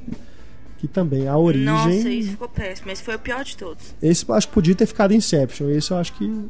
que 0.78 0.88
também 0.88 1.28
a 1.28 1.38
origem. 1.38 1.66
Nossa, 1.66 2.10
isso 2.10 2.32
ficou 2.32 2.48
péssimo. 2.50 2.92
Esse 2.92 3.04
foi 3.04 3.16
o 3.16 3.20
pior 3.20 3.44
de 3.44 3.58
todos. 3.58 3.96
Esse 4.02 4.28
eu 4.28 4.36
acho 4.36 4.48
que 4.48 4.54
podia 4.54 4.76
ter 4.76 4.86
ficado 4.86 5.14
Inception. 5.14 5.70
Esse 5.70 5.92
eu 5.92 5.98
acho 5.98 6.14
que 6.14 6.50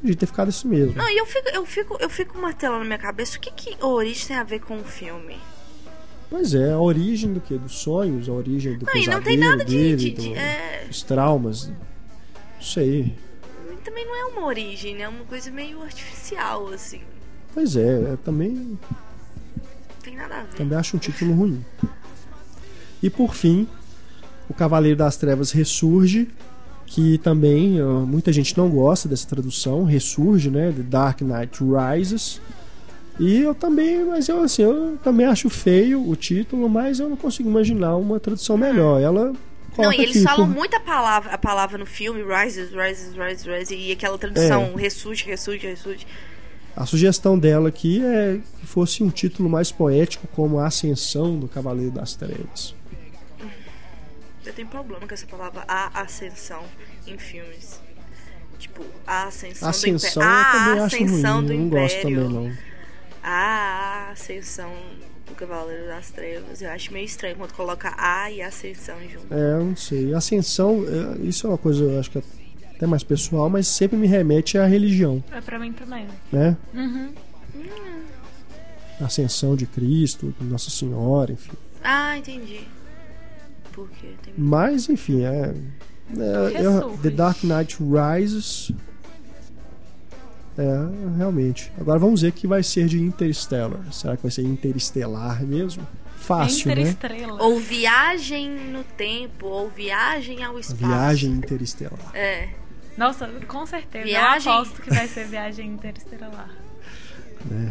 podia 0.00 0.16
ter 0.16 0.26
ficado 0.26 0.48
isso 0.50 0.68
mesmo. 0.68 0.94
Não, 0.94 1.08
e 1.08 1.16
eu 1.16 1.26
fico, 1.26 1.48
eu 1.48 1.64
fico, 1.66 1.96
eu 2.00 2.10
fico 2.10 2.38
martelando 2.38 2.80
na 2.80 2.84
minha 2.84 2.98
cabeça 2.98 3.38
o 3.38 3.40
que, 3.40 3.50
que 3.50 3.76
a 3.80 3.86
origem 3.86 4.26
tem 4.28 4.36
a 4.36 4.44
ver 4.44 4.60
com 4.60 4.76
o 4.78 4.84
filme. 4.84 5.36
Pois 6.28 6.54
é, 6.54 6.72
a 6.72 6.78
origem 6.80 7.32
do 7.32 7.40
que? 7.40 7.56
Dos 7.56 7.78
sonhos, 7.78 8.28
a 8.28 8.32
origem 8.32 8.76
do 8.76 8.84
Não, 8.84 8.92
pesadelo 8.92 9.16
não 9.18 9.22
tem 9.24 9.36
nada 9.38 9.64
de. 9.64 9.76
dele, 9.76 9.96
de- 9.96 10.10
do- 10.10 10.22
de- 10.22 10.34
é, 10.34 10.84
dos 10.88 11.02
traumas. 11.02 11.68
Não 11.68 11.76
sei. 12.60 13.14
também 13.84 14.04
não 14.04 14.14
é 14.16 14.24
uma 14.32 14.46
origem, 14.46 14.96
né? 14.96 15.02
É 15.02 15.08
uma 15.08 15.24
coisa 15.24 15.48
meio 15.52 15.80
artificial, 15.82 16.66
assim. 16.72 17.00
Pois 17.54 17.76
é, 17.76 18.10
eu 18.12 18.16
também, 18.18 18.50
Não 18.50 18.78
tem 20.02 20.16
nada 20.16 20.34
a 20.40 20.42
ver. 20.42 20.54
também 20.56 20.76
acho 20.76 20.96
um 20.96 20.98
título 20.98 21.32
ruim. 21.32 21.64
E 23.02 23.10
por 23.10 23.34
fim, 23.34 23.66
o 24.48 24.54
Cavaleiro 24.54 24.96
das 24.96 25.16
Trevas 25.16 25.50
ressurge, 25.52 26.28
que 26.86 27.18
também 27.18 27.82
muita 28.06 28.32
gente 28.32 28.56
não 28.56 28.68
gosta 28.70 29.08
dessa 29.08 29.26
tradução, 29.28 29.84
ressurge, 29.84 30.50
né? 30.50 30.72
The 30.74 30.82
Dark 30.82 31.20
Knight 31.20 31.58
Rises. 31.62 32.40
E 33.18 33.38
eu 33.40 33.54
também, 33.54 34.04
mas 34.04 34.28
eu 34.28 34.40
assim, 34.42 34.62
eu 34.62 34.98
também 35.02 35.26
acho 35.26 35.48
feio 35.48 36.06
o 36.06 36.14
título, 36.14 36.68
mas 36.68 37.00
eu 37.00 37.08
não 37.08 37.16
consigo 37.16 37.48
imaginar 37.48 37.96
uma 37.96 38.20
tradução 38.20 38.56
melhor. 38.58 39.00
Ela 39.00 39.32
Não, 39.78 39.92
e 39.92 39.96
eles 39.96 40.16
aqui, 40.16 40.24
falam 40.24 40.46
por- 40.46 40.54
muita 40.54 40.78
palavra, 40.80 41.32
a 41.32 41.38
palavra 41.38 41.78
no 41.78 41.86
filme, 41.86 42.22
rises, 42.22 42.70
rises, 42.72 43.14
rises, 43.14 43.44
rises, 43.46 43.70
e 43.70 43.90
aquela 43.92 44.16
tradução, 44.18 44.72
É. 44.76 44.80
ressurge, 44.80 45.24
ressurge, 45.24 45.66
ressurge. 45.66 46.06
A 46.76 46.84
sugestão 46.84 47.38
dela 47.38 47.70
aqui 47.70 48.04
é 48.04 48.38
que 48.60 48.66
fosse 48.66 49.02
um 49.02 49.08
título 49.08 49.48
mais 49.48 49.72
poético, 49.72 50.28
como 50.36 50.58
A 50.58 50.66
Ascensão 50.66 51.38
do 51.38 51.48
Cavaleiro 51.48 51.90
das 51.92 52.14
Trevas. 52.14 52.74
Eu 54.46 54.52
tenho 54.52 54.68
problema 54.68 55.06
com 55.06 55.12
essa 55.14 55.26
palavra, 55.26 55.64
a 55.66 56.00
ascensão, 56.00 56.62
em 57.06 57.18
filmes. 57.18 57.80
Tipo, 58.58 58.84
a 59.06 59.24
ascensão, 59.24 59.68
Ascensão 59.68 60.22
do 60.22 60.28
eu 60.28 60.40
Império. 60.40 60.52
também 60.52 60.80
A 60.80 60.84
acho 60.84 60.96
ascensão 60.96 61.36
ruim, 61.36 61.46
do 61.46 61.54
não 61.54 61.68
gosto 61.68 62.02
também 62.02 62.16
não. 62.28 62.52
A 63.22 64.10
ascensão 64.12 64.72
do 65.26 65.34
Cavaleiro 65.34 65.86
das 65.86 66.10
Trevas. 66.10 66.62
Eu 66.62 66.70
acho 66.70 66.92
meio 66.92 67.04
estranho 67.04 67.36
quando 67.36 67.52
coloca 67.52 67.92
a 67.98 68.30
e 68.30 68.40
ascensão 68.40 68.96
junto. 69.10 69.26
É, 69.34 69.52
eu 69.60 69.64
não 69.64 69.76
sei. 69.76 70.14
Ascensão, 70.14 70.84
é, 70.86 71.26
isso 71.26 71.46
é 71.46 71.50
uma 71.50 71.58
coisa, 71.58 71.84
eu 71.84 71.98
acho 72.00 72.10
que 72.10 72.18
é 72.18 72.22
até 72.76 72.86
mais 72.86 73.02
pessoal, 73.02 73.50
mas 73.50 73.66
sempre 73.66 73.96
me 73.98 74.06
remete 74.06 74.56
à 74.58 74.64
religião, 74.66 75.22
É 75.32 75.40
pra 75.40 75.58
mim 75.58 75.72
também. 75.72 76.06
né? 76.32 76.56
Uhum. 76.72 77.12
Ascensão 79.00 79.54
de 79.56 79.66
Cristo, 79.66 80.34
Nossa 80.40 80.70
Senhora, 80.70 81.32
enfim. 81.32 81.52
Ah, 81.84 82.16
entendi. 82.16 82.66
Por 83.76 83.90
quê? 83.90 84.14
Tem... 84.22 84.32
Mas, 84.38 84.88
enfim, 84.88 85.22
é. 85.22 85.54
é- 86.16 86.52
é- 86.54 86.58
Ressurge. 86.62 86.98
The 87.02 87.10
Dark 87.10 87.44
Knight 87.44 87.76
Rises. 87.78 88.72
É, 90.56 91.16
realmente. 91.18 91.70
Agora 91.78 91.98
vamos 91.98 92.22
ver 92.22 92.28
o 92.28 92.32
que 92.32 92.46
vai 92.46 92.62
ser 92.62 92.86
de 92.86 92.98
Interstellar. 92.98 93.92
Será 93.92 94.16
que 94.16 94.22
vai 94.22 94.30
ser 94.30 94.40
interestelar 94.40 95.44
mesmo? 95.44 95.86
Fácil, 96.16 96.68
né? 96.74 96.80
Interestrela. 96.80 97.42
Ou 97.42 97.60
viagem 97.60 98.48
no 98.70 98.82
tempo, 98.82 99.46
ou 99.46 99.68
viagem 99.68 100.42
ao 100.42 100.58
espaço. 100.58 100.76
Viagem 100.76 101.32
interestelar. 101.32 102.10
É. 102.14 102.48
Nossa, 102.96 103.28
com 103.46 103.66
certeza. 103.66 104.06
Viagem? 104.06 104.50
Eu 104.50 104.58
aposto 104.60 104.80
que 104.80 104.88
vai 104.88 105.06
ser 105.06 105.26
Viagem 105.26 105.68
Interestelar. 105.72 106.48
É. 107.52 107.70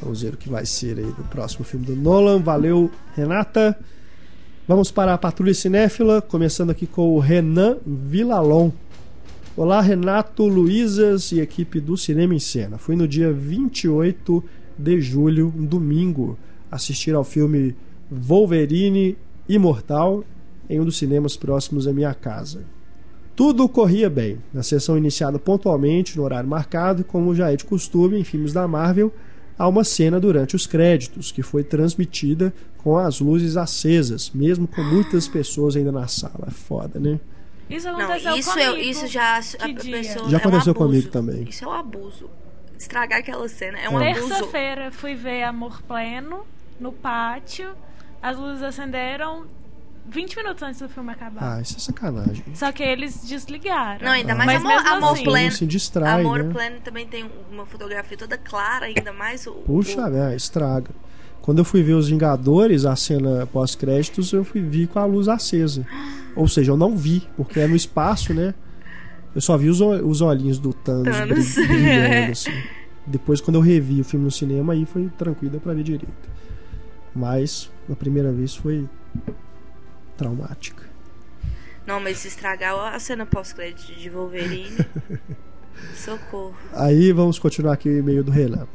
Vamos 0.00 0.22
ver 0.22 0.34
o 0.34 0.36
que 0.36 0.48
vai 0.48 0.64
ser 0.66 0.98
aí 0.98 1.04
do 1.12 1.24
próximo 1.24 1.64
filme 1.64 1.84
do 1.86 1.96
Nolan. 1.96 2.40
Valeu, 2.40 2.90
Renata. 3.16 3.76
Vamos 4.66 4.90
para 4.90 5.12
a 5.12 5.18
Patrulha 5.18 5.52
Cinéfila, 5.52 6.22
começando 6.22 6.70
aqui 6.70 6.86
com 6.86 7.14
o 7.14 7.18
Renan 7.18 7.76
Villalon. 7.84 8.70
Olá, 9.54 9.78
Renato, 9.82 10.46
Luizas 10.46 11.32
e 11.32 11.40
equipe 11.40 11.78
do 11.80 11.98
Cinema 11.98 12.34
em 12.34 12.38
Cena. 12.38 12.78
Fui 12.78 12.96
no 12.96 13.06
dia 13.06 13.30
28 13.30 14.42
de 14.78 15.02
julho, 15.02 15.52
um 15.54 15.66
domingo, 15.66 16.38
assistir 16.70 17.14
ao 17.14 17.24
filme 17.24 17.76
Wolverine 18.10 19.18
Imortal 19.46 20.24
em 20.70 20.80
um 20.80 20.84
dos 20.86 20.96
cinemas 20.96 21.36
próximos 21.36 21.86
à 21.86 21.92
minha 21.92 22.14
casa. 22.14 22.64
Tudo 23.36 23.68
corria 23.68 24.08
bem. 24.08 24.38
Na 24.50 24.62
sessão 24.62 24.96
iniciada 24.96 25.38
pontualmente, 25.38 26.16
no 26.16 26.22
horário 26.22 26.48
marcado, 26.48 27.04
como 27.04 27.34
já 27.34 27.52
é 27.52 27.56
de 27.56 27.66
costume 27.66 28.18
em 28.18 28.24
filmes 28.24 28.54
da 28.54 28.66
Marvel, 28.66 29.12
há 29.58 29.68
uma 29.68 29.84
cena 29.84 30.18
durante 30.20 30.56
os 30.56 30.66
créditos, 30.66 31.32
que 31.32 31.42
foi 31.42 31.62
transmitida 31.64 32.52
com 32.78 32.98
as 32.98 33.20
luzes 33.20 33.56
acesas, 33.56 34.30
mesmo 34.34 34.66
com 34.68 34.82
muitas 34.82 35.26
pessoas 35.26 35.76
ainda 35.76 35.90
na 35.90 36.06
sala. 36.06 36.46
É 36.48 36.50
foda, 36.50 36.98
né? 37.00 37.18
Isso 37.68 37.88
aconteceu 37.88 38.30
não, 38.30 38.38
isso 38.38 38.50
comigo. 38.50 38.70
Eu, 38.70 38.78
isso 38.78 39.06
já 39.06 39.36
a 39.36 39.40
pessoa, 39.40 40.28
já 40.28 40.36
aconteceu 40.36 40.72
é 40.72 40.76
um 40.76 40.78
comigo 40.78 41.08
também. 41.08 41.44
Isso 41.44 41.64
é 41.64 41.68
um 41.68 41.72
abuso. 41.72 42.28
Estragar 42.78 43.20
aquela 43.20 43.48
cena 43.48 43.78
é 43.78 43.88
um 43.88 44.00
é. 44.00 44.12
abuso. 44.12 44.28
Terça-feira 44.28 44.90
fui 44.90 45.14
ver 45.14 45.44
Amor 45.44 45.80
Pleno 45.82 46.44
no 46.78 46.92
pátio. 46.92 47.74
As 48.20 48.36
luzes 48.36 48.62
acenderam 48.62 49.46
20 50.06 50.36
minutos 50.36 50.62
antes 50.62 50.80
do 50.80 50.88
filme 50.88 51.12
acabar. 51.12 51.56
Ah, 51.56 51.60
isso 51.60 51.76
é 51.76 51.80
sacanagem. 51.80 52.44
Só 52.54 52.70
que 52.72 52.82
eles 52.82 53.24
desligaram. 53.24 54.04
Não, 54.04 54.12
ainda 54.12 54.34
mais 54.34 54.62
Mas 54.62 54.84
Amor, 54.84 54.92
amor 54.92 55.12
assim, 55.14 55.24
Pleno. 55.24 55.52
Se 55.52 55.66
distrai, 55.66 56.20
amor 56.20 56.42
né? 56.42 56.52
Pleno 56.52 56.80
também 56.80 57.06
tem 57.06 57.30
uma 57.50 57.64
fotografia 57.64 58.16
toda 58.16 58.36
clara, 58.36 58.86
ainda 58.86 59.12
mais 59.12 59.46
o. 59.46 59.52
Puxa, 59.52 60.08
o... 60.08 60.16
É, 60.16 60.36
estraga. 60.36 60.90
Quando 61.40 61.58
eu 61.58 61.64
fui 61.64 61.82
ver 61.82 61.92
Os 61.92 62.08
Vingadores, 62.08 62.86
a 62.86 62.96
cena 62.96 63.46
pós-créditos, 63.46 64.32
eu 64.32 64.44
fui 64.44 64.62
vi 64.62 64.86
com 64.86 64.98
a 64.98 65.04
luz 65.04 65.28
acesa. 65.28 65.86
Ou 66.34 66.48
seja, 66.48 66.72
eu 66.72 66.76
não 66.76 66.96
vi, 66.96 67.28
porque 67.36 67.60
é 67.60 67.66
no 67.66 67.76
espaço, 67.76 68.32
né? 68.32 68.54
Eu 69.34 69.40
só 69.40 69.56
vi 69.56 69.68
os, 69.68 69.80
os 69.80 70.20
olhinhos 70.20 70.58
do 70.58 70.72
Thanos, 70.72 71.16
Thanos. 71.16 71.54
brilhando, 71.54 72.32
assim. 72.32 72.62
Depois, 73.06 73.40
quando 73.40 73.56
eu 73.56 73.60
revi 73.60 74.00
o 74.00 74.04
filme 74.04 74.24
no 74.24 74.30
cinema, 74.30 74.72
aí 74.72 74.86
foi 74.86 75.08
tranquilo 75.18 75.60
para 75.60 75.74
ver 75.74 75.82
direito. 75.82 76.30
Mas, 77.14 77.70
na 77.86 77.94
primeira 77.94 78.32
vez, 78.32 78.54
foi 78.54 78.88
traumática. 80.16 80.84
Não, 81.86 82.00
mas 82.00 82.18
se 82.18 82.28
estragar 82.28 82.74
a 82.94 82.98
cena 82.98 83.26
pós-crédito 83.26 83.92
de 83.94 84.08
Wolverine. 84.08 84.76
socorro. 85.94 86.54
Aí 86.72 87.12
vamos 87.12 87.38
continuar 87.38 87.74
aqui 87.74 87.88
o 87.88 87.98
e-mail 87.98 88.24
do 88.24 88.30
Renan. 88.30 88.66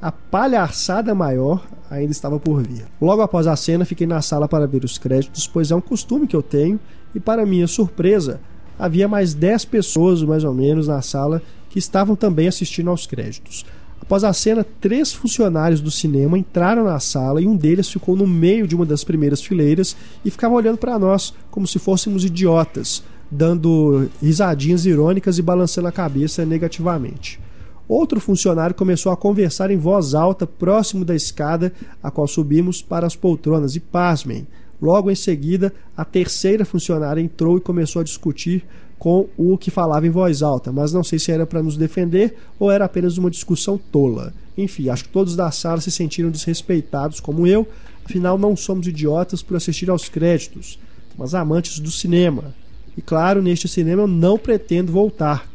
A 0.00 0.12
palhaçada 0.12 1.14
maior 1.14 1.66
ainda 1.90 2.12
estava 2.12 2.38
por 2.38 2.62
vir. 2.62 2.84
Logo 3.00 3.22
após 3.22 3.46
a 3.46 3.56
cena, 3.56 3.84
fiquei 3.84 4.06
na 4.06 4.20
sala 4.20 4.46
para 4.46 4.66
ver 4.66 4.84
os 4.84 4.98
créditos, 4.98 5.46
pois 5.46 5.70
é 5.70 5.74
um 5.74 5.80
costume 5.80 6.26
que 6.26 6.36
eu 6.36 6.42
tenho, 6.42 6.78
e 7.14 7.20
para 7.20 7.46
minha 7.46 7.66
surpresa, 7.66 8.40
havia 8.78 9.08
mais 9.08 9.32
10 9.32 9.64
pessoas, 9.66 10.22
mais 10.22 10.44
ou 10.44 10.52
menos, 10.52 10.88
na 10.88 11.00
sala 11.00 11.40
que 11.70 11.78
estavam 11.78 12.14
também 12.14 12.48
assistindo 12.48 12.90
aos 12.90 13.06
créditos. 13.06 13.64
Após 14.04 14.22
a 14.22 14.34
cena, 14.34 14.66
três 14.82 15.14
funcionários 15.14 15.80
do 15.80 15.90
cinema 15.90 16.36
entraram 16.38 16.84
na 16.84 17.00
sala 17.00 17.40
e 17.40 17.46
um 17.46 17.56
deles 17.56 17.88
ficou 17.88 18.14
no 18.14 18.26
meio 18.26 18.68
de 18.68 18.76
uma 18.76 18.84
das 18.84 19.02
primeiras 19.02 19.40
fileiras 19.40 19.96
e 20.22 20.30
ficava 20.30 20.52
olhando 20.52 20.76
para 20.76 20.98
nós 20.98 21.32
como 21.50 21.66
se 21.66 21.78
fôssemos 21.78 22.22
idiotas, 22.22 23.02
dando 23.30 24.06
risadinhas 24.22 24.84
irônicas 24.84 25.38
e 25.38 25.42
balançando 25.42 25.88
a 25.88 25.92
cabeça 25.92 26.44
negativamente. 26.44 27.40
Outro 27.88 28.20
funcionário 28.20 28.76
começou 28.76 29.10
a 29.10 29.16
conversar 29.16 29.70
em 29.70 29.78
voz 29.78 30.12
alta 30.12 30.46
próximo 30.46 31.02
da 31.02 31.16
escada 31.16 31.72
a 32.02 32.10
qual 32.10 32.28
subimos 32.28 32.82
para 32.82 33.06
as 33.06 33.16
poltronas 33.16 33.74
e 33.74 33.80
pasmem. 33.80 34.46
Logo 34.84 35.10
em 35.10 35.14
seguida, 35.14 35.72
a 35.96 36.04
terceira 36.04 36.62
funcionária 36.62 37.18
entrou 37.18 37.56
e 37.56 37.60
começou 37.62 38.00
a 38.00 38.04
discutir 38.04 38.62
com 38.98 39.26
o 39.34 39.56
que 39.56 39.70
falava 39.70 40.06
em 40.06 40.10
voz 40.10 40.42
alta, 40.42 40.70
mas 40.70 40.92
não 40.92 41.02
sei 41.02 41.18
se 41.18 41.32
era 41.32 41.46
para 41.46 41.62
nos 41.62 41.78
defender 41.78 42.36
ou 42.58 42.70
era 42.70 42.84
apenas 42.84 43.16
uma 43.16 43.30
discussão 43.30 43.78
tola. 43.78 44.34
Enfim, 44.58 44.90
acho 44.90 45.04
que 45.04 45.08
todos 45.08 45.34
da 45.34 45.50
sala 45.50 45.80
se 45.80 45.90
sentiram 45.90 46.30
desrespeitados 46.30 47.18
como 47.18 47.46
eu, 47.46 47.66
afinal 48.04 48.36
não 48.36 48.54
somos 48.54 48.86
idiotas 48.86 49.42
por 49.42 49.56
assistir 49.56 49.88
aos 49.88 50.10
créditos, 50.10 50.78
mas 51.16 51.34
amantes 51.34 51.78
do 51.78 51.90
cinema. 51.90 52.54
E 52.94 53.00
claro, 53.00 53.40
neste 53.40 53.66
cinema 53.66 54.02
eu 54.02 54.06
não 54.06 54.36
pretendo 54.36 54.92
voltar. 54.92 55.48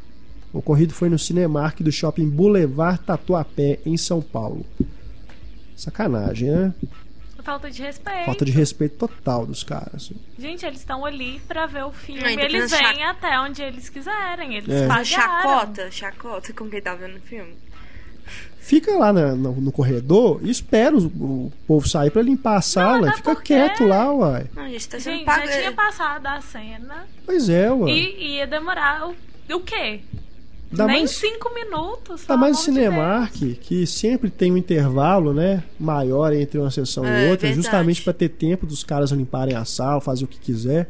O 0.51 0.57
ocorrido 0.57 0.91
foi 0.91 1.07
no 1.07 1.19
Cinemark 1.19 1.81
do 1.81 1.91
Shopping 1.91 2.27
Boulevard 2.27 2.99
Tatuapé, 3.05 3.77
em 3.85 3.95
São 3.95 4.23
Paulo. 4.23 4.65
Sacanagem, 5.75 6.49
né? 6.49 6.73
Falta 7.49 7.71
de 7.71 7.81
respeito. 7.81 8.25
Falta 8.25 8.45
de 8.45 8.51
respeito 8.51 8.95
total 9.07 9.43
dos 9.43 9.63
caras. 9.63 10.13
Gente, 10.37 10.63
eles 10.67 10.81
estão 10.81 11.03
ali 11.03 11.41
pra 11.47 11.65
ver 11.65 11.83
o 11.83 11.91
filme. 11.91 12.21
Não, 12.21 12.29
eles 12.29 12.69
vêm 12.69 12.79
chac... 12.79 13.01
até 13.01 13.39
onde 13.39 13.63
eles 13.63 13.89
quiserem. 13.89 14.55
Eles 14.55 14.69
é. 14.69 14.87
pagaram. 14.87 15.05
Chacota, 15.05 15.91
chacota 15.91 16.53
com 16.53 16.69
quem 16.69 16.79
tá 16.79 16.93
vendo 16.93 17.17
o 17.17 17.21
filme. 17.21 17.57
Fica 18.59 18.95
lá 18.95 19.11
na, 19.11 19.33
no, 19.33 19.53
no, 19.53 19.71
corredor 19.71 20.39
e 20.43 20.51
espera 20.51 20.95
o, 20.95 21.07
o 21.07 21.51
povo 21.65 21.89
sair 21.89 22.11
pra 22.11 22.21
limpar 22.21 22.57
a 22.57 22.61
sala. 22.61 23.07
Não, 23.07 23.15
Fica 23.15 23.33
porque... 23.33 23.55
quieto 23.55 23.83
lá, 23.83 24.13
uai. 24.13 24.45
Não, 24.55 24.63
a 24.65 24.69
gente 24.69 24.87
tá 24.87 24.99
sendo 24.99 25.17
gente, 25.17 25.25
já 25.25 25.57
tinha 25.57 25.71
passado 25.71 26.27
a 26.27 26.41
cena. 26.41 27.07
Pois 27.25 27.49
é, 27.49 27.71
uai. 27.71 27.91
E 27.91 28.35
ia 28.35 28.45
demorar 28.45 29.09
o, 29.09 29.15
o 29.55 29.59
quê? 29.61 30.01
Dá 30.71 30.85
Nem 30.85 30.99
mais, 30.99 31.11
cinco 31.11 31.51
minutos. 31.53 32.25
Dá 32.25 32.37
mais 32.37 32.59
o 32.59 32.61
Cinemark, 32.61 33.33
de 33.33 33.55
que 33.55 33.87
sempre 33.87 34.29
tem 34.29 34.51
um 34.51 34.57
intervalo 34.57 35.33
né, 35.33 35.63
maior 35.79 36.31
entre 36.31 36.59
uma 36.59 36.69
sessão 36.69 37.03
é, 37.05 37.09
e 37.27 37.31
outra, 37.31 37.47
verdade. 37.47 37.55
justamente 37.55 38.03
para 38.03 38.13
ter 38.13 38.29
tempo 38.29 38.67
dos 38.67 38.83
caras 38.83 39.09
limparem 39.11 39.55
a 39.55 39.65
sala, 39.65 39.99
fazer 39.99 40.25
o 40.25 40.27
que 40.27 40.39
quiser. 40.39 40.87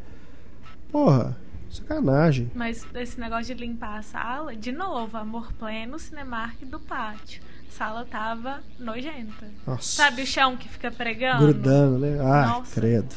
Porra, 0.91 1.37
sacanagem. 1.71 2.51
Mas 2.53 2.85
esse 2.93 3.19
negócio 3.19 3.55
de 3.55 3.61
limpar 3.61 3.99
a 3.99 4.01
sala, 4.01 4.53
de 4.53 4.71
novo, 4.71 5.15
amor 5.15 5.53
pleno, 5.53 5.97
Cinemark 5.97 6.57
do 6.65 6.79
pátio. 6.79 7.41
A 7.69 7.71
sala 7.71 8.05
tava 8.09 8.59
nojenta. 8.77 9.47
Nossa. 9.65 9.95
Sabe 9.95 10.23
o 10.23 10.25
chão 10.27 10.57
que 10.57 10.67
fica 10.67 10.91
pregando? 10.91 11.39
Grudando, 11.45 11.99
né? 11.99 12.17
Ah, 12.19 12.47
Nossa. 12.47 12.73
credo. 12.81 13.15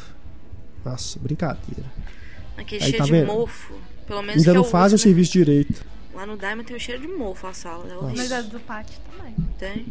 Nossa, 0.84 1.18
brincadeira. 1.18 1.90
Aquele 2.56 2.84
Aí, 2.84 2.90
cheio 2.90 2.98
tá 2.98 3.04
de 3.04 3.10
vendo? 3.10 3.26
mofo. 3.26 3.74
Pelo 4.06 4.22
menos 4.22 4.36
Ainda 4.46 4.54
não 4.54 4.64
fazem 4.64 4.94
o 4.94 4.98
né? 4.98 5.02
serviço 5.02 5.32
direito. 5.32 5.84
Lá 6.14 6.26
no 6.26 6.36
Diamond 6.36 6.66
tem 6.66 6.76
um 6.76 6.80
cheiro 6.80 7.00
de 7.00 7.08
mofo 7.08 7.46
a 7.46 7.52
sala. 7.52 7.84
É. 7.90 8.16
Mas 8.16 8.32
a 8.32 8.40
do 8.42 8.60
pátio 8.60 8.98
também. 9.10 9.34
Tem. 9.58 9.86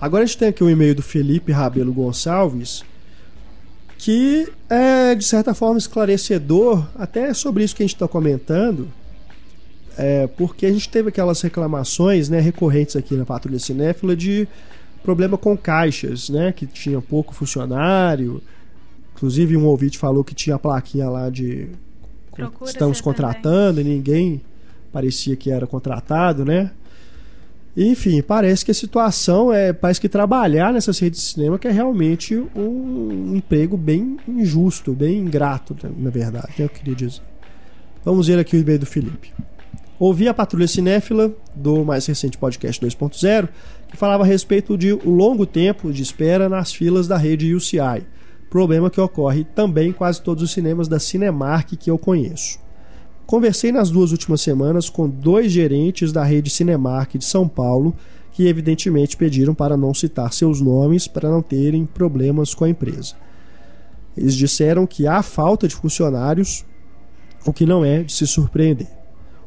Agora 0.00 0.24
a 0.24 0.26
gente 0.26 0.38
tem 0.38 0.48
aqui 0.48 0.62
um 0.62 0.70
e-mail 0.70 0.94
do 0.94 1.02
Felipe 1.02 1.52
Rabelo 1.52 1.92
Gonçalves 1.92 2.84
que 3.98 4.48
é 4.68 5.14
de 5.14 5.24
certa 5.24 5.54
forma 5.54 5.78
esclarecedor 5.78 6.86
até 6.96 7.32
sobre 7.32 7.64
isso 7.64 7.74
que 7.74 7.82
a 7.82 7.86
gente 7.86 7.94
está 7.94 8.06
comentando. 8.06 8.88
É, 9.98 10.26
porque 10.26 10.66
a 10.66 10.72
gente 10.72 10.88
teve 10.90 11.08
aquelas 11.08 11.40
reclamações 11.40 12.28
né, 12.28 12.38
recorrentes 12.38 12.96
aqui 12.96 13.14
na 13.14 13.24
Patrulha 13.24 13.58
Cinéfila 13.58 14.14
de 14.14 14.46
problema 15.02 15.38
com 15.38 15.56
caixas, 15.56 16.28
né, 16.28 16.52
que 16.52 16.66
tinha 16.66 17.00
pouco 17.00 17.34
funcionário. 17.34 18.42
Inclusive 19.14 19.56
um 19.56 19.64
ouvinte 19.64 19.96
falou 19.96 20.22
que 20.22 20.34
tinha 20.34 20.56
a 20.56 20.58
plaquinha 20.58 21.08
lá 21.08 21.30
de 21.30 21.68
Procura 22.30 22.70
estamos 22.70 23.00
contratando 23.00 23.78
também. 23.78 23.92
e 23.92 23.96
ninguém 23.96 24.42
parecia 24.92 25.36
que 25.36 25.50
era 25.50 25.66
contratado, 25.66 26.44
né? 26.44 26.70
Enfim, 27.76 28.22
parece 28.22 28.64
que 28.64 28.70
a 28.70 28.74
situação 28.74 29.52
é. 29.52 29.70
Parece 29.70 30.00
que 30.00 30.08
trabalhar 30.08 30.72
nessas 30.72 30.98
redes 30.98 31.20
de 31.20 31.26
cinema 31.26 31.58
que 31.58 31.68
é 31.68 31.70
realmente 31.70 32.34
um, 32.34 33.36
emprego 33.36 33.76
bem 33.76 34.16
injusto, 34.26 34.94
bem 34.94 35.18
ingrato, 35.18 35.76
né, 35.82 35.90
na 35.98 36.08
verdade, 36.08 36.48
é 36.58 36.62
eu 36.62 36.68
queria 36.70 36.94
dizer. 36.94 37.20
Vamos 38.02 38.28
ver 38.28 38.38
aqui 38.38 38.56
o 38.56 38.60
e-mail 38.60 38.78
do 38.78 38.86
Felipe. 38.86 39.32
Ouvi 39.98 40.28
a 40.28 40.34
Patrulha 40.34 40.68
Cinéfila, 40.68 41.32
do 41.54 41.84
mais 41.84 42.06
recente 42.06 42.38
podcast 42.38 42.84
2.0, 42.84 43.48
que 43.88 43.96
falava 43.96 44.24
a 44.24 44.26
respeito 44.26 44.76
de 44.76 44.94
um 44.94 45.10
longo 45.10 45.44
tempo 45.44 45.92
de 45.92 46.02
espera 46.02 46.48
nas 46.48 46.72
filas 46.72 47.08
da 47.08 47.16
rede 47.16 47.54
UCI, 47.54 48.06
problema 48.48 48.90
que 48.90 49.00
ocorre 49.00 49.44
também 49.44 49.90
em 49.90 49.92
quase 49.92 50.22
todos 50.22 50.42
os 50.42 50.50
cinemas 50.50 50.88
da 50.88 50.98
Cinemark 50.98 51.76
que 51.76 51.90
eu 51.90 51.98
conheço. 51.98 52.58
Conversei 53.26 53.72
nas 53.72 53.90
duas 53.90 54.12
últimas 54.12 54.40
semanas 54.40 54.88
com 54.88 55.08
dois 55.08 55.50
gerentes 55.50 56.12
da 56.12 56.22
rede 56.22 56.48
Cinemark 56.48 57.18
de 57.18 57.24
São 57.24 57.48
Paulo, 57.48 57.92
que 58.30 58.46
evidentemente 58.46 59.16
pediram 59.16 59.52
para 59.52 59.76
não 59.76 59.92
citar 59.92 60.32
seus 60.32 60.60
nomes 60.60 61.08
para 61.08 61.28
não 61.28 61.42
terem 61.42 61.84
problemas 61.86 62.54
com 62.54 62.64
a 62.64 62.68
empresa. 62.68 63.16
Eles 64.16 64.34
disseram 64.36 64.86
que 64.86 65.08
há 65.08 65.22
falta 65.22 65.66
de 65.66 65.74
funcionários, 65.74 66.64
o 67.44 67.52
que 67.52 67.66
não 67.66 67.84
é 67.84 68.04
de 68.04 68.12
se 68.12 68.28
surpreender. 68.28 68.88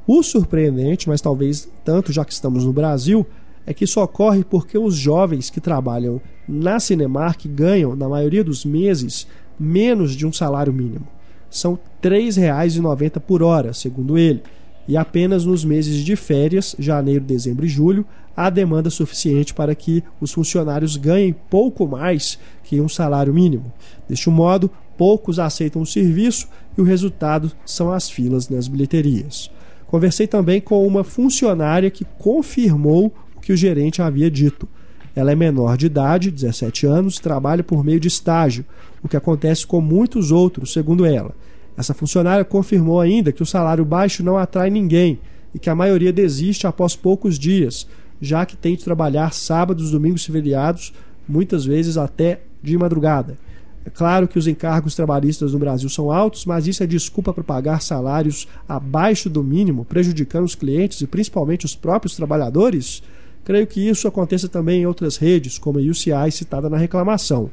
O 0.05 0.21
surpreendente, 0.23 1.07
mas 1.07 1.21
talvez 1.21 1.69
tanto 1.85 2.11
já 2.11 2.25
que 2.25 2.33
estamos 2.33 2.65
no 2.65 2.73
Brasil, 2.73 3.25
é 3.65 3.73
que 3.73 3.85
isso 3.85 4.01
ocorre 4.01 4.43
porque 4.43 4.77
os 4.77 4.95
jovens 4.95 5.49
que 5.49 5.61
trabalham 5.61 6.19
na 6.45 6.81
Cinemark 6.81 7.47
ganham, 7.47 7.95
na 7.95 8.09
maioria 8.09 8.43
dos 8.43 8.65
meses, 8.65 9.25
menos 9.57 10.17
de 10.17 10.27
um 10.27 10.33
salário 10.33 10.73
mínimo 10.73 11.07
são 11.49 11.73
R$ 12.01 12.09
3,90 12.09 13.19
por 13.19 13.43
hora, 13.43 13.73
segundo 13.73 14.17
ele. 14.17 14.41
e 14.87 14.97
apenas 14.97 15.45
nos 15.45 15.63
meses 15.63 16.03
de 16.03 16.15
férias, 16.15 16.75
janeiro, 16.79 17.23
dezembro 17.23 17.63
e 17.63 17.69
julho, 17.69 18.03
há 18.35 18.49
demanda 18.49 18.89
suficiente 18.89 19.53
para 19.53 19.75
que 19.75 20.03
os 20.19 20.31
funcionários 20.31 20.95
ganhem 20.95 21.35
pouco 21.49 21.87
mais 21.87 22.39
que 22.63 22.81
um 22.81 22.89
salário 22.89 23.33
mínimo. 23.33 23.71
Deste 24.07 24.29
modo, 24.29 24.71
poucos 24.97 25.37
aceitam 25.37 25.81
o 25.81 25.85
serviço 25.85 26.47
e 26.77 26.81
o 26.81 26.83
resultado 26.83 27.51
são 27.65 27.91
as 27.91 28.09
filas 28.09 28.49
nas 28.49 28.67
bilheterias. 28.67 29.51
Conversei 29.87 30.27
também 30.27 30.61
com 30.61 30.85
uma 30.85 31.03
funcionária 31.03 31.89
que 31.89 32.05
confirmou 32.17 33.13
o 33.35 33.39
que 33.39 33.51
o 33.51 33.57
gerente 33.57 34.01
havia 34.01 34.29
dito. 34.29 34.67
Ela 35.15 35.31
é 35.31 35.35
menor 35.35 35.75
de 35.75 35.87
idade, 35.87 36.31
17 36.31 36.85
anos, 36.85 37.19
trabalha 37.19 37.63
por 37.63 37.83
meio 37.83 37.99
de 37.99 38.07
estágio, 38.07 38.63
o 39.03 39.07
que 39.07 39.17
acontece 39.17 39.65
com 39.65 39.81
muitos 39.81 40.31
outros, 40.31 40.73
segundo 40.73 41.05
ela. 41.05 41.35
Essa 41.77 41.93
funcionária 41.93 42.43
confirmou 42.43 42.99
ainda 42.99 43.31
que 43.31 43.41
o 43.41 43.45
salário 43.45 43.85
baixo 43.85 44.23
não 44.23 44.37
atrai 44.37 44.69
ninguém 44.69 45.19
e 45.53 45.59
que 45.59 45.69
a 45.69 45.75
maioria 45.75 46.11
desiste 46.11 46.67
após 46.67 46.95
poucos 46.95 47.39
dias, 47.39 47.87
já 48.21 48.45
que 48.45 48.57
tem 48.57 48.75
de 48.75 48.83
trabalhar 48.83 49.33
sábados, 49.33 49.91
domingos 49.91 50.27
e 50.27 50.31
feriados, 50.31 50.93
muitas 51.27 51.65
vezes 51.65 51.97
até 51.97 52.41
de 52.61 52.77
madrugada. 52.77 53.37
É 53.85 53.89
claro 53.89 54.27
que 54.27 54.37
os 54.37 54.45
encargos 54.45 54.93
trabalhistas 54.93 55.53
no 55.53 55.59
Brasil 55.59 55.89
são 55.89 56.11
altos, 56.11 56.45
mas 56.45 56.67
isso 56.67 56.83
é 56.83 56.87
desculpa 56.87 57.33
para 57.33 57.43
pagar 57.43 57.81
salários 57.81 58.47
abaixo 58.67 59.29
do 59.29 59.43
mínimo, 59.43 59.85
prejudicando 59.85 60.45
os 60.45 60.55
clientes 60.55 61.01
e 61.01 61.07
principalmente 61.07 61.65
os 61.65 61.75
próprios 61.75 62.15
trabalhadores? 62.15 63.01
Creio 63.43 63.65
que 63.65 63.87
isso 63.87 64.07
aconteça 64.07 64.49
também 64.49 64.81
em 64.81 64.85
outras 64.85 65.17
redes, 65.17 65.57
como 65.57 65.79
a 65.79 65.81
UCI 65.81 66.31
citada 66.31 66.69
na 66.69 66.77
reclamação. 66.77 67.49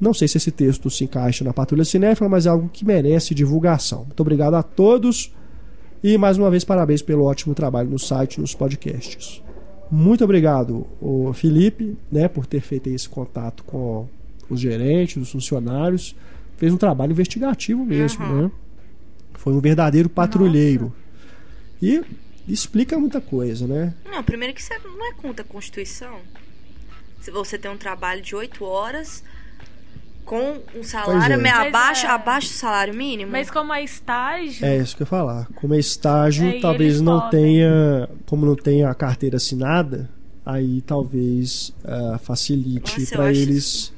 Não 0.00 0.12
sei 0.12 0.26
se 0.28 0.36
esse 0.36 0.50
texto 0.50 0.90
se 0.90 1.04
encaixa 1.04 1.44
na 1.44 1.52
Patrulha 1.52 1.84
Cinéfila, 1.84 2.28
mas 2.28 2.46
é 2.46 2.48
algo 2.48 2.68
que 2.68 2.84
merece 2.84 3.34
divulgação. 3.34 4.04
Muito 4.04 4.20
obrigado 4.20 4.54
a 4.54 4.62
todos 4.62 5.32
e 6.02 6.18
mais 6.18 6.36
uma 6.36 6.50
vez 6.50 6.64
parabéns 6.64 7.00
pelo 7.00 7.24
ótimo 7.24 7.54
trabalho 7.54 7.88
no 7.88 7.98
site 7.98 8.34
e 8.34 8.40
nos 8.40 8.54
podcasts. 8.54 9.42
Muito 9.90 10.24
obrigado, 10.24 10.86
o 11.00 11.32
Felipe, 11.32 11.96
né, 12.10 12.26
por 12.26 12.46
ter 12.46 12.60
feito 12.60 12.88
esse 12.88 13.08
contato 13.08 13.62
com 13.64 14.08
os 14.50 14.60
gerentes, 14.60 15.16
os 15.16 15.30
funcionários. 15.30 16.16
Fez 16.56 16.72
um 16.72 16.76
trabalho 16.76 17.12
investigativo 17.12 17.84
mesmo, 17.84 18.24
uhum. 18.24 18.42
né? 18.42 18.50
Foi 19.34 19.52
um 19.52 19.60
verdadeiro 19.60 20.08
patrulheiro. 20.08 20.84
Nossa. 20.84 20.96
E 21.82 22.02
explica 22.46 22.98
muita 22.98 23.20
coisa, 23.20 23.66
né? 23.66 23.94
Não, 24.04 24.22
primeiro 24.22 24.54
que 24.54 24.62
você 24.62 24.78
não 24.78 25.10
é 25.10 25.14
contra 25.14 25.44
a 25.44 25.48
Constituição. 25.48 26.18
Se 27.20 27.30
você 27.30 27.58
tem 27.58 27.70
um 27.70 27.76
trabalho 27.76 28.22
de 28.22 28.36
oito 28.36 28.64
horas, 28.64 29.24
com 30.24 30.60
um 30.74 30.82
salário 30.82 31.40
é. 31.40 31.50
abaixo, 31.50 32.06
é. 32.06 32.10
abaixo 32.10 32.48
do 32.48 32.54
salário 32.54 32.94
mínimo. 32.94 33.30
Mas 33.30 33.50
como 33.50 33.72
é 33.72 33.82
estágio. 33.82 34.64
É 34.64 34.78
isso 34.78 34.96
que 34.96 35.02
eu 35.02 35.04
ia 35.04 35.10
falar. 35.10 35.46
Como 35.54 35.74
é 35.74 35.78
estágio, 35.78 36.48
é, 36.48 36.60
talvez 36.60 37.00
não 37.00 37.20
podem. 37.20 37.42
tenha. 37.42 38.08
Como 38.26 38.46
não 38.46 38.56
tenha 38.56 38.90
a 38.90 38.94
carteira 38.94 39.36
assinada, 39.36 40.08
aí 40.44 40.82
talvez 40.82 41.72
uh, 41.84 42.18
facilite 42.18 43.06
para 43.06 43.30
eles 43.30 43.64
isso... 43.64 43.94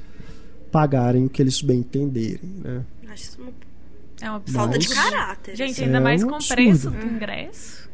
pagarem 0.71 1.25
o 1.25 1.29
que 1.29 1.41
eles 1.41 1.61
bem 1.61 1.79
entenderem. 1.79 2.53
Né? 2.63 2.83
Acho 3.09 3.23
isso 3.23 3.41
uma... 3.41 3.51
É 4.19 4.31
uma 4.31 4.41
falta 4.51 4.79
de 4.79 4.87
caráter. 4.89 5.55
Gente, 5.55 5.83
ainda 5.83 5.97
é 5.97 5.99
mais 5.99 6.23
um 6.23 6.29
com 6.29 6.37
o 6.37 6.47
preço 6.47 6.89
do 6.89 7.05
ingresso. 7.05 7.86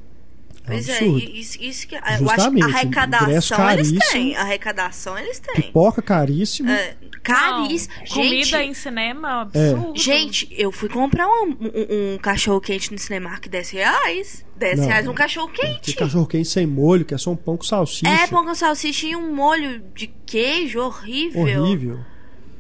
Pois 0.66 0.88
é, 0.88 1.04
isso, 1.04 1.62
isso 1.62 1.88
que. 1.88 1.96
Justamente, 2.18 2.62
eu 2.62 2.68
acho 2.68 2.78
arrecadação 2.78 3.72
eles 3.72 3.92
têm. 4.12 4.36
Arrecadação 4.38 5.18
eles 5.20 5.40
têm. 5.40 5.56
Pipoca 5.56 6.02
caríssimo. 6.02 6.70
É, 6.70 6.96
caríssimo. 7.22 7.94
Não, 7.94 8.06
gente, 8.06 8.14
comida 8.14 8.64
em 8.64 8.74
cinema, 8.74 9.50
é 9.54 9.72
absurdo. 9.72 9.94
É. 9.94 10.00
Gente, 10.00 10.48
eu 10.52 10.72
fui 10.72 10.88
comprar 10.88 11.28
um, 11.28 11.50
um, 11.50 12.14
um 12.14 12.18
cachorro 12.18 12.62
quente 12.62 12.94
no 12.94 12.98
cinema 12.98 13.38
que 13.40 13.50
10 13.50 13.70
reais. 13.72 14.46
10 14.56 14.80
não, 14.80 14.88
reais 14.88 15.08
um 15.08 15.14
cachorro 15.14 15.50
quente. 15.50 15.96
cachorro 15.96 16.26
quente 16.26 16.48
sem 16.48 16.66
molho, 16.66 17.04
que 17.04 17.14
é 17.14 17.18
só 17.18 17.32
um 17.32 17.36
pão 17.36 17.58
com 17.58 17.64
salsicha. 17.64 18.08
É, 18.08 18.28
pão 18.28 18.46
com 18.46 18.56
salsicha 18.56 19.08
e 19.08 19.16
um 19.18 19.36
molho 19.36 19.84
de 19.94 20.08
queijo 20.26 20.80
horrível. 20.80 21.42
Horrível. 21.42 22.00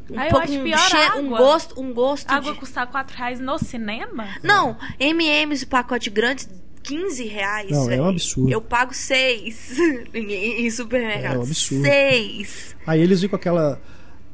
Um 0.10 0.20
ah, 0.20 0.28
eu 0.28 0.38
acho 0.38 0.60
pior 0.60 0.78
um, 0.78 0.89
cheiro, 0.89 1.18
um 1.20 1.30
gosto, 1.30 1.82
um 1.82 1.93
gosto 1.93 2.30
água 2.30 2.51
de... 2.51 2.60
custar 2.60 2.86
4 2.88 3.18
reais 3.18 3.39
no 3.39 3.58
cinema? 3.58 4.28
Não, 4.43 4.78
M&M's 4.99 5.62
o 5.62 5.68
pacote 5.68 6.10
grande 6.10 6.45
15 6.84 7.23
reais. 7.25 7.71
Não, 7.71 7.86
véio. 7.86 7.99
é 7.99 8.03
um 8.03 8.09
absurdo. 8.09 8.51
Eu 8.51 8.61
pago 8.61 8.93
6 8.93 9.77
em 10.13 10.69
supermercado. 10.69 11.36
É 11.36 11.39
um 11.39 11.41
absurdo. 11.41 11.86
6. 11.86 12.75
Aí 12.86 13.01
eles 13.01 13.21
vêm 13.21 13.29
com 13.29 13.36
aquela 13.36 13.79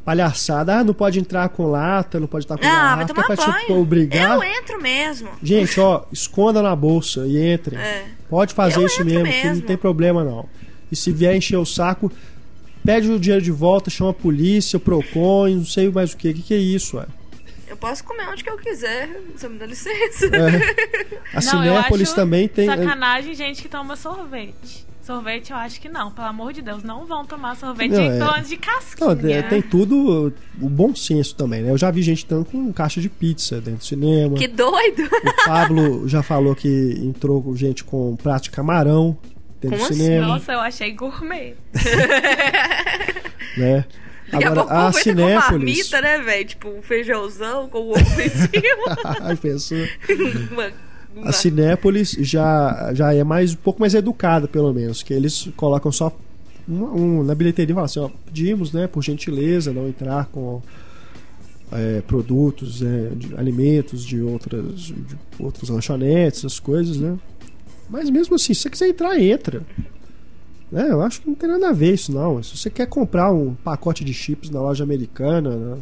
palhaçada, 0.04 0.80
ah, 0.80 0.84
não 0.84 0.94
pode 0.94 1.20
entrar 1.20 1.48
com 1.50 1.68
lata, 1.68 2.20
não 2.20 2.28
pode 2.28 2.46
estar 2.46 2.58
com 2.58 2.66
ah, 2.66 2.70
garrafa, 2.70 3.14
vai 3.14 3.24
é 3.24 3.36
pra 3.36 3.60
te 3.66 3.72
obrigar. 3.72 4.36
Eu 4.38 4.44
entro 4.44 4.82
mesmo. 4.82 5.30
Gente, 5.44 5.80
ó, 5.80 6.04
esconda 6.12 6.62
na 6.64 6.76
bolsa 6.76 7.28
e 7.28 7.38
entre. 7.38 7.76
É. 7.76 8.06
Pode 8.28 8.54
fazer 8.54 8.80
eu 8.80 8.88
isso 8.88 9.06
mesmo, 9.06 9.24
mesmo, 9.24 9.42
que 9.42 9.48
não 9.48 9.62
tem 9.62 9.78
problema 9.78 10.24
não. 10.24 10.48
E 10.92 10.96
se 10.96 11.12
vier 11.12 11.36
encher 11.36 11.58
o 11.58 11.66
saco, 11.66 12.12
pede 12.84 13.12
o 13.12 13.20
dinheiro 13.20 13.44
de 13.44 13.52
volta, 13.52 13.92
chama 13.92 14.10
a 14.10 14.14
polícia, 14.14 14.78
o 14.78 14.80
Procon, 14.80 15.50
não 15.50 15.66
sei 15.66 15.90
mais 15.90 16.14
o 16.14 16.18
que. 16.18 16.30
O 16.30 16.34
que, 16.34 16.42
que 16.42 16.54
é 16.56 16.58
isso, 16.58 16.98
ué? 16.98 17.06
Eu 17.70 17.78
posso 17.78 18.04
comer 18.04 18.28
onde 18.28 18.44
que 18.44 18.50
eu 18.50 18.58
quiser, 18.58 19.08
você 19.36 19.48
me 19.48 19.60
dá 19.60 19.66
licença. 19.68 20.26
É. 20.26 21.20
A 21.38 21.40
Cinépolis 21.40 22.12
também 22.14 22.48
tem. 22.48 22.66
Sacanagem, 22.66 23.36
gente 23.36 23.62
que 23.62 23.70
toma 23.70 23.96
sorvete. 23.96 24.88
Sorvete 25.04 25.52
eu 25.52 25.58
acho 25.58 25.82
que 25.82 25.90
não, 25.90 26.12
pelo 26.12 26.28
amor 26.28 26.54
de 26.54 26.62
Deus, 26.62 26.84
não 26.84 27.06
vão 27.06 27.26
tomar 27.26 27.56
sorvete 27.56 27.92
não, 27.92 28.36
é... 28.36 28.42
de 28.42 28.58
casquinha. 28.58 29.16
Não, 29.16 29.30
é, 29.30 29.42
tem 29.42 29.62
tudo 29.62 30.32
o 30.62 30.70
bom 30.70 30.94
senso 30.94 31.36
também, 31.36 31.64
né? 31.64 31.72
Eu 31.72 31.78
já 31.78 31.90
vi 31.90 32.04
gente 32.04 32.26
entrando 32.26 32.46
com 32.46 32.72
caixa 32.72 33.02
de 33.02 33.10
pizza 33.10 33.56
dentro 33.56 33.80
do 33.80 33.86
cinema. 33.86 34.36
Que 34.36 34.48
doido! 34.48 35.04
O 35.04 35.46
Pablo 35.46 36.08
já 36.08 36.22
falou 36.22 36.56
que 36.56 36.96
entrou 37.02 37.56
gente 37.56 37.84
com 37.84 38.16
prato 38.18 38.44
de 38.44 38.52
camarão 38.52 39.18
dentro 39.60 39.78
Como 39.78 39.78
do 39.78 39.84
assim? 39.84 39.94
cinema. 39.96 40.28
Nossa, 40.28 40.54
eu 40.54 40.60
achei 40.60 40.92
gourmet. 40.92 41.56
né? 43.58 43.86
Daqui 44.32 44.46
Agora, 44.46 44.62
a 44.62 44.64
pouco 44.64 44.74
a 44.74 44.92
Cinépolis... 44.94 45.46
com 45.46 45.52
marmita, 45.52 46.02
né, 46.02 46.18
velho? 46.20 46.46
Tipo, 46.48 46.70
um 46.70 46.82
feijãozão 46.82 47.70
com 47.70 47.80
o 47.80 47.92
ovo 47.92 48.22
em 48.22 48.30
cima. 48.30 48.98
Ai, 49.22 49.36
pensou. 49.36 49.78
a 51.24 51.32
Cinépolis 51.32 52.12
já, 52.20 52.92
já 52.94 53.14
é 53.14 53.24
mais 53.24 53.54
um 53.54 53.58
pouco 53.58 53.80
mais 53.80 53.94
educada, 53.96 54.48
pelo 54.48 54.74
menos. 54.74 55.02
Que 55.04 55.14
eles 55.14 55.50
colocam 55.56 55.92
só 55.92 56.16
um, 56.68 56.84
um 56.84 57.24
na 57.24 57.34
bilheteria 57.34 57.74
e 57.74 57.76
falam 57.76 57.86
assim, 57.86 58.00
ó, 58.00 58.10
pedimos, 58.26 58.72
né, 58.72 58.88
por 58.88 59.04
gentileza, 59.04 59.74
não 59.74 59.88
entrar 59.88 60.28
com 60.28 60.62
é, 61.72 62.02
produtos, 62.02 62.82
é, 62.82 63.10
de 63.16 63.36
alimentos 63.36 64.06
de 64.06 64.22
outras, 64.22 64.82
de 64.82 65.18
outros 65.40 65.70
lanchonetes, 65.70 66.40
essas 66.40 66.60
coisas, 66.60 66.98
né? 66.98 67.18
Mas 67.90 68.10
mesmo 68.10 68.36
assim, 68.36 68.54
se 68.54 68.62
você 68.62 68.70
quiser 68.70 68.90
entrar, 68.90 69.20
entra. 69.20 69.64
É, 70.74 70.92
eu 70.92 71.02
acho 71.02 71.22
que 71.22 71.28
não 71.28 71.36
tem 71.36 71.50
nada 71.50 71.70
a 71.70 71.74
ver 71.74 71.94
isso, 71.94 72.12
não. 72.12 72.42
Se 72.44 72.56
você 72.56 72.70
quer 72.70 72.88
comprar 72.88 73.32
um 73.32 73.56
pacote 73.56 74.04
de 74.04 74.14
chips 74.14 74.50
na 74.50 74.62
loja 74.62 74.84
americana, 74.84 75.56
na, 75.56 75.78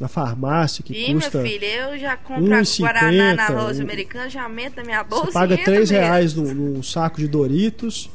na 0.00 0.08
farmácia, 0.08 0.84
que 0.84 0.92
Ih, 0.92 1.14
custa. 1.14 1.38
Ih, 1.38 1.42
meu 1.42 1.50
filho, 1.50 1.66
eu 1.66 1.98
já 1.98 2.16
compro 2.16 2.44
Guaraná 2.80 3.34
na 3.34 3.48
loja 3.48 3.82
americana, 3.82 4.30
já 4.30 4.48
meto 4.48 4.76
na 4.76 4.84
minha 4.84 5.02
bolsa. 5.02 5.26
Você 5.26 5.32
paga 5.32 5.58
3 5.58 5.90
reais 5.90 6.34
num, 6.34 6.54
num 6.54 6.82
saco 6.82 7.18
de 7.18 7.26
Doritos. 7.26 8.10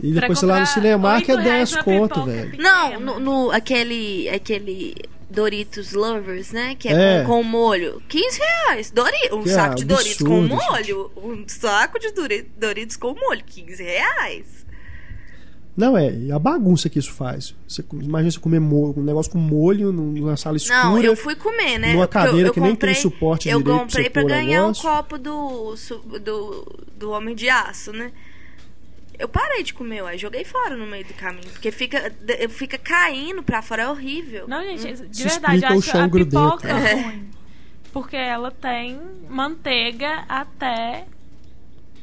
E 0.00 0.12
depois 0.12 0.38
você 0.38 0.46
lá 0.46 0.60
no 0.60 0.66
cinema 0.66 1.20
que 1.22 1.32
é 1.32 1.36
10 1.36 1.76
conto, 1.76 2.24
velho. 2.24 2.52
Não, 2.58 3.00
no, 3.00 3.18
no, 3.18 3.50
aquele, 3.50 4.28
aquele 4.28 4.94
Doritos 5.28 5.92
Lovers, 5.92 6.52
né? 6.52 6.76
Que 6.78 6.88
é, 6.88 6.92
é. 6.92 7.22
Com, 7.22 7.38
com, 7.38 7.42
molho. 7.42 8.02
15 8.08 8.38
reais. 8.38 8.90
Dori 8.90 9.16
um 9.32 9.42
que 9.42 9.48
saco 9.48 9.72
é 9.72 9.74
de 9.76 9.84
Doritos 9.84 10.26
com 10.26 10.42
molho. 10.42 11.10
Gente. 11.14 11.26
Um 11.26 11.44
saco 11.48 11.98
de 11.98 12.12
Doritos 12.56 12.96
com 12.96 13.14
molho. 13.14 13.42
15 13.44 13.82
reais. 13.82 14.55
Não, 15.76 15.96
é, 15.96 16.10
e 16.10 16.32
a 16.32 16.38
bagunça 16.38 16.88
que 16.88 16.98
isso 16.98 17.12
faz. 17.12 17.54
Você, 17.68 17.84
imagina 17.92 18.30
você 18.30 18.40
comer 18.40 18.60
molho, 18.60 18.94
um 18.96 19.02
negócio 19.04 19.30
com 19.30 19.38
molho 19.38 19.92
numa 19.92 20.36
sala 20.36 20.56
escura. 20.56 20.84
Não, 20.84 21.02
eu 21.02 21.14
fui 21.14 21.34
comer, 21.36 21.78
né? 21.78 21.92
Numa 21.92 22.08
cadeira 22.08 22.38
eu, 22.38 22.46
eu 22.46 22.52
que 22.54 22.60
comprei, 22.60 22.72
nem 22.72 22.94
tem 22.94 22.94
suporte 22.94 23.48
eu 23.48 23.58
direito. 23.58 23.76
Eu 23.76 23.84
comprei 23.84 24.10
pra, 24.10 24.22
pra 24.22 24.36
ganhar 24.36 24.66
um 24.66 24.72
copo 24.72 25.18
do, 25.18 25.74
do, 26.24 26.66
do 26.96 27.10
Homem 27.10 27.34
de 27.34 27.50
Aço, 27.50 27.92
né? 27.92 28.10
Eu 29.18 29.28
parei 29.28 29.62
de 29.62 29.74
comer, 29.74 30.02
ué, 30.02 30.16
joguei 30.16 30.44
fora 30.44 30.76
no 30.76 30.86
meio 30.86 31.04
do 31.04 31.14
caminho. 31.14 31.48
Porque 31.50 31.70
fica, 31.70 32.12
fica 32.48 32.78
caindo 32.78 33.42
pra 33.42 33.60
fora, 33.60 33.82
é 33.82 33.88
horrível. 33.88 34.46
Não, 34.48 34.62
gente, 34.62 35.02
hum. 35.02 35.06
de 35.10 35.16
Se 35.16 35.28
verdade, 35.28 35.62
eu 35.62 35.78
acho 35.78 35.98
a 35.98 36.08
pipoca 36.08 36.74
ruim. 36.74 37.30
Porque 37.92 38.16
ela 38.16 38.50
tem 38.50 39.00
manteiga 39.28 40.24
até 40.28 41.06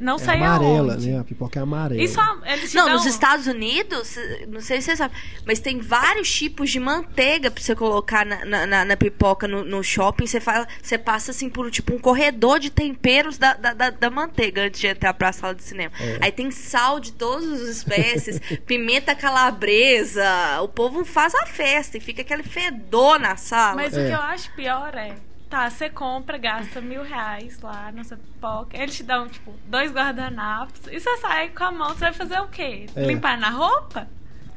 não 0.03 0.15
é 0.15 0.19
sei 0.19 0.35
amarela, 0.35 0.93
aonde. 0.93 1.09
né? 1.09 1.19
A 1.19 1.23
pipoca 1.23 1.59
é 1.59 1.63
amarela. 1.63 2.01
Isso, 2.01 2.19
eles 2.45 2.73
não, 2.73 2.85
dão... 2.85 2.93
nos 2.95 3.05
Estados 3.05 3.47
Unidos, 3.47 4.17
não 4.47 4.59
sei 4.59 4.81
se 4.81 4.91
você 4.91 4.97
sabe, 4.97 5.15
mas 5.45 5.59
tem 5.59 5.79
vários 5.79 6.31
tipos 6.31 6.69
de 6.69 6.79
manteiga 6.79 7.49
pra 7.49 7.63
você 7.63 7.73
colocar 7.73 8.25
na, 8.25 8.65
na, 8.65 8.85
na 8.85 8.97
pipoca 8.97 9.47
no, 9.47 9.63
no, 9.63 9.83
shopping. 9.83 10.27
Você, 10.27 10.39
fala, 10.39 10.67
você 10.81 10.97
passa 10.97 11.31
assim 11.31 11.49
por 11.49 11.71
tipo 11.71 11.93
um 11.93 11.99
corredor 11.99 12.59
de 12.59 12.69
temperos 12.69 13.37
da, 13.37 13.53
da, 13.53 13.73
da, 13.73 13.89
da 13.89 14.09
manteiga 14.09 14.63
antes 14.65 14.81
de 14.81 14.87
entrar 14.87 15.13
pra 15.13 15.31
sala 15.31 15.55
de 15.55 15.63
cinema. 15.63 15.93
É. 15.99 16.17
Aí 16.21 16.31
tem 16.31 16.51
sal 16.51 16.99
de 16.99 17.13
todas 17.13 17.49
as 17.49 17.61
espécies, 17.61 18.39
pimenta 18.67 19.15
calabresa. 19.15 20.25
O 20.61 20.67
povo 20.67 21.05
faz 21.05 21.33
a 21.33 21.45
festa 21.45 21.97
e 21.97 22.01
fica 22.01 22.21
aquele 22.21 22.43
fedor 22.43 23.19
na 23.19 23.37
sala. 23.37 23.75
Mas 23.75 23.95
é. 23.95 24.03
o 24.03 24.07
que 24.07 24.13
eu 24.13 24.21
acho 24.21 24.51
pior 24.53 24.93
é 24.95 25.15
Tá, 25.53 25.69
você 25.69 25.87
compra, 25.87 26.35
gasta 26.39 26.81
mil 26.81 27.03
reais 27.03 27.59
lá 27.61 27.91
na 27.91 28.03
sua 28.03 28.17
pipoca. 28.17 28.75
Eles 28.75 28.95
te 28.95 29.03
dão, 29.03 29.27
tipo, 29.27 29.53
dois 29.67 29.91
guardanapos. 29.91 30.81
E 30.91 30.99
você 30.99 31.15
sai 31.17 31.49
com 31.49 31.63
a 31.65 31.71
mão, 31.71 31.89
você 31.89 31.99
vai 31.99 32.13
fazer 32.13 32.39
o 32.39 32.47
quê? 32.47 32.87
É. 32.95 33.05
Limpar 33.05 33.39
na 33.39 33.51
roupa? 33.51 34.07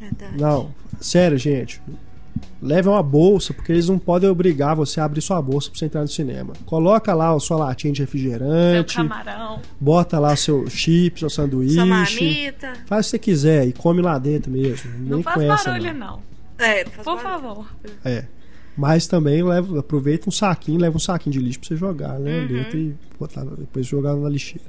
Verdade. 0.00 0.40
Não, 0.40 0.74
sério, 0.98 1.36
gente. 1.36 1.82
Leve 2.62 2.88
uma 2.88 3.02
bolsa, 3.02 3.52
porque 3.52 3.72
eles 3.72 3.90
não 3.90 3.98
podem 3.98 4.30
obrigar 4.30 4.74
você 4.74 4.98
a 4.98 5.04
abrir 5.04 5.20
sua 5.20 5.42
bolsa 5.42 5.68
pra 5.68 5.78
você 5.78 5.84
entrar 5.84 6.00
no 6.00 6.08
cinema. 6.08 6.54
Coloca 6.64 7.12
lá 7.12 7.30
a 7.30 7.38
sua 7.40 7.58
latinha 7.58 7.92
de 7.92 8.00
refrigerante. 8.00 8.94
Seu 8.94 9.02
camarão. 9.06 9.60
Bota 9.78 10.18
lá 10.18 10.34
seu 10.34 10.66
chips, 10.70 11.20
seu 11.20 11.28
sanduíche. 11.28 11.74
Sua 11.74 11.84
marmita. 11.84 12.72
Faz 12.86 13.06
o 13.06 13.10
que 13.10 13.10
você 13.10 13.18
quiser 13.18 13.68
e 13.68 13.74
come 13.74 14.00
lá 14.00 14.18
dentro 14.18 14.50
mesmo. 14.50 14.90
Não 15.00 15.16
Nem 15.16 15.22
faz 15.22 15.64
barulho, 15.64 15.92
não. 15.92 16.06
não. 16.06 16.22
É, 16.58 16.84
não 16.84 16.90
faz 16.90 17.04
Por 17.04 17.22
barulho. 17.22 17.42
favor. 17.42 17.66
É. 18.02 18.24
Mas 18.76 19.06
também 19.06 19.42
leva, 19.42 19.80
aproveita 19.80 20.28
um 20.28 20.32
saquinho, 20.32 20.80
leva 20.80 20.96
um 20.96 21.00
saquinho 21.00 21.32
de 21.32 21.38
lixo 21.38 21.60
pra 21.60 21.68
você 21.68 21.76
jogar 21.76 22.18
né, 22.18 22.40
uhum. 22.40 22.46
dentro 22.46 22.78
e 22.78 22.94
botar, 23.18 23.42
depois 23.44 23.86
jogar 23.86 24.14
na 24.14 24.28
lixeira. 24.28 24.66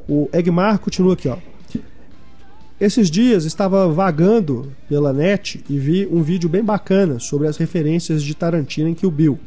O 0.09 0.27
Egmar 0.33 0.79
continua 0.79 1.13
aqui, 1.13 1.27
ó. 1.27 1.37
Esses 2.81 3.09
dias 3.09 3.45
estava 3.45 3.87
vagando 3.87 4.73
pela 4.89 5.13
net 5.13 5.63
e 5.69 5.77
vi 5.77 6.07
um 6.11 6.23
vídeo 6.23 6.49
bem 6.49 6.63
bacana 6.63 7.19
sobre 7.19 7.47
as 7.47 7.55
referências 7.55 8.23
de 8.23 8.33
Tarantino 8.33 8.89
em 8.89 8.95
Kill 8.95 9.11
Bill. 9.11 9.39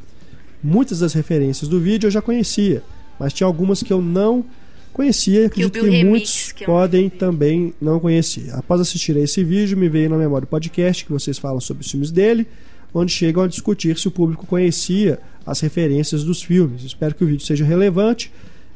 Muitas 0.62 1.01
das 1.01 1.12
referências 1.12 1.68
do 1.68 1.80
vídeo 1.80 2.07
eu 2.07 2.11
já 2.12 2.22
conhecia, 2.22 2.84
mas 3.18 3.32
tinha 3.32 3.47
algumas 3.49 3.82
que 3.82 3.93
eu 3.93 4.01
não 4.01 4.45
conhecia 4.99 5.42
e 5.42 5.44
acredito 5.44 5.78
que, 5.78 6.05
muitos 6.05 6.51
que 6.51 6.64
é 6.64 6.66
podem 6.66 7.09
também 7.09 7.72
não 7.80 8.01
conhecer. 8.01 8.51
Após 8.53 8.80
assistir 8.80 9.16
a 9.16 9.20
esse 9.20 9.44
vídeo, 9.44 9.78
me 9.78 9.88
veio 9.88 10.11
na 10.11 10.16
memória 10.16 10.44
o 10.44 10.49
podcast 10.49 11.05
que 11.05 11.12
vocês 11.12 11.38
falam 11.38 11.61
sobre 11.61 11.84
os 11.84 11.90
filmes 11.90 12.11
dele, 12.11 12.49
onde 12.92 13.12
chegam 13.12 13.44
a 13.44 13.46
discutir 13.46 13.96
se 13.96 14.09
o 14.09 14.11
público 14.11 14.44
conhecia 14.44 15.20
as 15.46 15.61
referências 15.61 16.24
dos 16.24 16.42
filmes. 16.42 16.82
Espero 16.82 17.14
que 17.14 17.22
o 17.22 17.26
vídeo 17.28 17.46
seja 17.46 17.64
relevante 17.64 18.32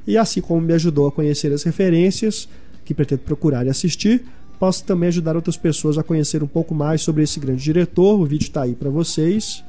e, 0.07 0.17
assim 0.17 0.41
como 0.41 0.61
me 0.61 0.73
ajudou 0.75 1.09
a 1.09 1.13
conhecer 1.13 1.53
as 1.53 1.65
referências 1.65 2.49
que 2.85 2.95
pretendo 2.95 3.23
procurar 3.23 3.67
e 3.67 3.69
assistir, 3.69 4.25
possa 4.61 4.85
também 4.85 5.09
ajudar 5.09 5.35
outras 5.35 5.57
pessoas 5.57 5.99
a 5.99 6.05
conhecer 6.05 6.41
um 6.41 6.47
pouco 6.47 6.73
mais 6.73 7.03
sobre 7.03 7.25
esse 7.25 7.41
grande 7.41 7.65
diretor. 7.65 8.21
O 8.21 8.25
vídeo 8.25 8.45
está 8.45 8.63
aí 8.63 8.77
para 8.77 8.91
vocês. 8.91 9.65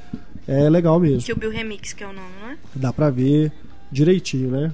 É 0.47 0.70
legal 0.70 0.99
mesmo. 0.99 1.34
O 1.34 1.36
Bill 1.36 1.49
Remix, 1.49 1.93
que 1.93 2.04
é 2.04 2.08
o 2.08 2.14
nome, 2.14 2.28
não 2.39 2.49
é? 2.51 2.58
Dá 2.76 2.93
pra 2.93 3.10
ver 3.10 3.51
direitinho, 3.91 4.51
né? 4.51 4.72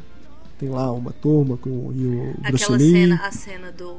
Tem 0.59 0.69
lá 0.69 0.91
uma 0.91 1.13
turma 1.13 1.57
com 1.57 1.69
e 1.95 2.05
o 2.05 2.35
Bruce 2.41 2.65
Aquela 2.65 2.79
cena, 2.79 3.21
a 3.23 3.31
cena 3.31 3.71
do 3.71 3.97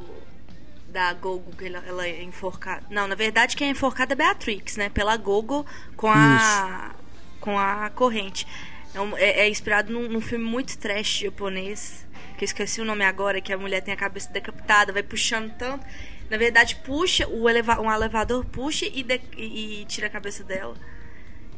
da 0.88 1.12
Gogo 1.14 1.52
que 1.56 1.66
ela, 1.66 1.82
ela 1.86 2.06
é 2.06 2.22
enforcada. 2.22 2.84
Não, 2.90 3.08
na 3.08 3.14
verdade 3.14 3.56
quem 3.56 3.68
é 3.68 3.70
enforcada 3.70 4.12
é 4.12 4.16
Beatrix, 4.16 4.76
né? 4.76 4.90
Pela 4.90 5.16
Gogo 5.16 5.64
com 5.96 6.10
a 6.10 6.92
Isso. 6.92 6.96
com 7.40 7.58
a 7.58 7.90
corrente. 7.90 8.46
É, 8.94 9.00
um, 9.00 9.16
é, 9.16 9.40
é 9.40 9.48
inspirado 9.48 9.92
num, 9.92 10.08
num, 10.08 10.20
filme 10.20 10.44
muito 10.44 10.76
trash 10.76 11.20
japonês, 11.20 12.06
que 12.36 12.44
eu 12.44 12.46
esqueci 12.46 12.80
o 12.80 12.84
nome 12.84 13.04
agora, 13.04 13.40
que 13.40 13.52
a 13.52 13.58
mulher 13.58 13.80
tem 13.80 13.94
a 13.94 13.96
cabeça 13.96 14.30
decapitada, 14.30 14.92
vai 14.92 15.02
puxando 15.02 15.50
tanto. 15.56 15.86
Na 16.28 16.36
verdade, 16.36 16.76
puxa, 16.76 17.26
o 17.28 17.48
eleva, 17.48 17.80
um 17.80 17.90
elevador 17.90 18.44
puxa 18.44 18.86
e, 18.86 19.02
de, 19.02 19.20
e, 19.36 19.82
e 19.82 19.84
tira 19.86 20.08
a 20.08 20.10
cabeça 20.10 20.44
dela. 20.44 20.74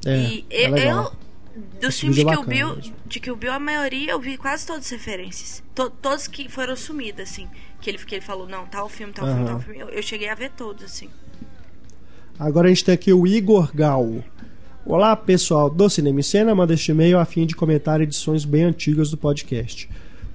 É, 0.05 0.17
e 0.17 0.47
é 0.51 0.93
eu, 0.93 1.13
dos 1.81 1.99
filmes 1.99 2.17
de 2.17 2.25
Kill, 2.25 2.43
Bill, 2.45 2.77
de 3.07 3.21
Kill 3.21 3.37
Bill, 3.37 3.53
a 3.53 3.59
maioria 3.59 4.13
eu 4.13 4.21
vi 4.21 4.37
quase 4.37 4.67
todas 4.67 4.87
as 4.87 4.91
referências. 4.91 5.63
To, 5.75 5.91
todos 5.91 6.27
que 6.27 6.49
foram 6.49 6.77
sumidas, 6.77 7.31
assim. 7.31 7.49
Que 7.81 7.91
ele, 7.91 7.99
que 7.99 8.15
ele 8.15 8.23
falou, 8.23 8.49
não, 8.49 8.67
tal 8.67 8.89
filme, 8.89 9.13
tal 9.13 9.27
uhum. 9.27 9.35
filme, 9.35 9.49
tal 9.49 9.61
filme. 9.61 9.81
Eu, 9.81 9.89
eu, 9.89 10.03
cheguei 10.03 10.29
a 10.29 10.35
ver 10.35 10.51
todos, 10.51 10.85
assim. 10.85 11.09
Agora 12.39 12.67
a 12.67 12.71
gente 12.71 12.85
tem 12.85 12.95
aqui 12.95 13.13
o 13.13 13.27
Igor 13.27 13.71
Gal. 13.75 14.25
Olá, 14.87 15.15
pessoal 15.15 15.69
do 15.69 15.89
Cinema 15.91 16.21
e 16.21 16.23
Cena. 16.23 16.55
Manda 16.55 16.75
este 16.75 16.91
e-mail 16.91 17.19
a 17.19 17.25
fim 17.25 17.47
de 17.47 17.55
comentar 17.55 18.01
edições 18.01 18.45
bem 18.45 18.65
antigas 18.65 19.11
do 19.11 19.17
podcast. 19.17 19.89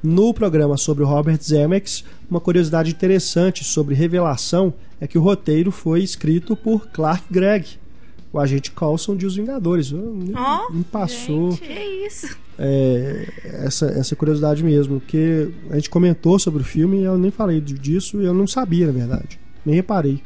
No 0.04 0.34
programa 0.34 0.78
sobre 0.78 1.04
o 1.04 1.08
Robert 1.08 1.42
Zemeckis, 1.42 2.04
uma 2.30 2.40
curiosidade 2.40 2.92
interessante 2.92 3.64
sobre 3.64 3.96
Revelação 3.96 4.74
é 5.02 5.08
que 5.08 5.18
o 5.18 5.22
roteiro 5.22 5.72
foi 5.72 6.02
escrito 6.04 6.56
por 6.56 6.88
Clark 6.90 7.26
Gregg, 7.32 7.80
o 8.32 8.40
agente 8.40 8.72
Coulson 8.72 9.16
de 9.16 9.26
Os 9.26 9.36
Vingadores. 9.36 9.92
Me, 9.92 10.34
oh, 10.36 10.74
me 10.74 10.84
passou. 10.84 11.52
Gente, 11.52 11.62
que 11.62 11.80
isso? 12.06 12.38
É, 12.60 13.28
essa, 13.44 13.86
essa 13.88 14.16
curiosidade 14.16 14.64
mesmo, 14.64 15.00
porque 15.00 15.50
a 15.70 15.76
gente 15.76 15.90
comentou 15.90 16.38
sobre 16.40 16.62
o 16.62 16.66
filme 16.66 17.00
e 17.00 17.04
eu 17.04 17.18
nem 17.18 17.32
falei 17.32 17.62
disso 17.62 18.22
e 18.22 18.26
eu 18.26 18.34
não 18.34 18.48
sabia, 18.48 18.88
na 18.88 18.94
verdade. 18.94 19.40
Nem 19.66 19.76
reparei. 19.76 20.22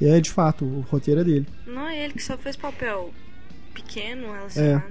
E 0.00 0.06
é 0.06 0.20
de 0.20 0.30
fato, 0.30 0.64
o 0.64 0.80
roteiro 0.90 1.20
é 1.20 1.24
dele. 1.24 1.46
Não 1.66 1.86
é 1.86 2.04
ele 2.04 2.14
que 2.14 2.22
só 2.22 2.36
fez 2.36 2.56
papel 2.56 3.10
pequeno, 3.74 4.26
é. 4.56 4.82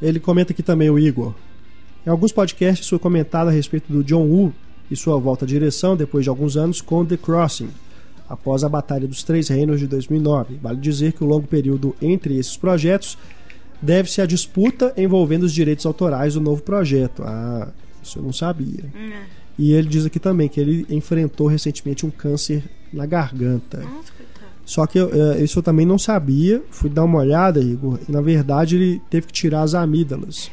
Ele 0.00 0.18
comenta 0.18 0.52
aqui 0.52 0.62
também, 0.62 0.90
o 0.90 0.98
Igor. 0.98 1.34
Em 2.04 2.10
alguns 2.10 2.32
podcasts 2.32 2.88
foi 2.88 2.98
comentado 2.98 3.48
a 3.48 3.52
respeito 3.52 3.92
do 3.92 4.02
John 4.02 4.26
Woo 4.26 4.52
e 4.90 4.96
sua 4.96 5.18
volta 5.18 5.44
à 5.44 5.48
direção 5.48 5.96
depois 5.96 6.24
de 6.24 6.28
alguns 6.28 6.56
anos 6.56 6.80
com 6.80 7.06
The 7.06 7.16
Crossing 7.16 7.70
após 8.32 8.64
a 8.64 8.68
Batalha 8.68 9.06
dos 9.06 9.22
Três 9.22 9.48
Reinos 9.48 9.78
de 9.78 9.86
2009. 9.86 10.58
Vale 10.62 10.80
dizer 10.80 11.12
que 11.12 11.22
o 11.22 11.26
longo 11.26 11.46
período 11.46 11.94
entre 12.00 12.38
esses 12.38 12.56
projetos 12.56 13.18
deve-se 13.80 14.22
à 14.22 14.26
disputa 14.26 14.94
envolvendo 14.96 15.42
os 15.42 15.52
direitos 15.52 15.84
autorais 15.84 16.32
do 16.32 16.40
novo 16.40 16.62
projeto. 16.62 17.22
Ah, 17.24 17.68
isso 18.02 18.18
eu 18.18 18.22
não 18.22 18.32
sabia. 18.32 18.84
Hum. 18.96 19.20
E 19.58 19.74
ele 19.74 19.86
diz 19.86 20.06
aqui 20.06 20.18
também 20.18 20.48
que 20.48 20.58
ele 20.58 20.86
enfrentou 20.88 21.46
recentemente 21.46 22.06
um 22.06 22.10
câncer 22.10 22.64
na 22.90 23.04
garganta. 23.04 23.84
Só 24.64 24.86
que 24.86 24.98
uh, 24.98 25.10
isso 25.42 25.58
eu 25.58 25.62
também 25.62 25.84
não 25.84 25.98
sabia. 25.98 26.62
Fui 26.70 26.88
dar 26.88 27.04
uma 27.04 27.18
olhada, 27.18 27.60
Igor, 27.60 27.98
e 28.08 28.10
na 28.10 28.22
verdade 28.22 28.76
ele 28.76 29.02
teve 29.10 29.26
que 29.26 29.32
tirar 29.34 29.60
as 29.60 29.74
amígdalas. 29.74 30.50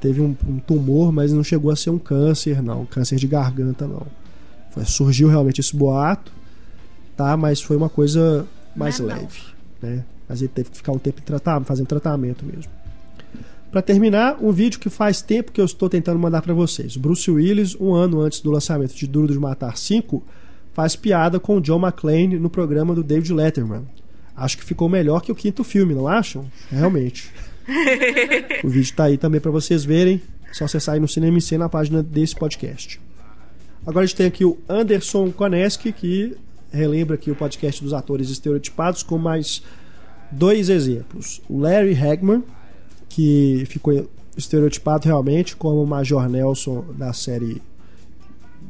Teve 0.00 0.20
um, 0.20 0.36
um 0.48 0.58
tumor, 0.58 1.12
mas 1.12 1.32
não 1.32 1.44
chegou 1.44 1.70
a 1.70 1.76
ser 1.76 1.90
um 1.90 1.98
câncer, 1.98 2.60
não. 2.60 2.84
Câncer 2.84 3.16
de 3.16 3.28
garganta, 3.28 3.86
não. 3.86 4.06
Foi, 4.72 4.84
surgiu 4.84 5.28
realmente 5.28 5.60
esse 5.60 5.76
boato 5.76 6.35
tá? 7.16 7.36
Mas 7.36 7.62
foi 7.62 7.76
uma 7.76 7.88
coisa 7.88 8.46
mais 8.74 8.98
leve, 8.98 9.40
não. 9.82 9.90
né? 9.90 10.04
Mas 10.28 10.42
ele 10.42 10.50
teve 10.54 10.70
que 10.70 10.76
ficar 10.76 10.92
um 10.92 10.98
tempo 10.98 11.22
tratar, 11.22 11.60
fazendo 11.64 11.86
tratamento 11.86 12.44
mesmo. 12.44 12.70
Para 13.70 13.82
terminar, 13.82 14.38
um 14.40 14.52
vídeo 14.52 14.78
que 14.80 14.88
faz 14.88 15.20
tempo 15.20 15.52
que 15.52 15.60
eu 15.60 15.64
estou 15.64 15.88
tentando 15.88 16.18
mandar 16.18 16.42
para 16.42 16.54
vocês. 16.54 16.96
Bruce 16.96 17.30
Willis, 17.30 17.76
um 17.78 17.94
ano 17.94 18.20
antes 18.20 18.40
do 18.40 18.50
lançamento 18.50 18.94
de 18.94 19.06
Duro 19.06 19.32
de 19.32 19.38
Matar 19.38 19.76
5, 19.76 20.22
faz 20.72 20.96
piada 20.96 21.38
com 21.38 21.56
o 21.56 21.60
John 21.60 21.80
McClane 21.80 22.38
no 22.38 22.48
programa 22.48 22.94
do 22.94 23.02
David 23.02 23.32
Letterman. 23.32 23.86
Acho 24.36 24.58
que 24.58 24.64
ficou 24.64 24.88
melhor 24.88 25.20
que 25.20 25.32
o 25.32 25.34
quinto 25.34 25.64
filme, 25.64 25.94
não 25.94 26.06
acham? 26.06 26.50
Realmente. 26.70 27.30
o 28.62 28.68
vídeo 28.68 28.94
tá 28.94 29.04
aí 29.04 29.16
também 29.16 29.40
para 29.40 29.50
vocês 29.50 29.84
verem. 29.84 30.20
Só 30.52 30.64
acessar 30.64 30.94
aí 30.94 31.00
no 31.00 31.08
Cinema 31.08 31.40
C 31.40 31.58
na 31.58 31.68
página 31.68 32.02
desse 32.02 32.34
podcast. 32.34 33.00
Agora 33.86 34.04
a 34.04 34.06
gente 34.06 34.16
tem 34.16 34.26
aqui 34.26 34.44
o 34.44 34.58
Anderson 34.68 35.30
Koneski, 35.30 35.92
que 35.92 36.36
relembra 36.70 37.14
aqui 37.14 37.30
o 37.30 37.36
podcast 37.36 37.82
dos 37.82 37.92
atores 37.92 38.30
estereotipados 38.30 39.02
com 39.02 39.18
mais 39.18 39.62
dois 40.30 40.68
exemplos. 40.68 41.40
O 41.48 41.58
Larry 41.58 41.94
Hagman, 41.94 42.42
que 43.08 43.64
ficou 43.66 44.08
estereotipado 44.36 45.06
realmente 45.06 45.56
como 45.56 45.82
o 45.82 45.86
Major 45.86 46.28
Nelson 46.28 46.84
da 46.96 47.12
série 47.12 47.62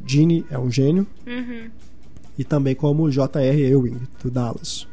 Gene 0.06 0.46
é 0.50 0.58
um 0.58 0.70
gênio. 0.70 1.06
Uhum. 1.26 1.68
E 2.38 2.44
também 2.44 2.74
como 2.74 3.04
o 3.04 3.10
J.R. 3.10 3.62
Ewing, 3.62 4.00
do 4.22 4.30
Dallas. 4.30 4.86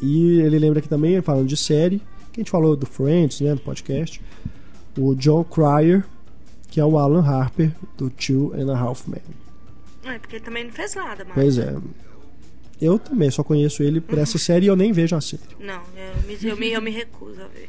E 0.00 0.40
ele 0.40 0.58
lembra 0.58 0.78
aqui 0.78 0.88
também, 0.88 1.20
falando 1.20 1.48
de 1.48 1.56
série, 1.56 1.98
que 2.32 2.40
a 2.40 2.42
gente 2.42 2.50
falou 2.50 2.76
do 2.76 2.86
Friends, 2.86 3.40
né, 3.40 3.52
no 3.52 3.60
podcast, 3.60 4.20
o 4.96 5.14
John 5.14 5.44
Cryer, 5.44 6.04
que 6.70 6.80
é 6.80 6.84
o 6.84 6.96
Alan 6.96 7.26
Harper, 7.26 7.72
do 7.96 8.08
Two 8.08 8.52
and 8.54 8.72
a 8.72 8.78
Half 8.78 9.08
Men. 9.08 9.20
É, 10.04 10.18
porque 10.18 10.36
ele 10.36 10.44
também 10.44 10.64
não 10.64 10.72
fez 10.72 10.94
nada, 10.94 11.24
mas... 11.24 11.34
Pois 11.34 11.58
é. 11.58 11.76
Eu 12.80 12.98
também 12.98 13.30
só 13.30 13.42
conheço 13.42 13.82
ele 13.82 14.00
por 14.00 14.18
essa 14.18 14.38
série 14.38 14.66
e 14.66 14.68
eu 14.68 14.76
nem 14.76 14.92
vejo 14.92 15.16
a 15.16 15.20
série. 15.20 15.42
Não, 15.58 15.82
eu 15.96 16.22
me, 16.26 16.38
eu 16.50 16.56
me, 16.56 16.72
eu 16.72 16.82
me 16.82 16.90
recuso 16.90 17.40
a 17.42 17.48
ver. 17.48 17.68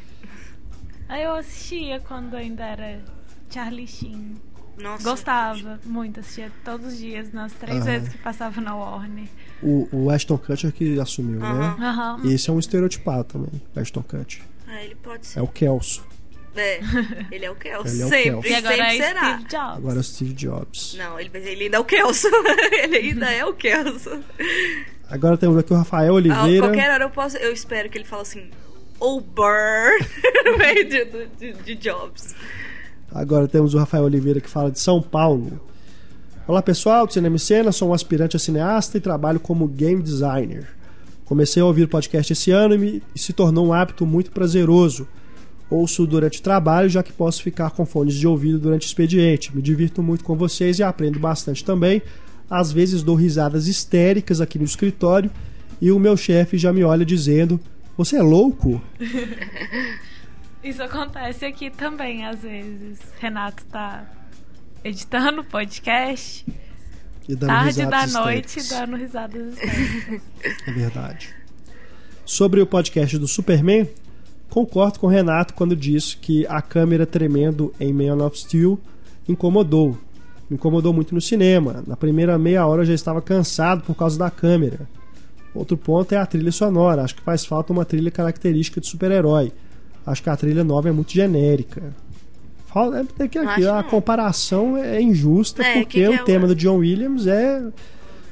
Aí 1.07 1.23
eu 1.23 1.33
assistia 1.35 1.99
quando 2.01 2.35
ainda 2.35 2.65
era 2.65 3.01
Charlie 3.49 3.87
Sheen. 3.87 4.35
Nossa, 4.77 5.09
Gostava 5.09 5.79
muito, 5.85 6.19
assistia 6.19 6.51
todos 6.63 6.87
os 6.93 6.97
dias, 6.97 7.31
nas 7.33 7.51
três 7.53 7.77
Aham. 7.77 7.85
vezes 7.85 8.09
que 8.09 8.17
passava 8.19 8.61
na 8.61 8.75
Warner. 8.75 9.25
O, 9.63 9.87
o 9.91 10.09
Ashton 10.11 10.37
Kutcher 10.37 10.71
que 10.71 10.99
assumiu, 10.99 11.39
né? 11.39 11.75
Aham. 11.79 12.17
Aham. 12.19 12.29
Esse 12.29 12.49
é 12.49 12.53
um 12.53 12.59
estereotipado 12.59 13.23
também, 13.23 13.59
Ashton 13.75 14.03
Kutcher. 14.03 14.43
Ah, 14.67 14.83
ele 14.83 14.93
pode 14.95 15.25
ser. 15.25 15.39
É 15.39 15.41
o 15.41 15.47
Kelso. 15.47 16.05
É, 16.59 16.79
ele 17.31 17.45
é 17.45 17.51
o 17.51 17.55
Kelso. 17.55 17.93
Ele 17.93 18.01
é 18.01 18.05
o 18.05 18.09
sempre, 18.09 18.31
Kelso. 18.31 18.47
E 18.47 18.53
agora 18.55 18.75
sempre 18.75 18.97
é 18.97 19.07
será. 19.07 19.21
Steve 19.21 19.43
Jobs. 19.43 19.77
Agora 19.77 19.95
é 19.95 19.99
o 19.99 20.03
Steve 20.03 20.33
Jobs. 20.33 20.95
Não, 20.97 21.19
ele, 21.19 21.31
ele 21.33 21.63
ainda 21.63 21.77
é 21.77 21.79
o 21.79 21.85
Kelso. 21.85 22.27
ele 22.83 22.97
ainda 22.97 23.31
é 23.31 23.45
o 23.45 23.53
Kelso. 23.53 24.19
Agora 25.09 25.37
temos 25.37 25.57
aqui 25.57 25.73
o 25.73 25.77
Rafael 25.77 26.13
A 26.13 26.15
Oliveira. 26.15 26.67
qualquer 26.67 26.91
hora 26.91 27.03
eu 27.03 27.09
posso. 27.09 27.37
Eu 27.37 27.53
espero 27.53 27.89
que 27.89 27.97
ele 27.97 28.05
fale 28.05 28.23
assim. 28.23 28.49
Oh, 28.99 29.21
burr! 29.21 29.99
no 30.45 30.57
meio 30.57 30.89
de, 30.89 31.05
de, 31.37 31.53
de 31.53 31.75
Jobs. 31.75 32.35
Agora 33.11 33.47
temos 33.47 33.73
o 33.73 33.77
Rafael 33.77 34.03
Oliveira 34.03 34.41
que 34.41 34.49
fala 34.49 34.71
de 34.71 34.79
São 34.79 35.01
Paulo. 35.01 35.61
Olá 36.47 36.61
pessoal, 36.61 37.05
do 37.05 37.13
Cinema 37.13 37.35
e 37.35 37.39
Cena, 37.39 37.71
sou 37.71 37.89
um 37.89 37.93
aspirante 37.93 38.35
a 38.35 38.39
cineasta 38.39 38.97
e 38.97 39.01
trabalho 39.01 39.39
como 39.39 39.67
game 39.67 40.01
designer. 40.01 40.67
Comecei 41.25 41.61
a 41.61 41.65
ouvir 41.65 41.83
o 41.83 41.87
podcast 41.89 42.31
esse 42.31 42.51
ano 42.51 42.73
e, 42.73 42.77
me, 42.77 43.03
e 43.13 43.19
se 43.19 43.33
tornou 43.33 43.67
um 43.67 43.73
hábito 43.73 44.05
muito 44.05 44.31
prazeroso. 44.31 45.07
Ouço 45.69 46.07
durante 46.07 46.39
o 46.39 46.41
trabalho, 46.41 46.87
já 46.89 47.03
que 47.03 47.11
posso 47.11 47.43
ficar 47.43 47.71
com 47.71 47.85
fones 47.85 48.15
de 48.15 48.25
ouvido 48.25 48.57
durante 48.57 48.85
o 48.85 48.87
expediente. 48.87 49.53
Me 49.55 49.61
divirto 49.61 50.01
muito 50.01 50.23
com 50.23 50.35
vocês 50.35 50.79
e 50.79 50.83
aprendo 50.83 51.19
bastante 51.19 51.63
também. 51.63 52.01
Às 52.49 52.71
vezes 52.71 53.03
dou 53.03 53.15
risadas 53.15 53.67
histéricas 53.67 54.39
aqui 54.39 54.57
no 54.57 54.63
escritório 54.63 55.29
e 55.81 55.91
o 55.91 55.99
meu 55.99 56.15
chefe 56.15 56.57
já 56.57 56.71
me 56.71 56.83
olha 56.83 57.05
dizendo: 57.05 57.59
Você 57.97 58.15
é 58.17 58.21
louco? 58.21 58.81
Isso 60.63 60.81
acontece 60.83 61.45
aqui 61.45 61.69
também, 61.69 62.25
às 62.25 62.41
vezes. 62.41 62.99
Renato 63.19 63.63
tá 63.65 64.05
editando 64.83 65.41
o 65.41 65.43
podcast, 65.43 66.45
E 67.27 67.35
dando 67.35 67.49
tarde 67.49 67.85
da 67.85 68.07
noite, 68.07 68.59
histéricas. 68.59 68.69
dando 68.69 68.97
risadas 68.97 69.53
histéricas. 69.53 70.21
É 70.65 70.71
verdade. 70.71 71.29
Sobre 72.25 72.61
o 72.61 72.65
podcast 72.65 73.17
do 73.17 73.27
Superman, 73.27 73.87
concordo 74.65 74.99
com 74.99 75.07
o 75.07 75.09
Renato 75.09 75.53
quando 75.53 75.75
diz 75.75 76.13
que 76.15 76.45
a 76.47 76.61
câmera 76.61 77.05
tremendo 77.05 77.73
em 77.79 77.93
Man 77.93 78.23
of 78.25 78.39
Steel 78.39 78.79
incomodou. 79.27 79.97
Me 80.49 80.55
incomodou 80.55 80.93
muito 80.93 81.13
no 81.13 81.21
cinema. 81.21 81.83
Na 81.85 81.95
primeira 81.95 82.37
meia 82.37 82.65
hora 82.65 82.81
eu 82.81 82.85
já 82.85 82.93
estava 82.93 83.21
cansado 83.21 83.83
por 83.83 83.95
causa 83.95 84.17
da 84.17 84.29
câmera. 84.31 84.87
Outro 85.53 85.77
ponto 85.77 86.11
é 86.13 86.17
a 86.17 86.25
trilha 86.25 86.51
sonora. 86.51 87.03
Acho 87.03 87.15
que 87.15 87.21
faz 87.21 87.45
falta 87.45 87.71
uma 87.73 87.85
trilha 87.85 88.09
característica 88.11 88.79
de 88.81 88.87
super-herói. 88.87 89.51
Acho 90.05 90.23
que 90.23 90.29
a 90.29 90.35
trilha 90.37 90.63
nova 90.63 90.89
é 90.89 90.91
muito 90.91 91.11
genérica. 91.11 91.83
Fala- 92.67 93.05
É 93.19 93.27
que 93.27 93.37
aqui 93.37 93.65
a 93.67 93.75
não. 93.81 93.83
comparação 93.89 94.77
é 94.77 95.01
injusta 95.01 95.63
É, 95.63 95.73
porque 95.81 95.85
que 95.85 96.05
que 96.05 96.09
o 96.09 96.13
é 96.13 96.17
tema 96.23 96.45
o- 96.45 96.47
do 96.47 96.55
John 96.55 96.77
Williams 96.77 97.27
é 97.27 97.63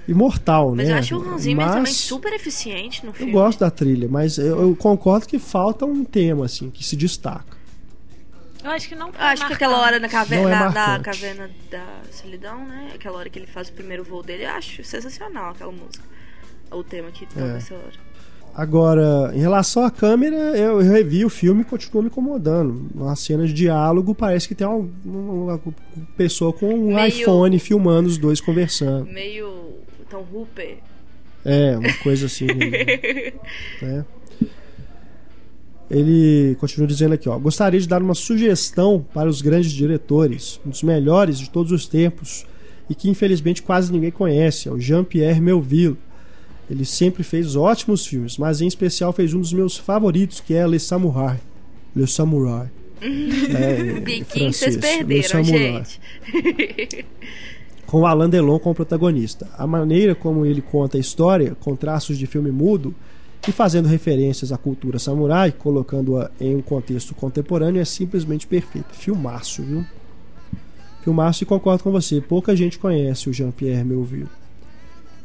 imortal, 0.07 0.75
Mas 0.75 0.87
né? 0.87 0.93
eu 0.93 0.97
acho 0.99 1.17
o 1.17 1.29
Hans 1.33 1.41
Zimmer 1.41 1.65
Mas- 1.65 1.75
também 1.75 1.93
super 1.93 2.33
eficiente 2.33 3.03
no 3.03 3.09
eu 3.11 3.13
filme. 3.13 3.31
gosto 3.31 3.59
da 3.59 3.71
trilha, 3.71 4.07
mas 4.09 4.37
eu, 4.37 4.61
eu 4.61 4.75
concordo 4.75 5.27
que 5.27 5.39
falta 5.39 5.85
um 5.85 6.03
tema 6.03 6.45
assim 6.45 6.69
que 6.69 6.83
se 6.83 6.95
destaca. 6.95 7.55
Eu 8.63 8.71
acho 8.71 8.89
que 8.89 8.95
não 8.95 9.09
Eu 9.09 9.13
acho 9.19 9.45
que 9.45 9.53
aquela 9.53 9.79
hora 9.79 9.99
na 9.99 10.09
caverna, 10.09 10.49
é 10.49 10.53
na, 10.53 10.59
na 10.65 10.71
marcante. 10.71 11.03
caverna 11.19 11.49
da 11.69 11.85
solidão, 12.11 12.65
né? 12.65 12.91
Aquela 12.95 13.17
hora 13.19 13.29
que 13.29 13.37
ele 13.37 13.45
faz 13.47 13.69
o 13.69 13.73
primeiro 13.73 14.03
voo 14.03 14.23
dele, 14.23 14.43
eu 14.45 14.49
acho 14.49 14.83
sensacional 14.83 15.51
aquela 15.51 15.71
música. 15.71 16.03
O 16.71 16.83
tema 16.83 17.11
que 17.11 17.27
toca 17.27 17.41
É. 17.45 17.57
essa 17.57 17.75
hora. 17.75 18.05
Agora, 18.55 19.31
em 19.35 19.39
relação 19.39 19.83
à 19.83 19.91
câmera, 19.91 20.35
eu, 20.57 20.81
eu 20.81 20.91
revi 20.91 21.25
o 21.25 21.29
filme 21.29 21.61
e 21.61 21.65
continuou 21.65 22.01
me 22.01 22.07
incomodando. 22.09 22.87
Nas 22.95 23.19
cenas 23.19 23.49
de 23.49 23.53
diálogo, 23.55 24.15
parece 24.15 24.47
que 24.47 24.55
tem 24.55 24.65
uma, 24.65 24.89
uma- 25.05 25.55
uma 25.55 25.73
pessoa 26.15 26.53
com 26.53 26.73
um 26.73 26.95
Meio- 26.95 27.07
iPhone 27.07 27.59
filmando 27.59 28.07
os 28.07 28.17
dois 28.17 28.39
conversando. 28.41 29.05
Meio 29.11 29.73
Tom 30.15 30.25
Hooper. 30.31 30.77
É, 31.43 31.77
uma 31.77 31.93
coisa 31.95 32.27
assim. 32.27 32.47
né? 33.81 34.05
Ele 35.91 36.55
continua 36.59 36.87
dizendo 36.87 37.13
aqui, 37.13 37.29
ó. 37.29 37.37
Gostaria 37.37 37.79
de 37.79 37.87
dar 37.87 38.01
uma 38.01 38.15
sugestão 38.15 39.05
para 39.13 39.29
os 39.29 39.39
grandes 39.41 39.71
diretores, 39.71 40.59
um 40.65 40.69
dos 40.71 40.81
melhores 40.81 41.37
de 41.37 41.47
todos 41.49 41.71
os 41.71 41.85
tempos, 41.87 42.43
e 42.89 42.95
que 42.95 43.07
infelizmente 43.07 43.61
quase 43.61 43.91
ninguém 43.91 44.09
conhece, 44.09 44.67
é 44.67 44.71
o 44.71 44.79
Jean-Pierre 44.79 45.39
Melville. 45.39 45.97
Ele 46.67 46.83
sempre 46.83 47.21
fez 47.21 47.55
ótimos 47.55 48.07
filmes, 48.07 48.39
mas 48.39 48.61
em 48.61 48.67
especial 48.67 49.13
fez 49.13 49.35
um 49.35 49.39
dos 49.39 49.53
meus 49.53 49.77
favoritos, 49.77 50.39
que 50.39 50.55
é 50.55 50.65
Le 50.65 50.79
Samurai. 50.79 51.39
Le 51.95 52.07
Samurai. 52.07 52.71
É, 53.05 53.97
em 53.97 53.99
Biquinho, 53.99 54.51
vocês 54.51 54.77
perderam, 54.77 55.43
gente. 55.43 55.99
com 57.85 58.05
Alain 58.05 58.29
Delon 58.29 58.59
como 58.59 58.75
protagonista. 58.75 59.47
A 59.57 59.65
maneira 59.67 60.15
como 60.15 60.45
ele 60.45 60.61
conta 60.61 60.97
a 60.97 60.99
história, 60.99 61.55
com 61.59 61.75
traços 61.75 62.17
de 62.17 62.25
filme 62.25 62.51
mudo 62.51 62.93
e 63.47 63.51
fazendo 63.51 63.87
referências 63.87 64.51
à 64.51 64.57
cultura 64.57 64.97
samurai, 64.97 65.51
colocando-a 65.51 66.31
em 66.39 66.55
um 66.55 66.61
contexto 66.61 67.13
contemporâneo, 67.13 67.79
é 67.81 67.85
simplesmente 67.85 68.47
perfeito. 68.47 68.93
Filmaço, 68.95 69.61
viu? 69.61 69.85
Filmaço 71.03 71.43
e 71.43 71.45
concordo 71.45 71.83
com 71.83 71.91
você. 71.91 72.19
Pouca 72.19 72.55
gente 72.55 72.79
conhece 72.79 73.29
o 73.29 73.33
Jean-Pierre 73.33 73.83
Melville. 73.83 74.27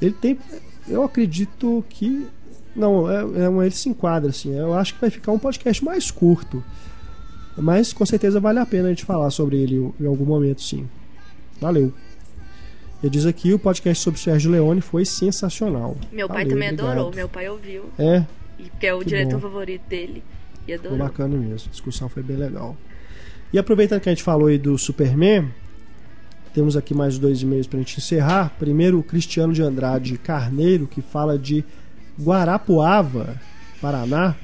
Ele 0.00 0.12
tem. 0.12 0.38
Eu 0.86 1.02
acredito 1.02 1.82
que. 1.88 2.26
Não, 2.76 3.10
é, 3.10 3.44
é 3.44 3.48
um- 3.48 3.62
ele 3.62 3.70
se 3.74 3.88
enquadra 3.88 4.28
assim. 4.30 4.54
Eu 4.54 4.74
acho 4.74 4.94
que 4.94 5.00
vai 5.00 5.08
ficar 5.10 5.32
um 5.32 5.38
podcast 5.38 5.82
mais 5.84 6.10
curto. 6.10 6.62
Mas 7.56 7.92
com 7.92 8.04
certeza 8.06 8.38
vale 8.38 8.58
a 8.58 8.66
pena 8.66 8.86
a 8.86 8.90
gente 8.90 9.04
falar 9.04 9.30
sobre 9.30 9.56
ele 9.56 9.92
em 9.98 10.06
algum 10.06 10.24
momento, 10.24 10.62
sim. 10.62 10.86
Valeu. 11.60 11.92
Ele 13.02 13.10
diz 13.10 13.24
aqui: 13.26 13.52
o 13.54 13.58
podcast 13.58 14.02
sobre 14.02 14.20
Sérgio 14.20 14.50
Leone 14.50 14.80
foi 14.80 15.04
sensacional. 15.04 15.96
Meu 16.12 16.28
pai 16.28 16.44
Valeu, 16.44 16.50
também 16.50 16.68
obrigado. 16.68 16.90
adorou, 16.92 17.14
meu 17.14 17.28
pai 17.28 17.48
ouviu. 17.48 17.84
É, 17.98 18.24
porque 18.70 18.86
é 18.86 18.94
o 18.94 18.98
Que 19.00 19.06
diretor 19.06 19.34
bom. 19.34 19.40
favorito 19.40 19.82
dele. 19.88 20.22
E 20.62 20.66
foi 20.66 20.74
adorou. 20.74 20.98
bacana 20.98 21.36
mesmo. 21.36 21.68
A 21.68 21.70
discussão 21.70 22.08
foi 22.08 22.22
bem 22.22 22.36
legal. 22.36 22.76
E 23.52 23.58
aproveitando 23.58 24.00
que 24.00 24.08
a 24.08 24.12
gente 24.12 24.22
falou 24.22 24.48
aí 24.48 24.58
do 24.58 24.76
Superman, 24.78 25.48
temos 26.54 26.76
aqui 26.76 26.94
mais 26.94 27.18
dois 27.18 27.42
e-mails 27.42 27.66
pra 27.66 27.78
gente 27.78 27.98
encerrar. 27.98 28.54
Primeiro, 28.58 28.98
o 28.98 29.02
Cristiano 29.02 29.52
de 29.52 29.62
Andrade 29.62 30.18
Carneiro, 30.18 30.86
que 30.86 31.00
fala 31.00 31.38
de 31.38 31.64
Guarapuava, 32.20 33.40
Paraná. 33.80 34.36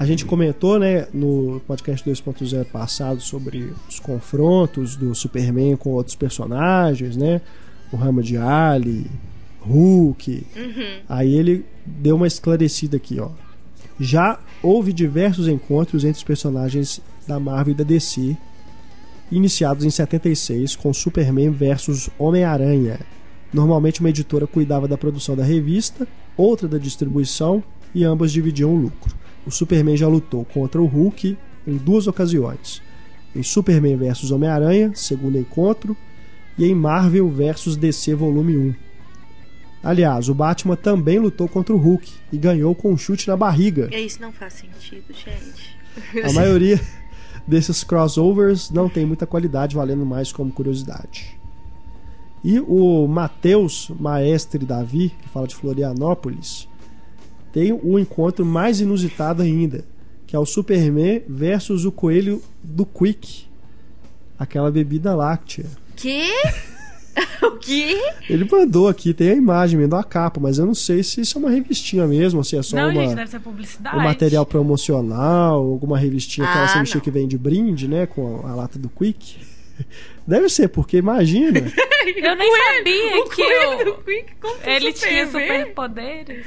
A 0.00 0.06
gente 0.06 0.24
comentou, 0.24 0.78
né, 0.78 1.08
no 1.12 1.60
podcast 1.66 2.08
2.0 2.08 2.64
passado 2.64 3.20
sobre 3.20 3.70
os 3.86 4.00
confrontos 4.00 4.96
do 4.96 5.14
Superman 5.14 5.76
com 5.76 5.90
outros 5.90 6.16
personagens, 6.16 7.18
né? 7.18 7.42
O 7.92 7.98
Rama 7.98 8.22
de 8.22 8.38
Ali, 8.38 9.10
Hulk. 9.60 10.46
Aí 11.06 11.34
ele 11.34 11.66
deu 11.84 12.16
uma 12.16 12.26
esclarecida 12.26 12.96
aqui, 12.96 13.20
ó. 13.20 13.28
Já 14.00 14.40
houve 14.62 14.90
diversos 14.94 15.46
encontros 15.46 16.02
entre 16.02 16.16
os 16.16 16.24
personagens 16.24 17.02
da 17.28 17.38
Marvel 17.38 17.74
e 17.74 17.76
da 17.76 17.84
DC, 17.84 18.34
iniciados 19.30 19.84
em 19.84 19.90
76 19.90 20.76
com 20.76 20.94
Superman 20.94 21.50
versus 21.50 22.08
Homem-Aranha. 22.18 23.00
Normalmente 23.52 24.00
uma 24.00 24.08
editora 24.08 24.46
cuidava 24.46 24.88
da 24.88 24.96
produção 24.96 25.36
da 25.36 25.44
revista, 25.44 26.08
outra 26.38 26.66
da 26.66 26.78
distribuição 26.78 27.62
e 27.94 28.02
ambas 28.02 28.32
dividiam 28.32 28.72
o 28.72 28.80
lucro. 28.80 29.19
O 29.46 29.50
Superman 29.50 29.96
já 29.96 30.08
lutou 30.08 30.44
contra 30.44 30.80
o 30.80 30.86
Hulk 30.86 31.36
em 31.66 31.76
duas 31.76 32.06
ocasiões. 32.06 32.82
Em 33.34 33.42
Superman 33.42 33.96
vs 33.96 34.30
Homem-Aranha, 34.30 34.92
segundo 34.94 35.38
encontro, 35.38 35.96
e 36.58 36.64
em 36.64 36.74
Marvel 36.74 37.28
vs 37.28 37.76
DC 37.76 38.14
volume 38.14 38.56
1. 38.56 38.74
Aliás, 39.82 40.28
o 40.28 40.34
Batman 40.34 40.76
também 40.76 41.18
lutou 41.18 41.48
contra 41.48 41.74
o 41.74 41.78
Hulk 41.78 42.12
e 42.32 42.36
ganhou 42.36 42.74
com 42.74 42.92
um 42.92 42.98
chute 42.98 43.26
na 43.28 43.36
barriga. 43.36 43.88
Isso 43.96 44.20
não 44.20 44.30
faz 44.30 44.54
sentido, 44.54 45.06
gente. 45.14 45.76
A 46.22 46.32
maioria 46.34 46.78
desses 47.46 47.82
crossovers 47.82 48.70
não 48.70 48.88
tem 48.88 49.06
muita 49.06 49.26
qualidade, 49.26 49.74
valendo 49.74 50.04
mais 50.04 50.32
como 50.32 50.52
curiosidade. 50.52 51.38
E 52.44 52.60
o 52.60 53.06
Matheus 53.06 53.90
Maestre 53.98 54.64
Davi, 54.64 55.14
que 55.20 55.28
fala 55.28 55.46
de 55.46 55.54
Florianópolis, 55.54 56.68
tem 57.52 57.72
o 57.72 57.80
um 57.94 57.98
encontro 57.98 58.44
mais 58.44 58.80
inusitado 58.80 59.42
ainda, 59.42 59.84
que 60.26 60.36
é 60.36 60.38
o 60.38 60.46
Superman 60.46 61.22
versus 61.28 61.84
o 61.84 61.92
coelho 61.92 62.42
do 62.62 62.84
Quick, 62.86 63.44
aquela 64.38 64.70
bebida 64.70 65.14
láctea. 65.14 65.66
Que? 65.96 66.24
o 67.42 67.50
quê? 67.58 67.98
Ele 68.28 68.48
mandou 68.50 68.88
aqui, 68.88 69.12
tem 69.12 69.30
a 69.30 69.34
imagem, 69.34 69.78
mandou 69.80 69.98
a 69.98 70.04
capa, 70.04 70.38
mas 70.40 70.58
eu 70.58 70.66
não 70.66 70.74
sei 70.74 71.02
se 71.02 71.20
isso 71.20 71.36
é 71.36 71.40
uma 71.40 71.50
revistinha 71.50 72.06
mesmo, 72.06 72.38
ou 72.38 72.44
se 72.44 72.56
é 72.56 72.62
só 72.62 72.76
não, 72.76 72.90
uma, 72.90 73.02
gente, 73.02 73.14
deve 73.16 73.30
ser 73.30 73.40
publicidade. 73.40 73.96
um 73.96 74.00
material 74.00 74.46
promocional, 74.46 75.56
alguma 75.56 75.98
revistinha, 75.98 76.46
aquela 76.46 76.64
Ah, 76.64 76.74
revistinha 76.74 76.98
não. 77.00 77.04
que 77.04 77.10
vem 77.10 77.26
de 77.26 77.36
brinde, 77.36 77.88
né, 77.88 78.06
com 78.06 78.40
a, 78.46 78.50
a 78.50 78.54
lata 78.54 78.78
do 78.78 78.88
Quick. 78.88 79.36
Deve 80.26 80.48
ser, 80.48 80.68
porque 80.68 80.98
imagina. 80.98 81.58
Eu 82.16 82.36
nem 82.36 82.50
sabia 82.56 83.24
que 83.24 83.36
coelho 83.36 83.80
o- 83.80 83.84
do 83.84 84.04
Quick 84.04 84.34
contra 84.40 84.70
o 84.70 84.72
ele 84.74 84.92
tinha 84.92 85.26
superpoderes. 85.26 86.46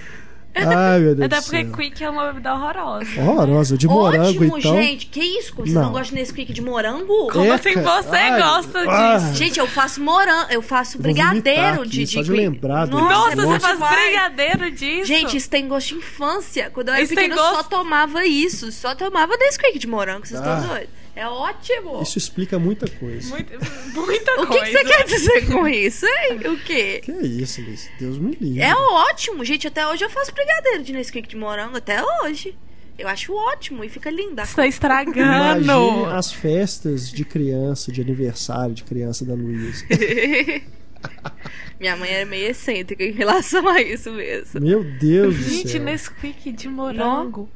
Ai, 0.56 1.00
meu 1.00 1.16
Deus 1.16 1.26
Até 1.26 1.42
porque 1.42 1.64
céu. 1.64 1.72
Quick 1.74 2.04
é 2.04 2.10
uma 2.10 2.28
bebida 2.28 2.54
horrorosa. 2.54 3.06
Horrorosa, 3.20 3.78
de 3.78 3.88
morango 3.88 4.28
Ótimo, 4.30 4.58
então. 4.60 4.76
gente. 4.76 5.06
Que 5.08 5.20
isso? 5.20 5.54
Vocês 5.56 5.74
Não. 5.74 5.84
não, 5.84 5.92
gostam 5.92 6.16
de 6.16 6.22
Nesquik 6.22 6.54
de 6.54 6.62
morango? 6.62 7.28
Como 7.32 7.46
É, 7.46 7.52
assim 7.52 7.74
você 7.74 8.16
Ai, 8.18 8.40
gosta 8.42 8.80
ah. 8.88 9.18
disso? 9.18 9.34
Gente, 9.36 9.60
eu 9.60 9.68
faço 9.68 10.02
morango, 10.02 10.52
eu 10.52 10.62
faço 10.62 10.94
vou 10.98 11.04
brigadeiro 11.04 11.82
aqui, 11.82 11.90
de, 11.90 12.04
de 12.06 12.08
só 12.08 12.22
de 12.22 12.30
Quick. 12.30 12.38
lembrar 12.42 12.86
do- 12.86 13.00
Nossa, 13.00 13.32
é 13.34 13.36
você 13.36 13.60
faz 13.60 13.74
demais. 13.74 13.96
brigadeiro 14.06 14.72
disso? 14.72 15.06
Gente, 15.06 15.38
isso 15.38 15.50
tem 15.50 15.68
gosto 15.68 15.88
de 15.90 15.96
infância. 15.96 16.70
Quando 16.72 16.90
eu 16.90 16.94
era 16.94 17.04
Isso 17.04 17.16
pequena, 17.16 17.34
eu 17.36 17.40
só 17.44 17.52
gosto- 17.56 17.70
tomava 17.70 18.26
isso. 18.26 18.72
Só 18.72 18.94
tomava 18.94 19.36
Nesquik 19.38 19.80
de 19.80 19.88
morango. 19.88 20.26
Vocês 20.28 20.40
Ah. 20.40 20.58
estão 20.58 20.68
doidos? 20.68 21.03
É 21.16 21.28
ótimo. 21.28 22.02
Isso 22.02 22.18
explica 22.18 22.58
muita 22.58 22.88
coisa. 22.90 23.30
Muito- 23.30 23.54
muita 23.94 24.32
O 24.42 24.48
que, 24.48 24.58
coisa. 24.58 24.66
que 24.66 24.72
você 24.72 24.84
quer 24.84 25.04
dizer 25.06 25.46
com 25.52 25.68
isso, 25.68 26.06
hein? 26.08 26.40
O 26.48 26.58
quê? 26.64 27.02
Que 27.04 27.12
é 27.12 27.22
isso, 27.22 27.62
Liz? 27.62 27.88
Deus 28.00 28.18
me 28.18 28.36
livre. 28.42 28.62
É 28.62 28.76
ótimo, 28.76 29.46
gente. 29.46 29.68
Até 29.68 29.88
hoje 29.88 30.04
eu 30.04 30.10
faço 30.10 30.34
brigadeiro 30.34 30.82
de 30.84 30.92
Nesquik 30.92 31.28
de 31.28 31.36
morango. 31.36 31.78
Até 31.78 32.02
hoje. 32.04 32.58
Eu 32.98 33.08
acho 33.08 33.34
ótimo 33.34 33.84
e 33.84 33.90
fica 33.90 34.10
linda. 34.12 34.46
Você 34.46 34.56
tá 34.56 34.68
estragando. 34.68 35.64
Imagine 35.64 36.06
as 36.14 36.32
festas 36.32 37.12
de 37.12 37.26
criança, 37.26 37.92
de 37.92 38.02
aniversário 38.02 38.74
de 38.76 38.84
criança 38.84 39.26
da 39.26 39.34
Luísa. 39.34 39.84
Minha 41.80 41.96
mãe 41.98 42.10
era 42.12 42.26
meio 42.26 42.50
excêntrica 42.50 43.04
em 43.04 43.12
relação 43.12 43.68
a 43.68 43.82
isso 43.82 44.12
mesmo. 44.12 44.62
Meu 44.62 44.84
Deus 44.84 45.36
do 45.36 45.44
Gente, 45.44 45.70
céu. 45.72 45.82
Nesquik 45.84 46.52
de 46.52 46.68
morango. 46.70 47.50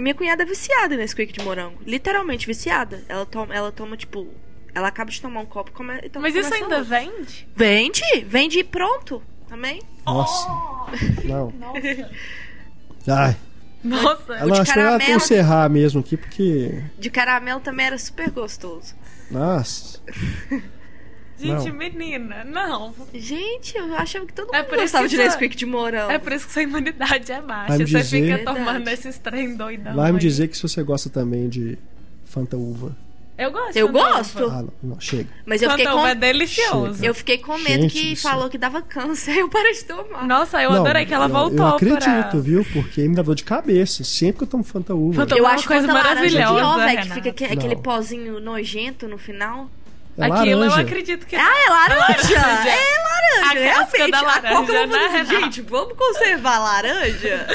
A 0.00 0.02
minha 0.02 0.14
cunhada 0.14 0.44
é 0.44 0.46
viciada 0.46 0.94
em 0.94 0.96
Nesquik 0.96 1.30
de 1.30 1.44
morango. 1.44 1.78
Literalmente 1.84 2.46
viciada. 2.46 3.04
Ela 3.06 3.26
toma, 3.26 3.54
ela 3.54 3.70
toma 3.70 3.98
tipo. 3.98 4.28
Ela 4.74 4.88
acaba 4.88 5.10
de 5.10 5.20
tomar 5.20 5.40
um 5.40 5.44
copo 5.44 5.70
e 5.70 5.74
come, 5.74 5.94
e 6.02 6.08
toma 6.08 6.22
Mas 6.26 6.34
isso 6.34 6.54
ainda 6.54 6.78
outro. 6.78 6.84
vende? 6.84 7.46
Vende? 7.54 8.02
Vende 8.26 8.64
pronto 8.64 9.22
também. 9.46 9.82
Nossa. 10.06 10.48
Não. 11.22 11.52
Ai. 13.06 13.36
Nossa. 13.84 14.36
Ela 14.36 14.52
de 14.54 14.60
achou 14.62 14.74
melhor 14.74 14.98
caramelo. 14.98 15.16
encerrar 15.18 15.68
mesmo 15.68 16.00
aqui, 16.00 16.16
porque. 16.16 16.82
De 16.98 17.10
caramelo 17.10 17.60
também 17.60 17.84
era 17.84 17.98
super 17.98 18.30
gostoso. 18.30 18.94
Nossa. 19.30 20.00
Gente, 21.40 21.68
Não. 21.68 21.74
menina, 21.74 22.44
não. 22.44 22.94
Gente, 23.14 23.76
eu 23.76 23.94
achava 23.94 24.26
que 24.26 24.32
todo 24.32 24.46
mundo 24.46 24.54
É 24.56 24.62
por 24.62 24.74
isso 24.74 24.82
gostava 24.84 25.04
que 25.04 25.10
de 25.10 25.16
Nesquik 25.16 25.56
de 25.56 25.66
morango. 25.66 26.10
É 26.12 26.18
por 26.18 26.32
isso 26.32 26.46
que 26.46 26.52
sua 26.52 26.62
imunidade 26.62 27.32
é 27.32 27.40
baixa. 27.40 27.76
Você 27.78 27.84
dizer- 27.84 28.04
fica 28.04 28.36
Verdade. 28.36 28.58
tomando 28.58 28.88
esses 28.88 29.18
trem 29.18 29.56
doidão. 29.56 29.94
Vai 29.94 30.12
me 30.12 30.18
aí. 30.18 30.20
dizer 30.20 30.48
que 30.48 30.56
se 30.56 30.62
você 30.62 30.82
gosta 30.82 31.08
também 31.08 31.48
de 31.48 31.78
Fanta 32.26 32.56
Uva. 32.56 32.94
Eu 33.38 33.50
gosto. 33.52 33.74
Eu 33.74 33.88
gosto. 33.88 34.44
Ah, 34.50 34.60
não, 34.62 34.72
não, 34.82 35.00
chega. 35.00 35.26
Mas 35.46 35.62
eu 35.62 35.70
Fanta 35.70 35.78
fiquei 35.80 35.94
com. 35.94 35.98
Uva 36.00 36.10
é 36.10 36.14
delicioso. 36.14 37.02
Eu 37.02 37.14
fiquei 37.14 37.38
com 37.38 37.56
medo 37.56 37.82
Gente 37.84 37.92
que 37.94 38.10
do 38.10 38.16
céu. 38.16 38.30
falou 38.32 38.50
que 38.50 38.58
dava 38.58 38.82
câncer. 38.82 39.32
Eu 39.38 39.48
parei 39.48 39.72
de 39.72 39.84
tomar. 39.86 40.26
Nossa, 40.26 40.62
eu 40.62 40.70
Não, 40.70 40.82
adorei 40.82 41.06
que 41.06 41.14
ela 41.14 41.24
eu- 41.24 41.30
voltou 41.30 41.58
Eu 41.58 41.66
acredito, 41.68 42.02
pra... 42.02 42.38
viu? 42.38 42.66
Porque 42.70 43.00
me 43.08 43.14
dá 43.16 43.22
dor 43.22 43.34
de 43.34 43.44
cabeça. 43.44 44.04
Sempre 44.04 44.38
que 44.40 44.44
eu 44.44 44.48
tomo 44.48 44.62
Fanta 44.62 44.94
Uva. 44.94 45.22
Fanta 45.22 45.36
eu 45.36 45.44
uma 45.44 45.52
acho 45.54 45.66
coisa 45.66 45.86
Fanta 45.86 45.98
laranja 46.02 46.38
maravilhosa, 46.38 46.54
pior, 46.54 46.76
velho, 46.76 46.88
que 46.90 46.96
Renata. 47.02 47.14
fica 47.14 47.30
aque- 47.30 47.44
aquele 47.46 47.74
Não. 47.76 47.82
pozinho 47.82 48.40
nojento 48.40 49.08
no 49.08 49.16
final. 49.16 49.70
É 50.20 50.26
Aquilo 50.26 50.60
laranja. 50.60 50.76
eu 50.80 50.86
acredito 50.86 51.26
que... 51.26 51.36
Ah, 51.36 51.64
é 51.66 51.70
laranja! 51.70 52.34
laranja. 52.38 52.68
É 52.70 52.96
A 52.96 53.44
laranja, 53.54 53.74
casca 53.78 53.96
realmente. 53.96 54.10
da 54.10 54.18
A 54.18 54.20
eu 54.20 54.26
laranja, 54.26 54.86
vou 54.86 54.86
né? 54.86 55.24
Gente, 55.24 55.60
vamos 55.62 55.96
conservar 55.96 56.56
a 56.56 56.58
laranja, 56.58 57.46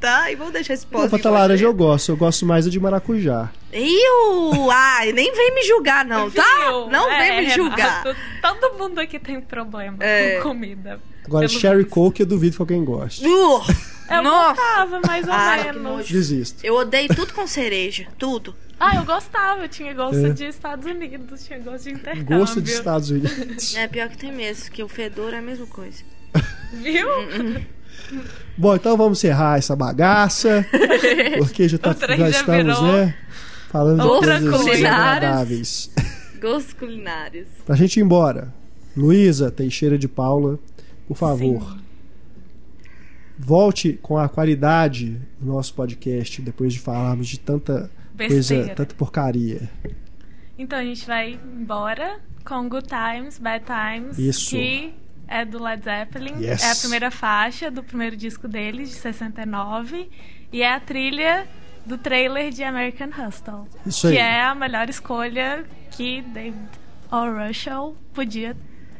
tá? 0.00 0.30
E 0.30 0.34
vamos 0.36 0.52
deixar 0.52 0.74
esse 0.74 0.86
pozinho 0.86 1.10
Fanta 1.10 1.30
laranja 1.30 1.64
eu 1.64 1.74
gosto. 1.74 2.10
Eu 2.12 2.16
gosto 2.16 2.46
mais 2.46 2.66
a 2.66 2.70
de 2.70 2.78
maracujá. 2.80 3.50
Iu! 3.72 4.70
Ai, 4.70 5.12
nem 5.12 5.32
vem 5.34 5.54
me 5.54 5.62
julgar, 5.64 6.04
não, 6.04 6.30
tá? 6.30 6.42
Viu? 6.66 6.88
Não 6.88 7.10
É, 7.10 7.18
vem 7.18 7.46
me 7.46 7.50
julgar. 7.54 8.02
Renato, 8.04 8.16
todo 8.42 8.78
mundo 8.78 8.98
aqui 9.00 9.18
tem 9.18 9.40
problema 9.40 9.96
É. 10.00 10.36
com 10.36 10.50
comida. 10.50 11.00
Agora, 11.26 11.48
Sherry 11.48 11.78
visto. 11.78 11.90
Coke 11.90 12.22
eu 12.22 12.26
duvido 12.26 12.56
que 12.56 12.62
alguém 12.62 12.84
goste. 12.84 13.26
Uh, 13.26 13.60
Eu 14.08 14.22
Nossa! 14.22 14.54
gostava, 14.54 15.00
mais 15.04 15.26
ou 15.26 15.32
Ai, 15.34 15.64
menos. 15.72 16.08
Desisto. 16.08 16.64
Eu 16.64 16.76
odeio 16.76 17.08
tudo 17.08 17.34
com 17.34 17.44
cereja. 17.48 18.06
Tudo. 18.16 18.54
Ah, 18.78 18.96
eu 18.96 19.04
gostava. 19.04 19.62
Eu 19.62 19.68
tinha 19.68 19.92
gosto 19.94 20.26
É. 20.26 20.30
de 20.30 20.44
Estados 20.44 20.84
Unidos. 20.86 21.44
Tinha 21.44 21.58
gosto 21.58 21.84
de 21.84 21.90
intercâmbio. 21.92 22.38
Gosto 22.38 22.60
dos 22.60 22.72
Estados 22.72 23.10
Unidos. 23.10 23.74
É 23.76 23.88
pior 23.88 24.08
que 24.08 24.18
tem 24.18 24.32
mesmo, 24.32 24.70
que 24.70 24.82
o 24.82 24.88
fedor 24.88 25.32
é 25.32 25.38
a 25.38 25.42
mesma 25.42 25.66
coisa. 25.66 26.02
Viu? 26.72 27.06
Bom, 28.56 28.74
então 28.76 28.96
vamos 28.96 29.18
encerrar 29.18 29.58
essa 29.58 29.74
bagaça. 29.74 30.66
Porque 31.38 31.68
já, 31.68 31.78
tá, 31.78 31.94
já 31.98 32.16
já 32.16 32.28
estamos, 32.28 32.82
né? 32.82 33.14
Falando 33.70 34.02
de 34.02 34.08
coisas 34.50 34.64
desagradáveis. 34.64 35.90
Gostos 36.40 36.72
culinários. 36.74 37.48
Pra 37.64 37.74
gente 37.76 37.98
ir 37.98 38.02
embora, 38.02 38.52
Luísa 38.96 39.50
Teixeira 39.50 39.96
de 39.98 40.06
Paula, 40.06 40.58
por 41.08 41.16
favor, 41.16 41.76
volte 43.38 43.98
com 44.02 44.16
a 44.18 44.28
qualidade 44.28 45.20
do 45.40 45.46
nosso 45.46 45.74
podcast 45.74 46.40
depois 46.42 46.72
de 46.72 46.78
falarmos 46.80 47.26
de 47.28 47.38
tanta 47.38 47.90
coisa, 48.16 48.34
Besteira. 48.54 48.74
tanta 48.74 48.94
porcaria. 48.94 49.68
Então 50.58 50.78
a 50.78 50.84
gente 50.84 51.06
vai 51.06 51.38
embora 51.44 52.18
com 52.44 52.68
Good 52.68 52.88
Times, 52.88 53.38
Bad 53.38 53.64
Times, 53.64 54.18
Isso. 54.18 54.50
que 54.50 54.94
é 55.28 55.44
do 55.44 55.62
Led 55.62 55.82
Zeppelin. 55.84 56.34
Yes. 56.40 56.62
É 56.62 56.70
a 56.70 56.76
primeira 56.76 57.10
faixa 57.10 57.70
do 57.70 57.82
primeiro 57.82 58.16
disco 58.16 58.46
deles, 58.48 58.88
de 58.90 58.94
69. 58.96 60.08
E 60.52 60.62
é 60.62 60.72
a 60.72 60.80
trilha 60.80 61.46
do 61.84 61.98
trailer 61.98 62.50
de 62.50 62.62
American 62.64 63.08
Hustle. 63.08 63.66
Isso 63.84 64.06
aí. 64.06 64.14
Que 64.14 64.18
é 64.20 64.42
a 64.42 64.54
melhor 64.54 64.88
escolha 64.88 65.64
que 65.90 66.22
David 66.22 66.56
O. 67.10 67.46
Russell 67.46 67.96
podia 68.14 68.56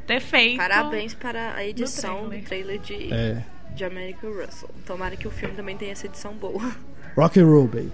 ter 0.06 0.20
feito. 0.20 0.58
Parabéns 0.58 1.14
para 1.14 1.54
a 1.54 1.64
edição 1.66 2.24
do 2.24 2.28
trailer. 2.42 2.44
trailer 2.44 2.78
de, 2.80 3.12
É, 3.14 3.42
de 3.74 3.84
American 3.84 4.30
Russell. 4.32 4.70
Tomara 4.84 5.16
que 5.16 5.26
o 5.26 5.30
filme 5.30 5.54
também 5.54 5.76
tenha 5.76 5.92
essa 5.92 6.06
edição 6.06 6.32
boa. 6.34 6.72
rock 7.16 7.40
and 7.40 7.46
roll, 7.46 7.66
baby. 7.66 7.92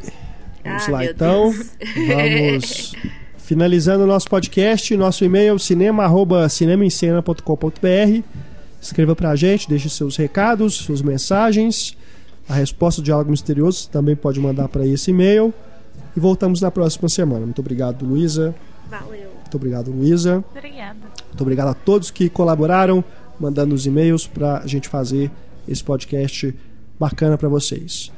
Vamos 0.64 0.88
Ah, 0.88 0.92
lá 0.92 1.04
então. 1.04 1.50
Deus. 1.50 1.66
Vamos 2.06 2.92
finalizando 3.38 4.04
o 4.04 4.06
nosso 4.06 4.28
podcast, 4.28 4.96
nosso 4.96 5.24
e-mail 5.24 5.58
cinema@cinemaencena.com.br. 5.58 8.22
Escreva 8.80 9.14
pra 9.14 9.36
gente, 9.36 9.68
deixe 9.68 9.88
seus 9.88 10.16
recados, 10.16 10.74
suas 10.74 11.02
mensagens. 11.02 11.96
A 12.48 12.54
resposta 12.54 13.00
do 13.00 13.04
Diálogo 13.04 13.30
Misterioso 13.30 13.88
também 13.88 14.16
pode 14.16 14.40
mandar 14.40 14.68
para 14.68 14.86
esse 14.86 15.10
e-mail. 15.10 15.54
E 16.16 16.20
voltamos 16.20 16.60
na 16.60 16.70
próxima 16.70 17.08
semana. 17.08 17.44
Muito 17.46 17.60
obrigado, 17.60 18.04
Luísa. 18.04 18.54
Valeu. 18.90 19.30
Muito 19.40 19.56
obrigado, 19.56 19.90
Luísa. 19.90 20.44
Obrigada. 20.54 20.98
Muito 21.28 21.40
obrigado 21.40 21.68
a 21.68 21.74
todos 21.74 22.10
que 22.10 22.28
colaboraram, 22.28 23.04
mandando 23.38 23.74
os 23.74 23.86
e-mails 23.86 24.26
para 24.26 24.58
a 24.58 24.66
gente 24.66 24.88
fazer 24.88 25.30
esse 25.68 25.82
podcast 25.82 26.54
bacana 26.98 27.38
para 27.38 27.48
vocês. 27.48 28.10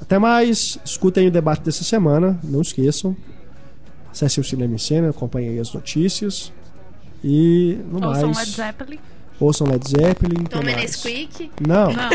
Até 0.00 0.18
mais, 0.18 0.78
escutem 0.84 1.26
o 1.28 1.30
debate 1.30 1.62
dessa 1.62 1.82
semana, 1.84 2.38
não 2.44 2.60
esqueçam. 2.60 3.16
Acessem 4.12 4.40
o 4.40 4.44
Cinema 4.44 4.74
em 4.74 4.78
Cena, 4.78 5.10
acompanhem 5.10 5.50
aí 5.50 5.58
as 5.60 5.72
notícias. 5.72 6.52
E 7.24 7.78
no 7.90 8.06
Ouçam 8.06 8.26
mais, 8.32 8.38
Led 8.38 8.50
Zeppelin. 8.56 8.98
ouçam 9.40 9.66
Led 9.66 9.88
Zeppelin. 9.88 10.44
Tomem? 10.44 10.76
Nesquik. 10.76 11.50
Não, 11.66 11.92
Não. 11.92 12.10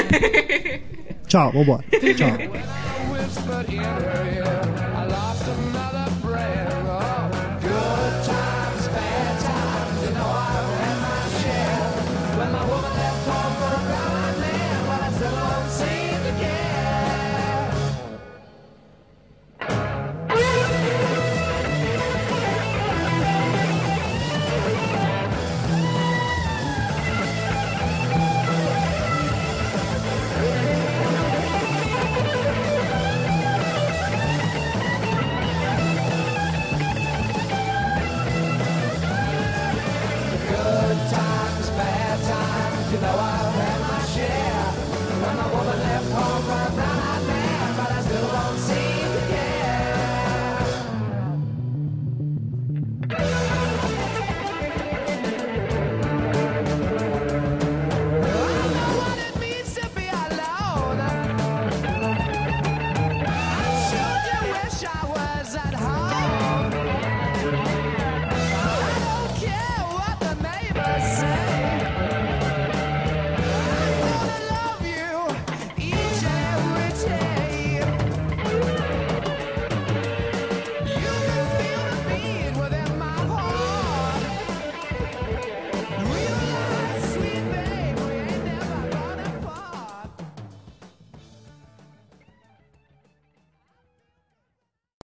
tchau, 1.28 1.52
vambora. 1.52 1.84
Tchau. 2.16 2.38